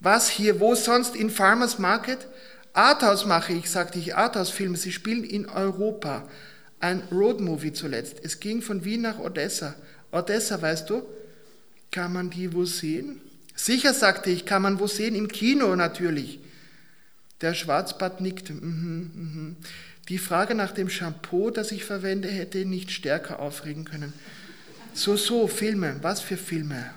Was 0.00 0.28
hier? 0.28 0.60
Wo 0.60 0.74
sonst? 0.74 1.14
In 1.16 1.30
Farmers 1.30 1.78
Market? 1.78 2.26
Arthouse 2.74 3.24
mache 3.24 3.52
ich, 3.52 3.70
sagte 3.70 3.98
ich. 3.98 4.16
Arthouse-Filme. 4.16 4.76
Sie 4.76 4.92
spielen 4.92 5.24
in 5.24 5.48
Europa. 5.48 6.28
Ein 6.80 7.02
Roadmovie 7.10 7.72
zuletzt. 7.72 8.16
Es 8.22 8.40
ging 8.40 8.60
von 8.60 8.84
Wien 8.84 9.02
nach 9.02 9.18
Odessa. 9.20 9.74
Odessa, 10.10 10.60
weißt 10.60 10.90
du? 10.90 11.02
Kann 11.90 12.12
man 12.12 12.30
die 12.30 12.52
wo 12.52 12.64
sehen? 12.64 13.20
Sicher, 13.54 13.94
sagte 13.94 14.30
ich, 14.30 14.44
kann 14.44 14.62
man 14.62 14.80
wo 14.80 14.88
sehen? 14.88 15.14
Im 15.14 15.28
Kino 15.28 15.74
natürlich. 15.76 16.40
Der 17.40 17.54
Schwarzbart 17.54 18.20
nickte. 18.20 18.52
Mhm, 18.52 19.10
mhm. 19.14 19.56
Die 20.08 20.18
Frage 20.18 20.56
nach 20.56 20.72
dem 20.72 20.90
Shampoo, 20.90 21.50
das 21.50 21.70
ich 21.70 21.84
verwende, 21.84 22.28
hätte 22.28 22.58
ihn 22.58 22.70
nicht 22.70 22.90
stärker 22.90 23.38
aufregen 23.38 23.84
können. 23.84 24.12
So, 24.92 25.16
so, 25.16 25.46
Filme. 25.46 25.96
Was 26.02 26.20
für 26.20 26.36
Filme? 26.36 26.90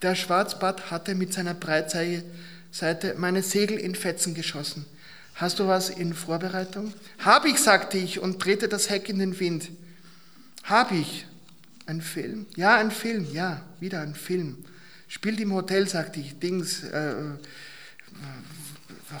Der 0.00 0.14
Schwarzbart 0.14 0.90
hatte 0.90 1.14
mit 1.14 1.34
seiner 1.34 1.54
Breitseite 1.54 2.24
meine 3.16 3.42
Segel 3.42 3.78
in 3.78 3.94
Fetzen 3.94 4.34
geschossen. 4.34 4.86
Hast 5.34 5.58
du 5.58 5.68
was 5.68 5.90
in 5.90 6.14
Vorbereitung? 6.14 6.94
Hab 7.18 7.44
ich, 7.44 7.58
sagte 7.58 7.98
ich 7.98 8.20
und 8.20 8.42
drehte 8.44 8.68
das 8.68 8.88
Heck 8.88 9.08
in 9.08 9.18
den 9.18 9.38
Wind. 9.38 9.70
Hab 10.64 10.92
ich. 10.92 11.26
Ein 11.86 12.00
Film? 12.00 12.46
Ja, 12.56 12.76
ein 12.76 12.90
Film, 12.90 13.26
ja, 13.32 13.62
wieder 13.78 14.00
ein 14.00 14.14
Film. 14.14 14.64
Spielt 15.06 15.38
im 15.38 15.52
Hotel, 15.52 15.86
sagte 15.88 16.18
ich, 16.18 16.38
Dings, 16.38 16.82
äh, 16.82 17.10
äh 17.12 17.24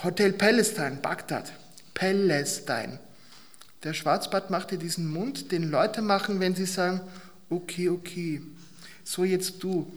Hotel 0.02 0.32
Palestine, 0.32 0.98
Bagdad. 1.00 1.52
Palestine. 1.94 2.98
Der 3.84 3.92
Schwarzbart 3.92 4.50
machte 4.50 4.78
diesen 4.78 5.06
Mund, 5.06 5.52
den 5.52 5.70
Leute 5.70 6.02
machen, 6.02 6.40
wenn 6.40 6.56
sie 6.56 6.66
sagen, 6.66 7.00
okay, 7.50 7.88
okay, 7.88 8.42
so 9.04 9.22
jetzt 9.22 9.62
du. 9.62 9.90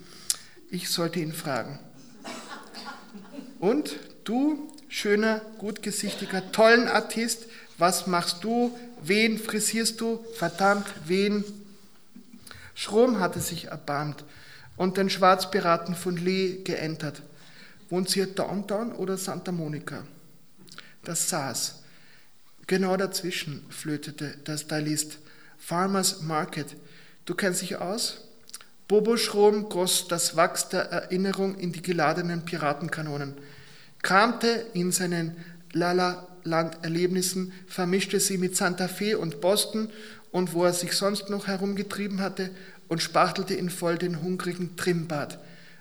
Ich 0.69 0.89
sollte 0.89 1.19
ihn 1.19 1.33
fragen. 1.33 1.79
Und 3.59 3.97
du, 4.23 4.71
schöner, 4.87 5.41
gutgesichtiger, 5.57 6.51
tollen 6.51 6.87
Artist, 6.87 7.45
was 7.77 8.07
machst 8.07 8.43
du? 8.43 8.77
Wen 9.01 9.37
frisierst 9.37 10.01
du? 10.01 10.23
Verdammt, 10.35 10.87
wen? 11.05 11.43
Schrom 12.73 13.19
hatte 13.19 13.41
sich 13.41 13.65
erbarmt 13.65 14.23
und 14.77 14.97
den 14.97 15.09
Schwarzpiraten 15.09 15.95
von 15.95 16.15
Lee 16.15 16.63
geentert. 16.63 17.21
Wohnt 17.89 18.09
sie 18.09 18.25
Downtown 18.25 18.93
oder 18.93 19.17
Santa 19.17 19.51
Monica? 19.51 20.05
Das 21.03 21.29
saß. 21.29 21.83
Genau 22.67 22.95
dazwischen 22.95 23.65
flötete 23.69 24.37
der 24.45 24.57
Stylist. 24.57 25.17
Farmers 25.57 26.21
Market. 26.21 26.75
Du 27.25 27.35
kennst 27.35 27.61
dich 27.61 27.75
aus? 27.75 28.28
Bobo 28.89 29.17
Schrom 29.17 29.69
goss 29.69 30.07
das 30.07 30.35
Wachs 30.35 30.69
der 30.69 30.89
Erinnerung 30.89 31.55
in 31.59 31.71
die 31.71 31.83
geladenen 31.83 32.43
Piratenkanonen, 32.43 33.35
kramte 34.01 34.65
in 34.73 34.91
seinen 34.91 35.37
Lala-Land-Erlebnissen, 35.73 37.53
vermischte 37.67 38.19
sie 38.19 38.39
mit 38.39 38.57
Santa 38.57 38.87
Fe 38.87 39.19
und 39.19 39.41
Boston 39.41 39.91
und 40.31 40.53
wo 40.53 40.65
er 40.65 40.73
sich 40.73 40.93
sonst 40.93 41.29
noch 41.29 41.45
herumgetrieben 41.45 42.19
hatte 42.19 42.49
und 42.87 43.03
spachtelte 43.03 43.53
in 43.53 43.69
voll 43.69 43.99
den 43.99 44.23
hungrigen 44.23 44.75
Trimbad. 44.75 45.37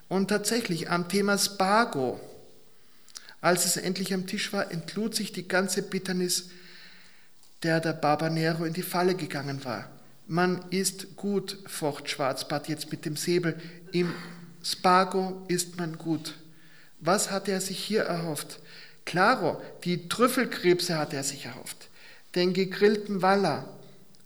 Und 0.08 0.28
tatsächlich 0.28 0.90
am 0.90 1.08
Thema 1.08 1.38
Spargo, 1.38 2.20
als 3.40 3.64
es 3.64 3.78
endlich 3.78 4.12
am 4.12 4.26
Tisch 4.26 4.52
war, 4.52 4.70
entlud 4.70 5.14
sich 5.14 5.32
die 5.32 5.48
ganze 5.48 5.80
Bitternis, 5.80 6.50
der 7.62 7.80
der 7.80 7.94
Barbanero 7.94 8.66
in 8.66 8.74
die 8.74 8.82
Falle 8.82 9.14
gegangen 9.14 9.64
war. 9.64 9.88
Man 10.30 10.62
ist 10.68 11.16
gut, 11.16 11.56
focht 11.66 12.10
Schwarzbart 12.10 12.68
jetzt 12.68 12.90
mit 12.90 13.06
dem 13.06 13.16
Säbel. 13.16 13.58
Im 13.92 14.12
Spargo 14.62 15.42
ist 15.48 15.78
man 15.78 15.96
gut. 15.96 16.34
Was 17.00 17.30
hatte 17.30 17.50
er 17.50 17.62
sich 17.62 17.78
hier 17.78 18.02
erhofft? 18.02 18.60
Claro, 19.06 19.58
die 19.84 20.10
Trüffelkrebse 20.10 20.98
hatte 20.98 21.16
er 21.16 21.24
sich 21.24 21.46
erhofft. 21.46 21.88
Den 22.34 22.52
gegrillten 22.52 23.22
Waller, 23.22 23.74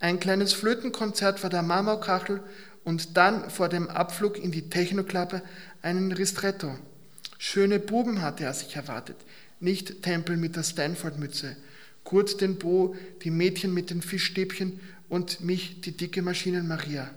ein 0.00 0.18
kleines 0.18 0.52
Flötenkonzert 0.52 1.38
vor 1.38 1.50
der 1.50 1.62
Marmorkachel 1.62 2.42
und 2.82 3.16
dann 3.16 3.48
vor 3.48 3.68
dem 3.68 3.88
Abflug 3.88 4.42
in 4.42 4.50
die 4.50 4.68
Technoklappe 4.68 5.40
einen 5.82 6.10
Ristretto. 6.10 6.76
Schöne 7.38 7.78
Buben 7.78 8.22
hatte 8.22 8.42
er 8.42 8.54
sich 8.54 8.74
erwartet, 8.74 9.18
nicht 9.60 10.02
Tempel 10.02 10.36
mit 10.36 10.56
der 10.56 10.64
Stanford-Mütze. 10.64 11.56
Kurt 12.04 12.40
den 12.40 12.58
Bo, 12.58 12.94
die 13.22 13.30
Mädchen 13.30 13.72
mit 13.72 13.90
den 13.90 14.02
Fischstäbchen 14.02 14.80
und 15.08 15.40
mich, 15.40 15.80
die 15.80 15.96
dicke 15.96 16.22
Maschinenmaria. 16.22 17.10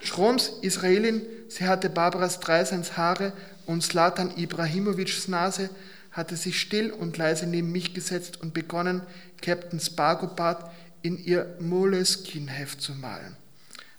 Schroms 0.00 0.52
Israelin, 0.62 1.22
sie 1.48 1.66
hatte 1.66 1.90
Barbara 1.90 2.28
Streisans 2.28 2.96
Haare 2.96 3.32
und 3.66 3.82
Slatan 3.82 4.36
Ibrahimovics 4.36 5.28
Nase, 5.28 5.70
hatte 6.12 6.36
sich 6.36 6.60
still 6.60 6.90
und 6.90 7.16
leise 7.16 7.46
neben 7.46 7.72
mich 7.72 7.94
gesetzt 7.94 8.40
und 8.40 8.54
begonnen, 8.54 9.02
Captain 9.40 9.80
Spargobart 9.80 10.70
in 11.02 11.22
ihr 11.22 11.56
Moleskin-Heft 11.60 12.80
zu 12.80 12.92
malen. 12.92 13.36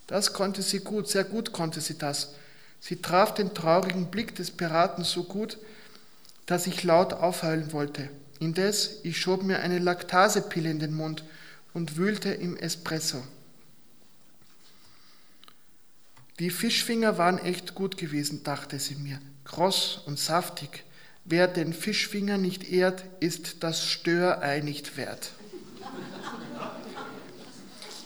Das 0.07 0.33
konnte 0.33 0.61
sie 0.61 0.79
gut, 0.79 1.07
sehr 1.07 1.23
gut 1.23 1.51
konnte 1.51 1.81
sie 1.81 1.97
das. 1.97 2.33
Sie 2.79 2.97
traf 2.97 3.33
den 3.33 3.53
traurigen 3.53 4.09
Blick 4.09 4.35
des 4.35 4.51
Piraten 4.51 5.03
so 5.03 5.23
gut, 5.23 5.57
dass 6.45 6.65
ich 6.65 6.83
laut 6.83 7.13
aufheulen 7.13 7.73
wollte. 7.73 8.09
Indes, 8.39 8.99
ich 9.03 9.19
schob 9.19 9.43
mir 9.43 9.59
eine 9.59 9.79
Laktasepille 9.79 10.71
in 10.71 10.79
den 10.79 10.93
Mund 10.93 11.23
und 11.73 11.97
wühlte 11.97 12.29
im 12.29 12.55
Espresso. 12.57 13.21
Die 16.39 16.49
Fischfinger 16.49 17.17
waren 17.17 17.37
echt 17.37 17.75
gut 17.75 17.97
gewesen, 17.97 18.43
dachte 18.43 18.79
sie 18.79 18.95
mir, 18.95 19.19
kross 19.43 20.01
und 20.05 20.17
saftig. 20.17 20.85
Wer 21.25 21.47
den 21.47 21.73
Fischfinger 21.73 22.37
nicht 22.37 22.71
ehrt, 22.71 23.03
ist 23.19 23.61
das 23.61 23.85
Störei 23.85 24.61
nicht 24.61 24.95
wert. 24.95 25.31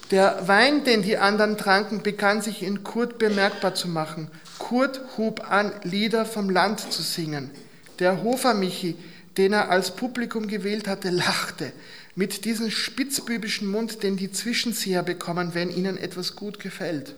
Der 0.10 0.48
Wein, 0.48 0.84
den 0.84 1.04
die 1.04 1.18
anderen 1.18 1.58
tranken, 1.58 2.02
begann 2.04 2.42
sich 2.42 2.64
in 2.64 2.84
Kurt 2.84 3.18
bemerkbar 3.20 3.76
zu 3.76 3.88
machen. 3.88 4.30
Kurt 4.58 5.00
hub 5.18 5.50
an, 5.50 5.72
Lieder 5.84 6.26
vom 6.26 6.50
Land 6.50 6.92
zu 6.92 7.02
singen. 7.02 7.52
Der 8.00 8.24
Hofer-Michi, 8.24 8.96
den 9.38 9.54
er 9.54 9.70
als 9.70 9.96
Publikum 9.96 10.48
gewählt 10.48 10.88
hatte, 10.88 11.10
lachte 11.10 11.72
mit 12.16 12.46
diesem 12.46 12.70
spitzbübischen 12.70 13.68
Mund, 13.68 14.04
den 14.04 14.18
die 14.18 14.32
Zwischenseher 14.32 15.04
bekommen, 15.04 15.54
wenn 15.54 15.70
ihnen 15.70 15.98
etwas 15.98 16.36
gut 16.36 16.60
gefällt. 16.60 17.16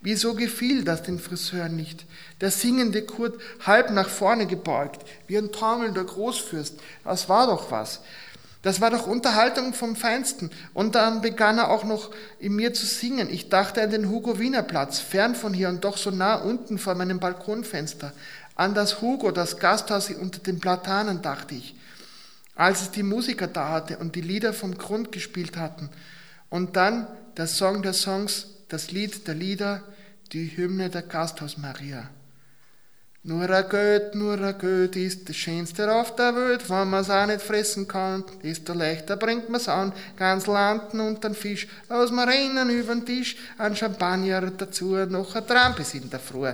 Wieso 0.00 0.34
gefiel 0.34 0.84
das 0.84 1.02
den 1.02 1.18
Friseuren 1.18 1.76
nicht? 1.76 2.04
Der 2.40 2.50
singende 2.50 3.02
Kurt 3.02 3.40
halb 3.64 3.90
nach 3.90 4.08
vorne 4.08 4.46
gebeugt, 4.46 5.02
wie 5.26 5.38
ein 5.38 5.50
taumelnder 5.50 6.04
Großfürst. 6.04 6.78
Das 7.04 7.28
war 7.28 7.46
doch 7.46 7.70
was. 7.70 8.00
Das 8.60 8.80
war 8.80 8.90
doch 8.90 9.06
Unterhaltung 9.06 9.74
vom 9.74 9.94
Feinsten. 9.94 10.50
Und 10.72 10.94
dann 10.94 11.20
begann 11.20 11.58
er 11.58 11.70
auch 11.70 11.84
noch 11.84 12.10
in 12.38 12.54
mir 12.54 12.72
zu 12.72 12.86
singen. 12.86 13.28
Ich 13.30 13.50
dachte 13.50 13.82
an 13.82 13.90
den 13.90 14.08
Hugo 14.08 14.38
Wiener 14.38 14.62
Platz, 14.62 15.00
fern 15.00 15.34
von 15.34 15.52
hier 15.52 15.68
und 15.68 15.84
doch 15.84 15.98
so 15.98 16.10
nah 16.10 16.36
unten 16.36 16.78
vor 16.78 16.94
meinem 16.94 17.20
Balkonfenster. 17.20 18.12
An 18.54 18.74
das 18.74 19.00
Hugo, 19.00 19.30
das 19.30 19.58
Gasthaus 19.58 20.10
unter 20.10 20.38
den 20.40 20.60
Platanen, 20.60 21.22
dachte 21.22 21.54
ich. 21.54 21.74
als 22.56 22.82
es 22.82 22.90
die 22.90 23.02
Musiker 23.02 23.46
da 23.46 23.70
hatte 23.70 23.98
und 23.98 24.14
die 24.14 24.20
Lieder 24.20 24.52
vom 24.52 24.76
Grund 24.78 25.12
gespielt 25.12 25.56
hatten. 25.56 25.90
Und 26.50 26.76
dann 26.76 27.06
der 27.36 27.46
Song 27.46 27.82
der 27.82 27.94
Songs, 27.94 28.46
das 28.68 28.90
Lied 28.90 29.26
der 29.26 29.34
Lieder, 29.34 29.82
die 30.32 30.56
Hymne 30.56 30.88
der 30.88 31.02
Gasthaus 31.02 31.58
Maria. 31.58 32.08
Nur 33.26 33.48
ein 33.48 33.68
Geld, 33.70 34.14
nur 34.14 34.38
ein 34.38 34.58
Geld 34.58 34.96
ist 34.96 35.28
das 35.28 35.36
Schönste 35.36 35.90
auf 35.90 36.14
der 36.14 36.36
Welt, 36.36 36.68
wenn 36.68 36.90
man's 36.90 37.08
auch 37.08 37.26
nicht 37.26 37.40
fressen 37.40 37.88
kann, 37.88 38.22
desto 38.42 38.74
leichter 38.74 39.16
bringt 39.16 39.48
man's 39.48 39.66
an, 39.66 39.94
ganz 40.14 40.46
Landen 40.46 41.00
und 41.00 41.24
ein 41.24 41.34
Fisch, 41.34 41.66
aus 41.88 42.12
Rennen 42.12 42.68
über 42.68 42.94
den 42.94 43.06
Tisch, 43.06 43.36
ein 43.56 43.74
Champagner 43.74 44.42
dazu, 44.50 44.94
noch 45.06 45.34
ein 45.34 45.46
Trampes 45.46 45.94
in 45.94 46.10
der 46.10 46.20
Früh. 46.20 46.52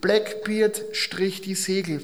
Blackbeard 0.00 0.82
strich 0.92 1.40
die 1.40 1.54
Segel. 1.54 2.02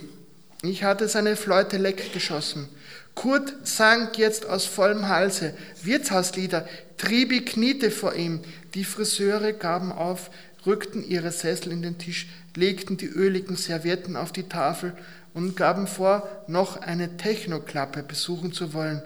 Ich 0.62 0.82
hatte 0.82 1.08
seine 1.08 1.36
Fleute 1.36 1.76
leck 1.76 2.12
geschossen. 2.12 2.68
Kurt 3.14 3.54
sang 3.62 4.08
jetzt 4.16 4.46
aus 4.46 4.64
vollem 4.64 5.08
Halse 5.08 5.54
Wirtshauslieder, 5.82 6.66
Tribi 6.96 7.44
kniete 7.44 7.90
vor 7.90 8.14
ihm, 8.14 8.40
die 8.74 8.84
Friseure 8.84 9.52
gaben 9.52 9.92
auf, 9.92 10.30
rückten 10.66 11.06
ihre 11.06 11.30
Sessel 11.30 11.70
in 11.70 11.82
den 11.82 11.98
Tisch, 11.98 12.26
legten 12.56 12.96
die 12.96 13.06
öligen 13.06 13.56
Servietten 13.56 14.16
auf 14.16 14.32
die 14.32 14.48
Tafel 14.48 14.94
und 15.32 15.56
gaben 15.56 15.86
vor, 15.86 16.28
noch 16.48 16.80
eine 16.80 17.16
Technoklappe 17.16 18.02
besuchen 18.02 18.52
zu 18.52 18.72
wollen, 18.72 19.02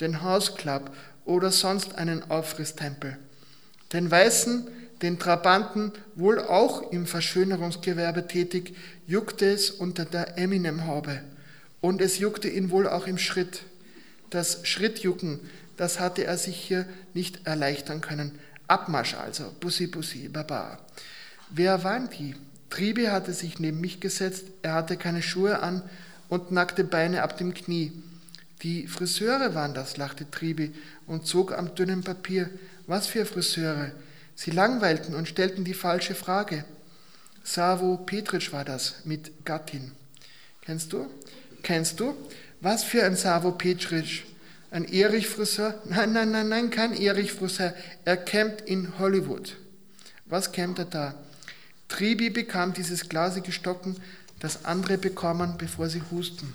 den 0.00 0.22
Hausclub 0.22 0.90
oder 1.24 1.50
sonst 1.50 1.94
einen 1.96 2.30
Aufrisstempel. 2.30 3.16
Den 3.92 4.10
Weißen, 4.10 4.66
den 5.02 5.18
Trabanten, 5.18 5.92
wohl 6.14 6.38
auch 6.38 6.92
im 6.92 7.06
Verschönerungsgewerbe 7.06 8.28
tätig, 8.28 8.76
juckte 9.06 9.46
es 9.46 9.70
unter 9.70 10.04
der 10.04 10.38
Eminem-Haube. 10.38 11.20
Und 11.80 12.00
es 12.00 12.18
juckte 12.18 12.48
ihn 12.48 12.70
wohl 12.70 12.88
auch 12.88 13.06
im 13.06 13.18
Schritt. 13.18 13.62
Das 14.30 14.66
Schrittjucken, 14.66 15.40
das 15.76 15.98
hatte 15.98 16.24
er 16.24 16.38
sich 16.38 16.56
hier 16.56 16.86
nicht 17.12 17.46
erleichtern 17.46 18.00
können. 18.00 18.38
Abmarsch 18.68 19.14
also, 19.14 19.52
Bussi 19.60 19.88
Bussi, 19.88 20.28
Baba. 20.28 20.78
Wer 21.50 21.82
waren 21.84 22.08
die? 22.08 22.34
Tribi 22.70 23.06
hatte 23.06 23.34
sich 23.34 23.58
neben 23.58 23.80
mich 23.80 24.00
gesetzt, 24.00 24.46
er 24.62 24.74
hatte 24.74 24.96
keine 24.96 25.20
Schuhe 25.20 25.60
an 25.60 25.82
und 26.28 26.52
nackte 26.52 26.84
Beine 26.84 27.22
ab 27.22 27.36
dem 27.36 27.52
Knie. 27.52 27.92
Die 28.62 28.86
Friseure 28.86 29.54
waren 29.54 29.74
das, 29.74 29.96
lachte 29.96 30.30
Tribi 30.30 30.72
und 31.06 31.26
zog 31.26 31.52
am 31.52 31.74
dünnen 31.74 32.02
Papier. 32.02 32.48
Was 32.86 33.08
für 33.08 33.26
Friseure? 33.26 33.90
Sie 34.34 34.50
langweilten 34.50 35.14
und 35.14 35.28
stellten 35.28 35.64
die 35.64 35.74
falsche 35.74 36.14
Frage. 36.14 36.64
Savo 37.44 37.96
Petritsch 37.96 38.52
war 38.52 38.64
das 38.64 38.94
mit 39.04 39.44
Gattin. 39.44 39.92
Kennst 40.62 40.92
du? 40.92 41.10
Kennst 41.62 42.00
du? 42.00 42.14
Was 42.60 42.84
für 42.84 43.04
ein 43.04 43.16
Savo 43.16 43.52
Petritsch? 43.52 44.22
Ein 44.70 44.84
Erich 44.84 45.28
Friseur? 45.28 45.74
Nein, 45.84 46.12
nein, 46.12 46.30
nein, 46.30 46.48
nein, 46.48 46.70
kein 46.70 46.94
Erich 46.94 47.32
Friseur. 47.32 47.74
Er 48.04 48.16
campt 48.16 48.62
in 48.62 48.98
Hollywood. 48.98 49.56
Was 50.26 50.52
campt 50.52 50.78
er 50.78 50.84
da? 50.86 51.14
Tribi 51.88 52.30
bekam 52.30 52.72
dieses 52.72 53.08
glasige 53.08 53.52
Stocken, 53.52 53.96
das 54.40 54.64
andere 54.64 54.96
bekommen, 54.96 55.56
bevor 55.58 55.88
sie 55.88 56.02
husten. 56.10 56.54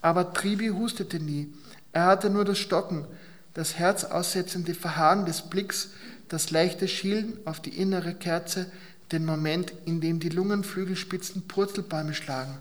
Aber 0.00 0.32
Tribi 0.32 0.68
hustete 0.68 1.20
nie. 1.20 1.52
Er 1.92 2.06
hatte 2.06 2.30
nur 2.30 2.44
das 2.44 2.58
Stocken, 2.58 3.06
das 3.54 3.78
herzaussetzende 3.78 4.74
Verharren 4.74 5.26
des 5.26 5.42
Blicks, 5.42 5.90
das 6.32 6.50
leichte 6.50 6.88
Schielen 6.88 7.34
auf 7.44 7.60
die 7.60 7.76
innere 7.76 8.14
Kerze, 8.14 8.72
den 9.12 9.26
Moment, 9.26 9.70
in 9.84 10.00
dem 10.00 10.18
die 10.18 10.30
Lungenflügelspitzen 10.30 11.46
Purzelbäume 11.46 12.14
schlagen. 12.14 12.56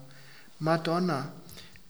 Madonna. 0.59 1.32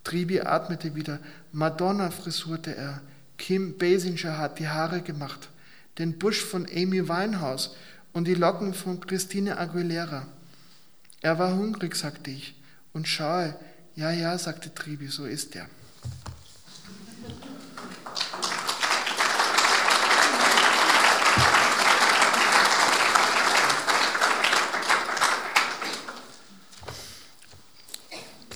Tribi 0.03 0.41
atmete 0.41 0.93
wieder. 0.93 1.17
Madonna 1.51 2.11
frisuerte 2.11 2.75
er. 2.75 3.01
Kim 3.39 3.79
Basinger 3.79 4.37
hat 4.37 4.59
die 4.59 4.67
Haare 4.67 5.01
gemacht. 5.01 5.49
Den 5.97 6.19
Busch 6.19 6.43
von 6.43 6.67
Amy 6.67 7.09
Winehouse 7.09 7.75
und 8.13 8.27
die 8.27 8.35
Locken 8.35 8.75
von 8.75 8.99
Christine 8.99 9.57
Aguilera. 9.57 10.27
Er 11.21 11.39
war 11.39 11.55
hungrig, 11.55 11.95
sagte 11.95 12.29
ich, 12.29 12.55
und 12.93 13.07
schaue, 13.07 13.55
ja, 13.95 14.11
ja, 14.11 14.37
sagte 14.37 14.73
Tribi, 14.73 15.07
so 15.07 15.25
ist 15.25 15.55
er. 15.55 15.67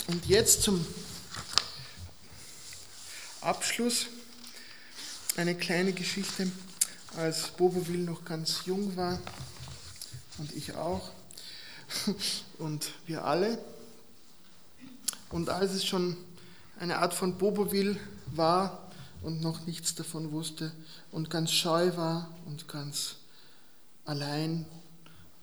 Und 0.07 0.27
jetzt 0.27 0.61
zum 0.61 0.85
Abschluss 3.41 4.05
eine 5.35 5.55
kleine 5.55 5.93
Geschichte 5.93 6.51
als 7.17 7.47
Boboville 7.49 8.03
noch 8.03 8.23
ganz 8.23 8.61
jung 8.65 8.95
war 8.95 9.19
und 10.37 10.51
ich 10.55 10.75
auch 10.75 11.09
und 12.59 12.91
wir 13.07 13.25
alle. 13.25 13.57
Und 15.29 15.49
als 15.49 15.73
es 15.73 15.85
schon 15.85 16.17
eine 16.79 16.99
Art 16.99 17.13
von 17.13 17.37
Boboville 17.37 17.97
war 18.27 18.91
und 19.23 19.41
noch 19.41 19.65
nichts 19.65 19.95
davon 19.95 20.31
wusste 20.31 20.71
und 21.11 21.29
ganz 21.29 21.51
scheu 21.51 21.97
war 21.97 22.29
und 22.45 22.67
ganz 22.67 23.15
allein 24.05 24.67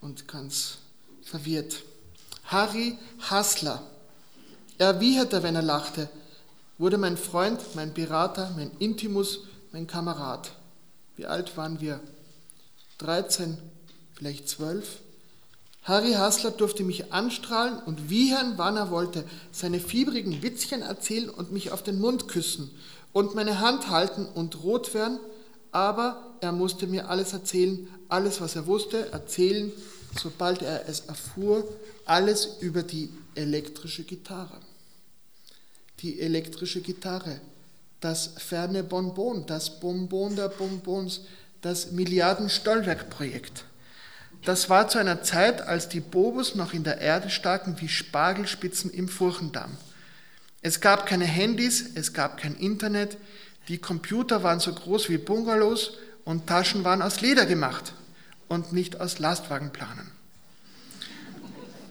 und 0.01 0.29
ganz 0.29 0.79
verwirrt. 1.25 1.83
Harry 2.45 2.97
Hassler, 3.19 3.83
er 4.83 5.01
wieherte, 5.01 5.43
wenn 5.43 5.55
er 5.55 5.62
lachte, 5.62 6.09
wurde 6.76 6.99
mein 6.99 7.16
Freund, 7.16 7.61
mein 7.74 7.95
Berater, 7.95 8.51
mein 8.57 8.72
Intimus, 8.80 9.41
mein 9.70 9.87
Kamerad. 9.87 10.51
Wie 11.14 11.26
alt 11.26 11.57
waren 11.57 11.80
wir? 11.80 12.01
13, 12.99 13.59
vielleicht 14.14 14.49
12? 14.49 14.99
Harry 15.85 16.12
Hassler 16.12 16.51
durfte 16.51 16.83
mich 16.83 17.12
anstrahlen 17.12 17.78
und 17.87 18.11
wiehern, 18.11 18.55
wann 18.57 18.76
er 18.76 18.91
wollte, 18.91 19.24
seine 19.53 19.78
fiebrigen 19.78 20.43
Witzchen 20.43 20.83
erzählen 20.83 21.30
und 21.30 21.53
mich 21.53 21.70
auf 21.70 21.85
den 21.85 22.01
Mund 22.01 22.26
küssen 22.26 22.70
und 23.12 23.37
meine 23.37 23.61
Hand 23.61 23.89
halten 23.89 24.26
und 24.26 24.64
rot 24.64 24.95
werden, 24.95 25.20
aber 25.70 26.35
er 26.41 26.51
musste 26.53 26.89
mir 26.89 27.09
alles 27.09 27.33
erzählen, 27.33 27.89
alles, 28.09 28.41
was 28.41 28.57
er 28.57 28.66
wusste, 28.66 29.12
erzählen, 29.12 29.70
sobald 30.20 30.62
er 30.62 30.89
es 30.89 31.01
erfuhr, 31.01 31.64
alles 32.05 32.57
über 32.61 32.83
die 32.83 33.11
elektrische 33.37 34.03
Gitarre. 34.03 34.59
Die 36.03 36.20
elektrische 36.20 36.80
Gitarre 36.80 37.40
das 38.03 38.30
ferne 38.36 38.82
Bonbon, 38.82 39.46
das 39.46 39.78
Bonbon 39.80 40.34
der 40.36 40.48
Bonbons, 40.48 41.20
das 41.62 41.92
Milliarden-Stollwerk-Projekt. 41.92 43.64
Das 44.44 44.68
war 44.68 44.88
zu 44.88 44.98
einer 44.98 45.22
Zeit, 45.22 45.62
als 45.62 45.88
die 45.88 46.00
Bobos 46.00 46.57
noch 46.57 46.74
in 46.74 46.82
der 46.82 47.00
Erde 47.00 47.30
staken 47.30 47.76
wie 47.78 47.88
Spargelspitzen 47.88 48.90
im 48.90 49.09
Furchendamm. 49.09 49.70
Es 50.62 50.80
gab 50.80 51.07
keine 51.07 51.26
Handys, 51.26 51.90
es 51.94 52.12
gab 52.12 52.38
kein 52.38 52.57
Internet, 52.57 53.16
die 53.68 53.78
Computer 53.78 54.42
waren 54.42 54.59
so 54.59 54.72
groß 54.72 55.09
wie 55.09 55.18
Bungalows 55.18 55.92
und 56.24 56.48
Taschen 56.48 56.82
waren 56.82 57.03
aus 57.03 57.20
Leder 57.20 57.46
gemacht 57.46 57.94
und 58.48 58.72
nicht 58.72 59.00
aus 59.00 59.20
Lastwagenplanen. 59.20 60.11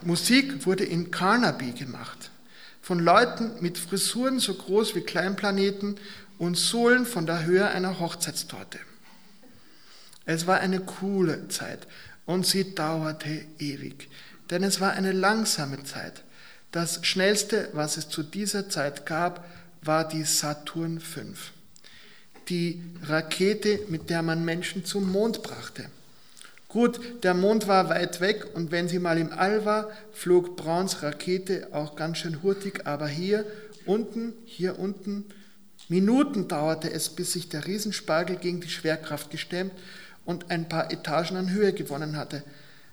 Musik 0.03 0.65
wurde 0.65 0.83
in 0.83 1.09
Carnaby 1.09 1.71
gemacht 1.71 2.30
von 2.81 2.99
Leuten 2.99 3.51
mit 3.61 3.77
Frisuren 3.77 4.39
so 4.39 4.53
groß 4.53 4.95
wie 4.95 5.01
Kleinplaneten 5.01 5.99
und 6.37 6.57
Sohlen 6.57 7.05
von 7.05 7.25
der 7.25 7.45
Höhe 7.45 7.67
einer 7.67 7.99
Hochzeitstorte. 7.99 8.79
Es 10.25 10.47
war 10.47 10.59
eine 10.59 10.79
coole 10.79 11.47
Zeit 11.49 11.87
und 12.25 12.45
sie 12.45 12.73
dauerte 12.73 13.45
ewig, 13.59 14.09
denn 14.49 14.63
es 14.63 14.81
war 14.81 14.93
eine 14.93 15.11
langsame 15.11 15.83
Zeit. 15.83 16.23
Das 16.71 17.05
schnellste, 17.05 17.69
was 17.73 17.97
es 17.97 18.09
zu 18.09 18.23
dieser 18.23 18.69
Zeit 18.69 19.05
gab, 19.05 19.45
war 19.81 20.07
die 20.07 20.23
Saturn 20.23 20.99
V, 20.99 21.21
die 22.49 22.81
Rakete, 23.03 23.81
mit 23.89 24.09
der 24.09 24.21
man 24.21 24.45
Menschen 24.45 24.85
zum 24.85 25.11
Mond 25.11 25.43
brachte. 25.43 25.89
Gut, 26.71 27.01
der 27.23 27.33
Mond 27.33 27.67
war 27.67 27.89
weit 27.89 28.21
weg 28.21 28.47
und 28.53 28.71
wenn 28.71 28.87
sie 28.87 28.99
mal 28.99 29.17
im 29.17 29.33
All 29.33 29.65
war, 29.65 29.91
flog 30.13 30.55
Brauns 30.55 31.03
Rakete 31.03 31.67
auch 31.73 31.97
ganz 31.97 32.19
schön 32.19 32.43
hurtig, 32.43 32.87
aber 32.87 33.09
hier 33.09 33.45
unten, 33.85 34.31
hier 34.45 34.79
unten, 34.79 35.25
Minuten 35.89 36.47
dauerte 36.47 36.89
es, 36.89 37.09
bis 37.09 37.33
sich 37.33 37.49
der 37.49 37.67
Riesenspargel 37.67 38.37
gegen 38.37 38.61
die 38.61 38.69
Schwerkraft 38.69 39.31
gestemmt 39.31 39.73
und 40.23 40.49
ein 40.49 40.69
paar 40.69 40.93
Etagen 40.93 41.35
an 41.35 41.51
Höhe 41.51 41.73
gewonnen 41.73 42.15
hatte. 42.15 42.41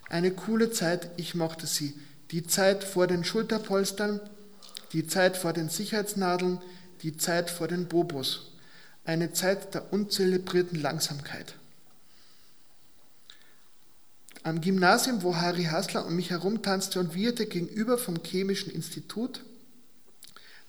Eine 0.08 0.32
coole 0.32 0.72
Zeit, 0.72 1.10
ich 1.16 1.36
mochte 1.36 1.68
sie. 1.68 1.94
Die 2.32 2.44
Zeit 2.44 2.82
vor 2.82 3.06
den 3.06 3.22
Schulterpolstern, 3.22 4.20
die 4.92 5.06
Zeit 5.06 5.36
vor 5.36 5.52
den 5.52 5.68
Sicherheitsnadeln, 5.68 6.58
die 7.02 7.16
Zeit 7.16 7.48
vor 7.48 7.68
den 7.68 7.86
Bobos. 7.86 8.54
Eine 9.04 9.32
Zeit 9.32 9.72
der 9.74 9.92
unzelebrierten 9.92 10.82
Langsamkeit. 10.82 11.54
Am 14.48 14.62
Gymnasium, 14.62 15.22
wo 15.22 15.36
Harry 15.36 15.64
Hassler 15.64 16.06
um 16.06 16.16
mich 16.16 16.30
herumtanzte 16.30 17.00
und 17.00 17.14
wirte 17.14 17.44
gegenüber 17.44 17.98
vom 17.98 18.22
Chemischen 18.22 18.72
Institut, 18.72 19.44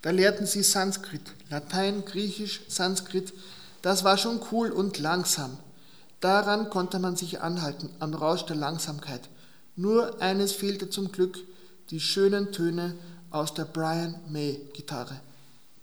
Da 0.01 0.09
lehrten 0.09 0.45
sie 0.45 0.63
Sanskrit, 0.63 1.21
Latein, 1.49 2.03
Griechisch, 2.03 2.59
Sanskrit. 2.67 3.33
Das 3.81 4.03
war 4.03 4.17
schon 4.17 4.41
cool 4.51 4.69
und 4.71 4.99
langsam. 4.99 5.57
Daran 6.19 6.69
konnte 6.69 6.99
man 6.99 7.15
sich 7.15 7.39
anhalten, 7.39 7.89
am 7.99 8.13
Rausch 8.13 8.45
der 8.45 8.57
Langsamkeit. 8.57 9.29
Nur 9.77 10.21
eines 10.21 10.51
fehlte 10.51 10.89
zum 10.89 11.13
Glück, 11.13 11.37
die 11.89 12.01
schönen 12.01 12.51
Töne 12.51 12.95
aus 13.29 13.53
der 13.53 13.63
Brian 13.63 14.15
May 14.27 14.59
Gitarre. 14.73 15.21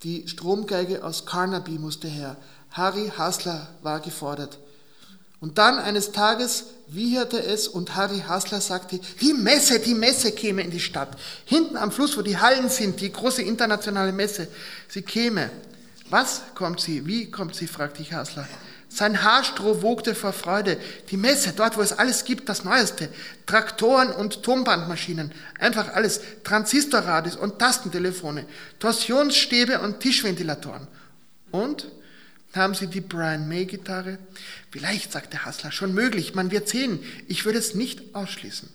Die 0.02 0.28
Stromgeige 0.28 1.02
aus 1.02 1.24
Carnaby 1.24 1.78
musste 1.78 2.08
her. 2.08 2.36
Harry 2.72 3.10
Hassler 3.16 3.68
war 3.82 4.00
gefordert. 4.00 4.58
Und 5.40 5.58
dann 5.58 5.78
eines 5.78 6.12
Tages 6.12 6.64
wieherte 6.88 7.42
es 7.42 7.68
und 7.68 7.94
Harry 7.94 8.24
Hassler 8.26 8.60
sagte, 8.60 9.00
die 9.20 9.34
Messe, 9.34 9.80
die 9.80 9.94
Messe 9.94 10.32
käme 10.32 10.62
in 10.62 10.70
die 10.70 10.80
Stadt. 10.80 11.16
Hinten 11.44 11.76
am 11.76 11.92
Fluss, 11.92 12.16
wo 12.16 12.22
die 12.22 12.38
Hallen 12.38 12.68
sind, 12.68 13.00
die 13.00 13.12
große 13.12 13.42
internationale 13.42 14.12
Messe, 14.12 14.48
sie 14.88 15.02
käme. 15.02 15.50
Was 16.08 16.42
kommt 16.54 16.80
sie? 16.80 17.06
Wie 17.06 17.30
kommt 17.30 17.54
sie? 17.54 17.66
fragte 17.66 18.00
ich 18.02 18.12
Hassler. 18.12 18.48
Sein 18.88 19.22
Haarstroh 19.22 19.82
wogte 19.82 20.14
vor 20.14 20.32
Freude. 20.32 20.78
Die 21.10 21.16
Messe, 21.16 21.52
dort 21.54 21.76
wo 21.76 21.82
es 21.82 21.92
alles 21.92 22.24
gibt, 22.24 22.48
das 22.48 22.64
Neueste. 22.64 23.10
Traktoren 23.44 24.10
und 24.10 24.42
Tonbandmaschinen. 24.42 25.32
Einfach 25.58 25.92
alles. 25.92 26.20
Transistorradios 26.44 27.36
und 27.36 27.58
Tastentelefone. 27.58 28.46
Torsionsstäbe 28.78 29.80
und 29.80 30.00
Tischventilatoren. 30.00 30.86
Und 31.50 31.88
haben 32.56 32.74
Sie 32.74 32.86
die 32.86 33.00
Brian 33.00 33.48
May 33.48 33.66
Gitarre? 33.66 34.18
Vielleicht, 34.70 35.12
sagte 35.12 35.44
Hassler, 35.44 35.72
schon 35.72 35.94
möglich, 35.94 36.34
man 36.34 36.50
wird 36.50 36.68
sehen. 36.68 36.98
Ich 37.28 37.44
würde 37.44 37.58
es 37.58 37.74
nicht 37.74 38.14
ausschließen. 38.14 38.68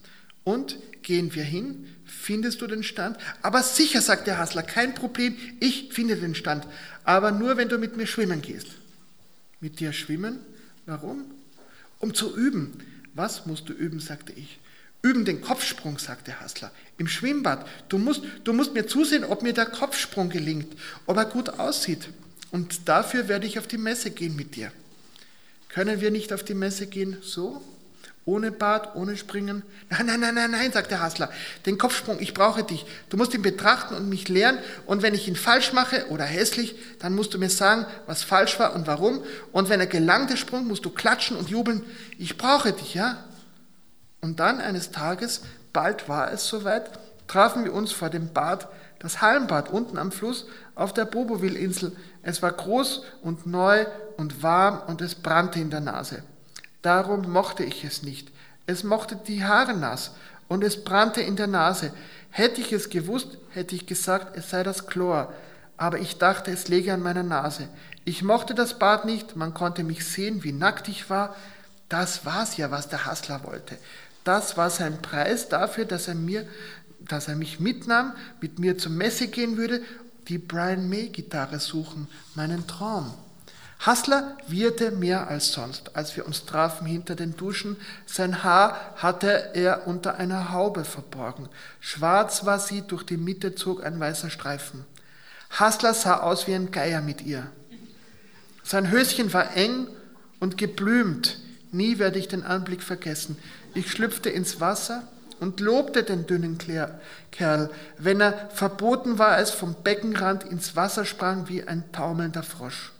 Und 0.43 0.77
gehen 1.03 1.35
wir 1.35 1.43
hin? 1.43 1.87
Findest 2.05 2.61
du 2.61 2.67
den 2.67 2.83
Stand? 2.83 3.17
Aber 3.41 3.63
sicher, 3.63 4.01
sagte 4.01 4.37
Hassler, 4.37 4.63
kein 4.63 4.95
Problem, 4.95 5.35
ich 5.59 5.93
finde 5.93 6.15
den 6.15 6.35
Stand. 6.35 6.67
Aber 7.03 7.31
nur, 7.31 7.57
wenn 7.57 7.69
du 7.69 7.77
mit 7.77 7.97
mir 7.97 8.07
schwimmen 8.07 8.41
gehst. 8.41 8.67
Mit 9.59 9.79
dir 9.79 9.93
schwimmen? 9.93 10.39
Warum? 10.85 11.25
Um 11.99 12.13
zu 12.13 12.35
üben. 12.35 12.79
Was 13.13 13.45
musst 13.45 13.69
du 13.69 13.73
üben, 13.73 13.99
sagte 13.99 14.33
ich. 14.33 14.59
Üben 15.03 15.25
den 15.25 15.41
Kopfsprung, 15.41 15.97
sagte 15.97 16.39
Hassler. 16.39 16.71
Im 16.97 17.07
Schwimmbad. 17.07 17.67
Du 17.89 17.97
musst, 17.97 18.21
du 18.43 18.53
musst 18.53 18.73
mir 18.73 18.85
zusehen, 18.85 19.23
ob 19.23 19.41
mir 19.41 19.53
der 19.53 19.65
Kopfsprung 19.65 20.29
gelingt, 20.29 20.75
ob 21.07 21.17
er 21.17 21.25
gut 21.25 21.49
aussieht. 21.49 22.09
Und 22.51 22.87
dafür 22.87 23.27
werde 23.27 23.47
ich 23.47 23.57
auf 23.57 23.67
die 23.67 23.77
Messe 23.77 24.11
gehen 24.11 24.35
mit 24.35 24.55
dir. 24.55 24.71
Können 25.69 26.01
wir 26.01 26.11
nicht 26.11 26.33
auf 26.33 26.43
die 26.43 26.53
Messe 26.53 26.87
gehen 26.87 27.17
so? 27.21 27.61
Ohne 28.23 28.51
Bad, 28.51 28.95
ohne 28.95 29.17
Springen? 29.17 29.63
Nein, 29.89 30.05
nein, 30.05 30.19
nein, 30.19 30.35
nein, 30.35 30.51
nein, 30.51 30.71
sagt 30.71 30.91
der 30.91 31.01
Hassler. 31.01 31.31
Den 31.65 31.79
Kopfsprung, 31.79 32.19
ich 32.19 32.35
brauche 32.35 32.63
dich. 32.63 32.85
Du 33.09 33.17
musst 33.17 33.33
ihn 33.33 33.41
betrachten 33.41 33.95
und 33.95 34.09
mich 34.09 34.29
lehren. 34.29 34.59
Und 34.85 35.01
wenn 35.01 35.15
ich 35.15 35.27
ihn 35.27 35.35
falsch 35.35 35.73
mache 35.73 36.07
oder 36.09 36.23
hässlich, 36.23 36.75
dann 36.99 37.15
musst 37.15 37.33
du 37.33 37.39
mir 37.39 37.49
sagen, 37.49 37.87
was 38.05 38.21
falsch 38.21 38.59
war 38.59 38.75
und 38.75 38.85
warum. 38.85 39.23
Und 39.51 39.69
wenn 39.69 39.79
er 39.79 39.87
gelangt, 39.87 40.29
der 40.29 40.37
Sprung, 40.37 40.67
musst 40.67 40.85
du 40.85 40.91
klatschen 40.91 41.35
und 41.35 41.49
jubeln. 41.49 41.83
Ich 42.19 42.37
brauche 42.37 42.73
dich, 42.73 42.93
ja? 42.93 43.23
Und 44.19 44.39
dann 44.39 44.61
eines 44.61 44.91
Tages, 44.91 45.41
bald 45.73 46.07
war 46.07 46.31
es 46.31 46.47
soweit, 46.47 46.91
trafen 47.27 47.63
wir 47.63 47.73
uns 47.73 47.91
vor 47.91 48.11
dem 48.11 48.31
Bad, 48.33 48.67
das 49.01 49.21
Hallenbad 49.21 49.69
unten 49.69 49.97
am 49.97 50.11
Fluss 50.11 50.45
auf 50.75 50.93
der 50.93 51.05
Boboville-Insel 51.05 51.95
es 52.23 52.41
war 52.41 52.51
groß 52.51 53.03
und 53.21 53.47
neu 53.47 53.85
und 54.17 54.43
warm 54.43 54.81
und 54.87 55.01
es 55.01 55.15
brannte 55.15 55.59
in 55.59 55.69
der 55.69 55.79
Nase. 55.79 56.23
Darum 56.81 57.31
mochte 57.31 57.63
ich 57.63 57.83
es 57.83 58.03
nicht. 58.03 58.29
Es 58.67 58.83
mochte 58.83 59.15
die 59.15 59.43
Haare 59.43 59.75
nass 59.75 60.11
und 60.47 60.63
es 60.63 60.83
brannte 60.83 61.21
in 61.21 61.35
der 61.35 61.47
Nase. 61.47 61.91
Hätte 62.29 62.61
ich 62.61 62.71
es 62.71 62.89
gewusst, 62.89 63.37
hätte 63.49 63.75
ich 63.75 63.87
gesagt, 63.87 64.37
es 64.37 64.49
sei 64.49 64.63
das 64.63 64.87
Chlor. 64.87 65.33
Aber 65.77 65.97
ich 65.99 66.19
dachte, 66.19 66.51
es 66.51 66.67
läge 66.67 66.93
an 66.93 67.01
meiner 67.01 67.23
Nase. 67.23 67.67
Ich 68.05 68.21
mochte 68.21 68.53
das 68.53 68.77
Bad 68.77 69.05
nicht, 69.05 69.35
man 69.35 69.53
konnte 69.53 69.83
mich 69.83 70.05
sehen, 70.05 70.43
wie 70.43 70.53
nackt 70.53 70.87
ich 70.87 71.09
war. 71.09 71.35
Das 71.89 72.25
war's 72.25 72.57
ja, 72.57 72.71
was 72.71 72.87
der 72.87 73.05
Hassler 73.05 73.43
wollte. 73.43 73.77
Das 74.23 74.57
war 74.57 74.69
sein 74.69 75.01
Preis 75.01 75.49
dafür, 75.49 75.85
dass 75.85 76.07
er 76.07 76.15
mir, 76.15 76.45
dass 77.07 77.27
er 77.27 77.35
mich 77.35 77.59
mitnahm, 77.59 78.13
mit 78.41 78.59
mir 78.59 78.77
zur 78.77 78.91
Messe 78.91 79.27
gehen 79.27 79.57
würde 79.57 79.81
die 80.27 80.37
Brian 80.37 80.87
May 80.87 81.09
Gitarre 81.09 81.59
suchen, 81.59 82.07
meinen 82.35 82.67
Traum. 82.67 83.13
Hassler 83.79 84.37
wirrte 84.47 84.91
mehr 84.91 85.27
als 85.27 85.51
sonst, 85.51 85.95
als 85.95 86.15
wir 86.15 86.27
uns 86.27 86.45
trafen 86.45 86.85
hinter 86.85 87.15
den 87.15 87.35
Duschen. 87.35 87.77
Sein 88.05 88.43
Haar 88.43 88.79
hatte 88.95 89.51
er 89.55 89.87
unter 89.87 90.15
einer 90.15 90.51
Haube 90.51 90.85
verborgen. 90.85 91.49
Schwarz 91.79 92.45
war 92.45 92.59
sie, 92.59 92.83
durch 92.83 93.03
die 93.03 93.17
Mitte 93.17 93.55
zog 93.55 93.83
ein 93.83 93.99
weißer 93.99 94.29
Streifen. 94.29 94.85
Hassler 95.49 95.95
sah 95.95 96.19
aus 96.19 96.47
wie 96.47 96.53
ein 96.53 96.71
Geier 96.71 97.01
mit 97.01 97.21
ihr. 97.21 97.47
Sein 98.63 98.91
Höschen 98.91 99.33
war 99.33 99.57
eng 99.57 99.87
und 100.39 100.57
geblümt. 100.57 101.39
Nie 101.71 101.97
werde 101.97 102.19
ich 102.19 102.27
den 102.27 102.43
Anblick 102.43 102.83
vergessen. 102.83 103.37
Ich 103.73 103.91
schlüpfte 103.91 104.29
ins 104.29 104.59
Wasser, 104.59 105.07
und 105.41 105.59
lobte 105.59 106.03
den 106.03 106.27
dünnen 106.27 106.59
Kerl, 107.31 107.69
wenn 107.97 108.21
er 108.21 108.49
verboten 108.53 109.17
war, 109.17 109.39
es 109.39 109.49
vom 109.49 109.73
Beckenrand 109.83 110.43
ins 110.43 110.75
Wasser 110.75 111.03
sprang 111.03 111.49
wie 111.49 111.63
ein 111.67 111.91
taumelnder 111.91 112.43
Frosch. 112.43 112.91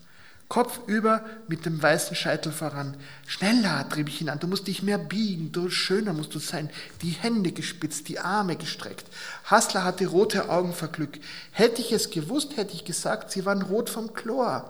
Kopfüber 0.49 1.23
mit 1.47 1.65
dem 1.65 1.81
weißen 1.81 2.15
Scheitel 2.15 2.51
voran. 2.51 2.97
Schneller, 3.25 3.87
trieb 3.87 4.09
ich 4.09 4.19
ihn 4.21 4.29
an, 4.29 4.39
du 4.39 4.47
musst 4.47 4.67
dich 4.67 4.81
mehr 4.81 4.97
biegen, 4.97 5.51
du 5.51 5.69
schöner 5.69 6.13
musst 6.13 6.33
du 6.35 6.39
sein. 6.39 6.69
Die 7.03 7.11
Hände 7.11 7.51
gespitzt, 7.51 8.09
die 8.09 8.19
Arme 8.19 8.57
gestreckt. 8.57 9.05
Hassler 9.45 9.85
hatte 9.85 10.07
rote 10.07 10.49
Augen 10.49 10.73
vor 10.73 10.89
Glück. 10.89 11.19
Hätte 11.51 11.79
ich 11.79 11.93
es 11.93 12.09
gewusst, 12.09 12.57
hätte 12.57 12.73
ich 12.73 12.83
gesagt, 12.83 13.31
sie 13.31 13.45
waren 13.45 13.61
rot 13.61 13.89
vom 13.89 14.13
Chlor. 14.13 14.69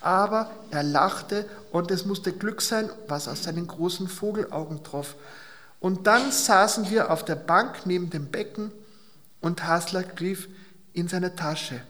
Aber 0.00 0.50
er 0.70 0.82
lachte 0.82 1.46
und 1.72 1.90
es 1.90 2.04
musste 2.04 2.32
Glück 2.32 2.60
sein, 2.60 2.90
was 3.08 3.26
aus 3.26 3.42
seinen 3.42 3.66
großen 3.66 4.06
Vogelaugen 4.06 4.84
troff. 4.84 5.16
Und 5.80 6.06
dann 6.06 6.32
saßen 6.32 6.90
wir 6.90 7.10
auf 7.10 7.24
der 7.24 7.36
Bank 7.36 7.86
neben 7.86 8.10
dem 8.10 8.30
Becken 8.30 8.72
und 9.40 9.64
Hasler 9.64 10.02
griff 10.02 10.48
in 10.92 11.08
seine 11.08 11.36
Tasche. 11.36 11.80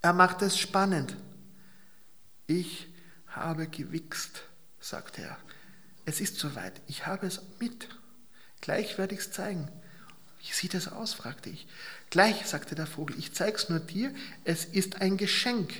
Er 0.00 0.12
machte 0.12 0.44
es 0.44 0.58
spannend. 0.58 1.16
Ich 2.46 2.88
habe 3.26 3.66
gewichst, 3.66 4.42
sagte 4.80 5.22
er. 5.22 5.36
Es 6.06 6.20
ist 6.20 6.38
soweit, 6.38 6.80
ich 6.86 7.06
habe 7.06 7.26
es 7.26 7.42
mit. 7.58 7.88
Gleich 8.60 8.96
werde 8.96 9.14
ich 9.14 9.20
es 9.20 9.32
zeigen. 9.32 9.68
Wie 10.40 10.52
sieht 10.52 10.74
es 10.74 10.88
aus? 10.88 11.12
fragte 11.12 11.50
ich. 11.50 11.66
Gleich, 12.10 12.46
sagte 12.46 12.74
der 12.74 12.86
Vogel, 12.86 13.18
ich 13.18 13.34
zeig's 13.34 13.68
nur 13.68 13.80
dir, 13.80 14.14
es 14.44 14.64
ist 14.64 15.02
ein 15.02 15.16
Geschenk. 15.16 15.74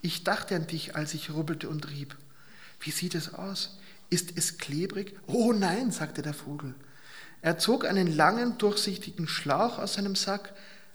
Ich 0.00 0.24
dachte 0.24 0.56
an 0.56 0.66
dich, 0.66 0.96
als 0.96 1.14
ich 1.14 1.30
rubbelte 1.30 1.68
und 1.68 1.90
rieb. 1.90 2.16
Wie 2.80 2.90
sieht 2.90 3.14
es 3.14 3.34
aus? 3.34 3.78
Ist 4.12 4.36
es 4.36 4.58
klebrig? 4.58 5.18
Oh 5.26 5.54
nein, 5.54 5.90
sagte 5.90 6.20
der 6.20 6.34
Vogel. 6.34 6.74
Er 7.40 7.56
zog 7.56 7.86
einen 7.86 8.14
langen, 8.14 8.58
durchsichtigen 8.58 9.26
Schlauch 9.26 9.78
aus 9.78 9.94
seinem 9.94 10.16
Sack. 10.16 10.52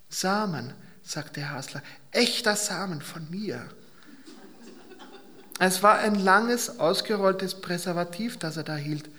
Samen, 0.07 0.75
sagte 1.01 1.49
Hasler, 1.49 1.81
echter 2.11 2.55
Samen 2.55 3.01
von 3.01 3.27
mir. 3.31 3.67
Es 5.57 5.81
war 5.81 5.97
ein 5.97 6.13
langes, 6.13 6.79
ausgerolltes 6.79 7.59
Präservativ, 7.59 8.37
das 8.37 8.55
er 8.55 8.63
da 8.63 8.75
hielt. 8.75 9.09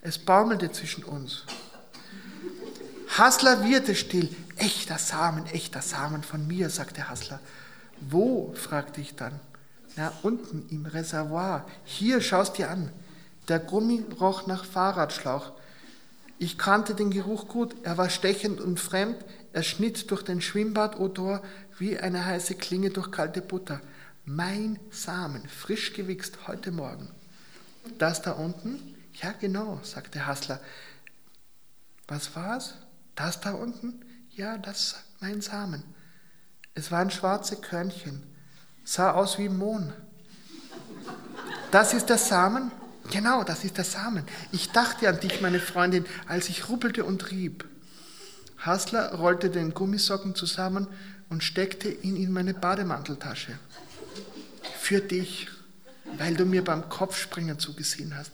Es 0.00 0.16
baumelte 0.16 0.72
zwischen 0.72 1.04
uns. 1.04 1.44
Hassler 3.18 3.64
wirrte 3.64 3.94
still. 3.94 4.34
Echter 4.56 4.96
Samen, 4.96 5.44
echter 5.44 5.82
Samen 5.82 6.22
von 6.22 6.46
mir, 6.46 6.70
sagte 6.70 7.10
Hassler. 7.10 7.38
Wo? 8.00 8.54
fragte 8.54 9.02
ich 9.02 9.14
dann. 9.14 9.38
Na, 9.96 10.10
unten 10.22 10.66
im 10.70 10.86
Reservoir. 10.86 11.66
Hier, 11.84 12.22
schaust 12.22 12.56
dir 12.56 12.70
an. 12.70 12.90
Der 13.48 13.58
Gummi 13.58 14.04
roch 14.20 14.46
nach 14.46 14.64
Fahrradschlauch. 14.64 15.52
Ich 16.38 16.58
kannte 16.58 16.94
den 16.94 17.10
Geruch 17.10 17.48
gut, 17.48 17.74
er 17.82 17.98
war 17.98 18.10
stechend 18.10 18.60
und 18.60 18.80
fremd, 18.80 19.24
er 19.52 19.62
schnitt 19.62 20.10
durch 20.10 20.22
den 20.22 20.40
Schwimmbadodor 20.40 21.42
wie 21.78 21.98
eine 21.98 22.24
heiße 22.24 22.54
Klinge 22.54 22.90
durch 22.90 23.10
kalte 23.10 23.42
Butter. 23.42 23.80
Mein 24.24 24.78
Samen, 24.90 25.48
frisch 25.48 25.92
gewichst 25.92 26.46
heute 26.46 26.70
Morgen. 26.70 27.08
Das 27.98 28.22
da 28.22 28.32
unten? 28.32 28.94
Ja, 29.14 29.32
genau, 29.32 29.80
sagte 29.82 30.26
Hassler. 30.26 30.60
Was 32.08 32.34
war's? 32.34 32.74
Das 33.14 33.40
da 33.40 33.52
unten? 33.52 34.04
Ja, 34.30 34.58
das 34.58 34.96
mein 35.20 35.40
Samen. 35.40 35.82
Es 36.74 36.90
waren 36.90 37.10
schwarze 37.10 37.56
Körnchen, 37.56 38.22
sah 38.84 39.12
aus 39.12 39.38
wie 39.38 39.48
Mohn. 39.48 39.92
Das 41.70 41.92
ist 41.92 42.08
der 42.08 42.18
Samen? 42.18 42.72
Genau, 43.10 43.44
das 43.44 43.64
ist 43.64 43.76
der 43.76 43.84
Samen. 43.84 44.24
Ich 44.52 44.70
dachte 44.70 45.08
an 45.08 45.20
dich, 45.20 45.40
meine 45.40 45.60
Freundin, 45.60 46.06
als 46.26 46.48
ich 46.48 46.68
ruppelte 46.68 47.04
und 47.04 47.30
rieb. 47.30 47.64
Hassler 48.58 49.14
rollte 49.14 49.50
den 49.50 49.74
Gummisocken 49.74 50.34
zusammen 50.34 50.86
und 51.28 51.42
steckte 51.42 51.88
ihn 51.88 52.16
in 52.16 52.32
meine 52.32 52.54
Bademanteltasche. 52.54 53.58
Für 54.78 55.00
dich, 55.00 55.48
weil 56.18 56.34
du 56.34 56.44
mir 56.44 56.62
beim 56.62 56.88
Kopfspringen 56.88 57.58
zugesehen 57.58 58.16
hast. 58.16 58.32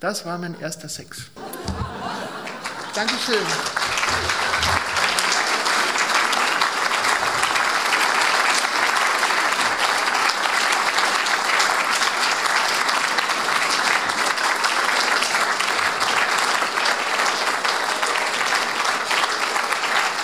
Das 0.00 0.24
war 0.24 0.38
mein 0.38 0.58
erster 0.60 0.88
Sex. 0.88 1.24
Dankeschön. 2.94 3.85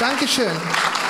Dankeschön. 0.03 1.02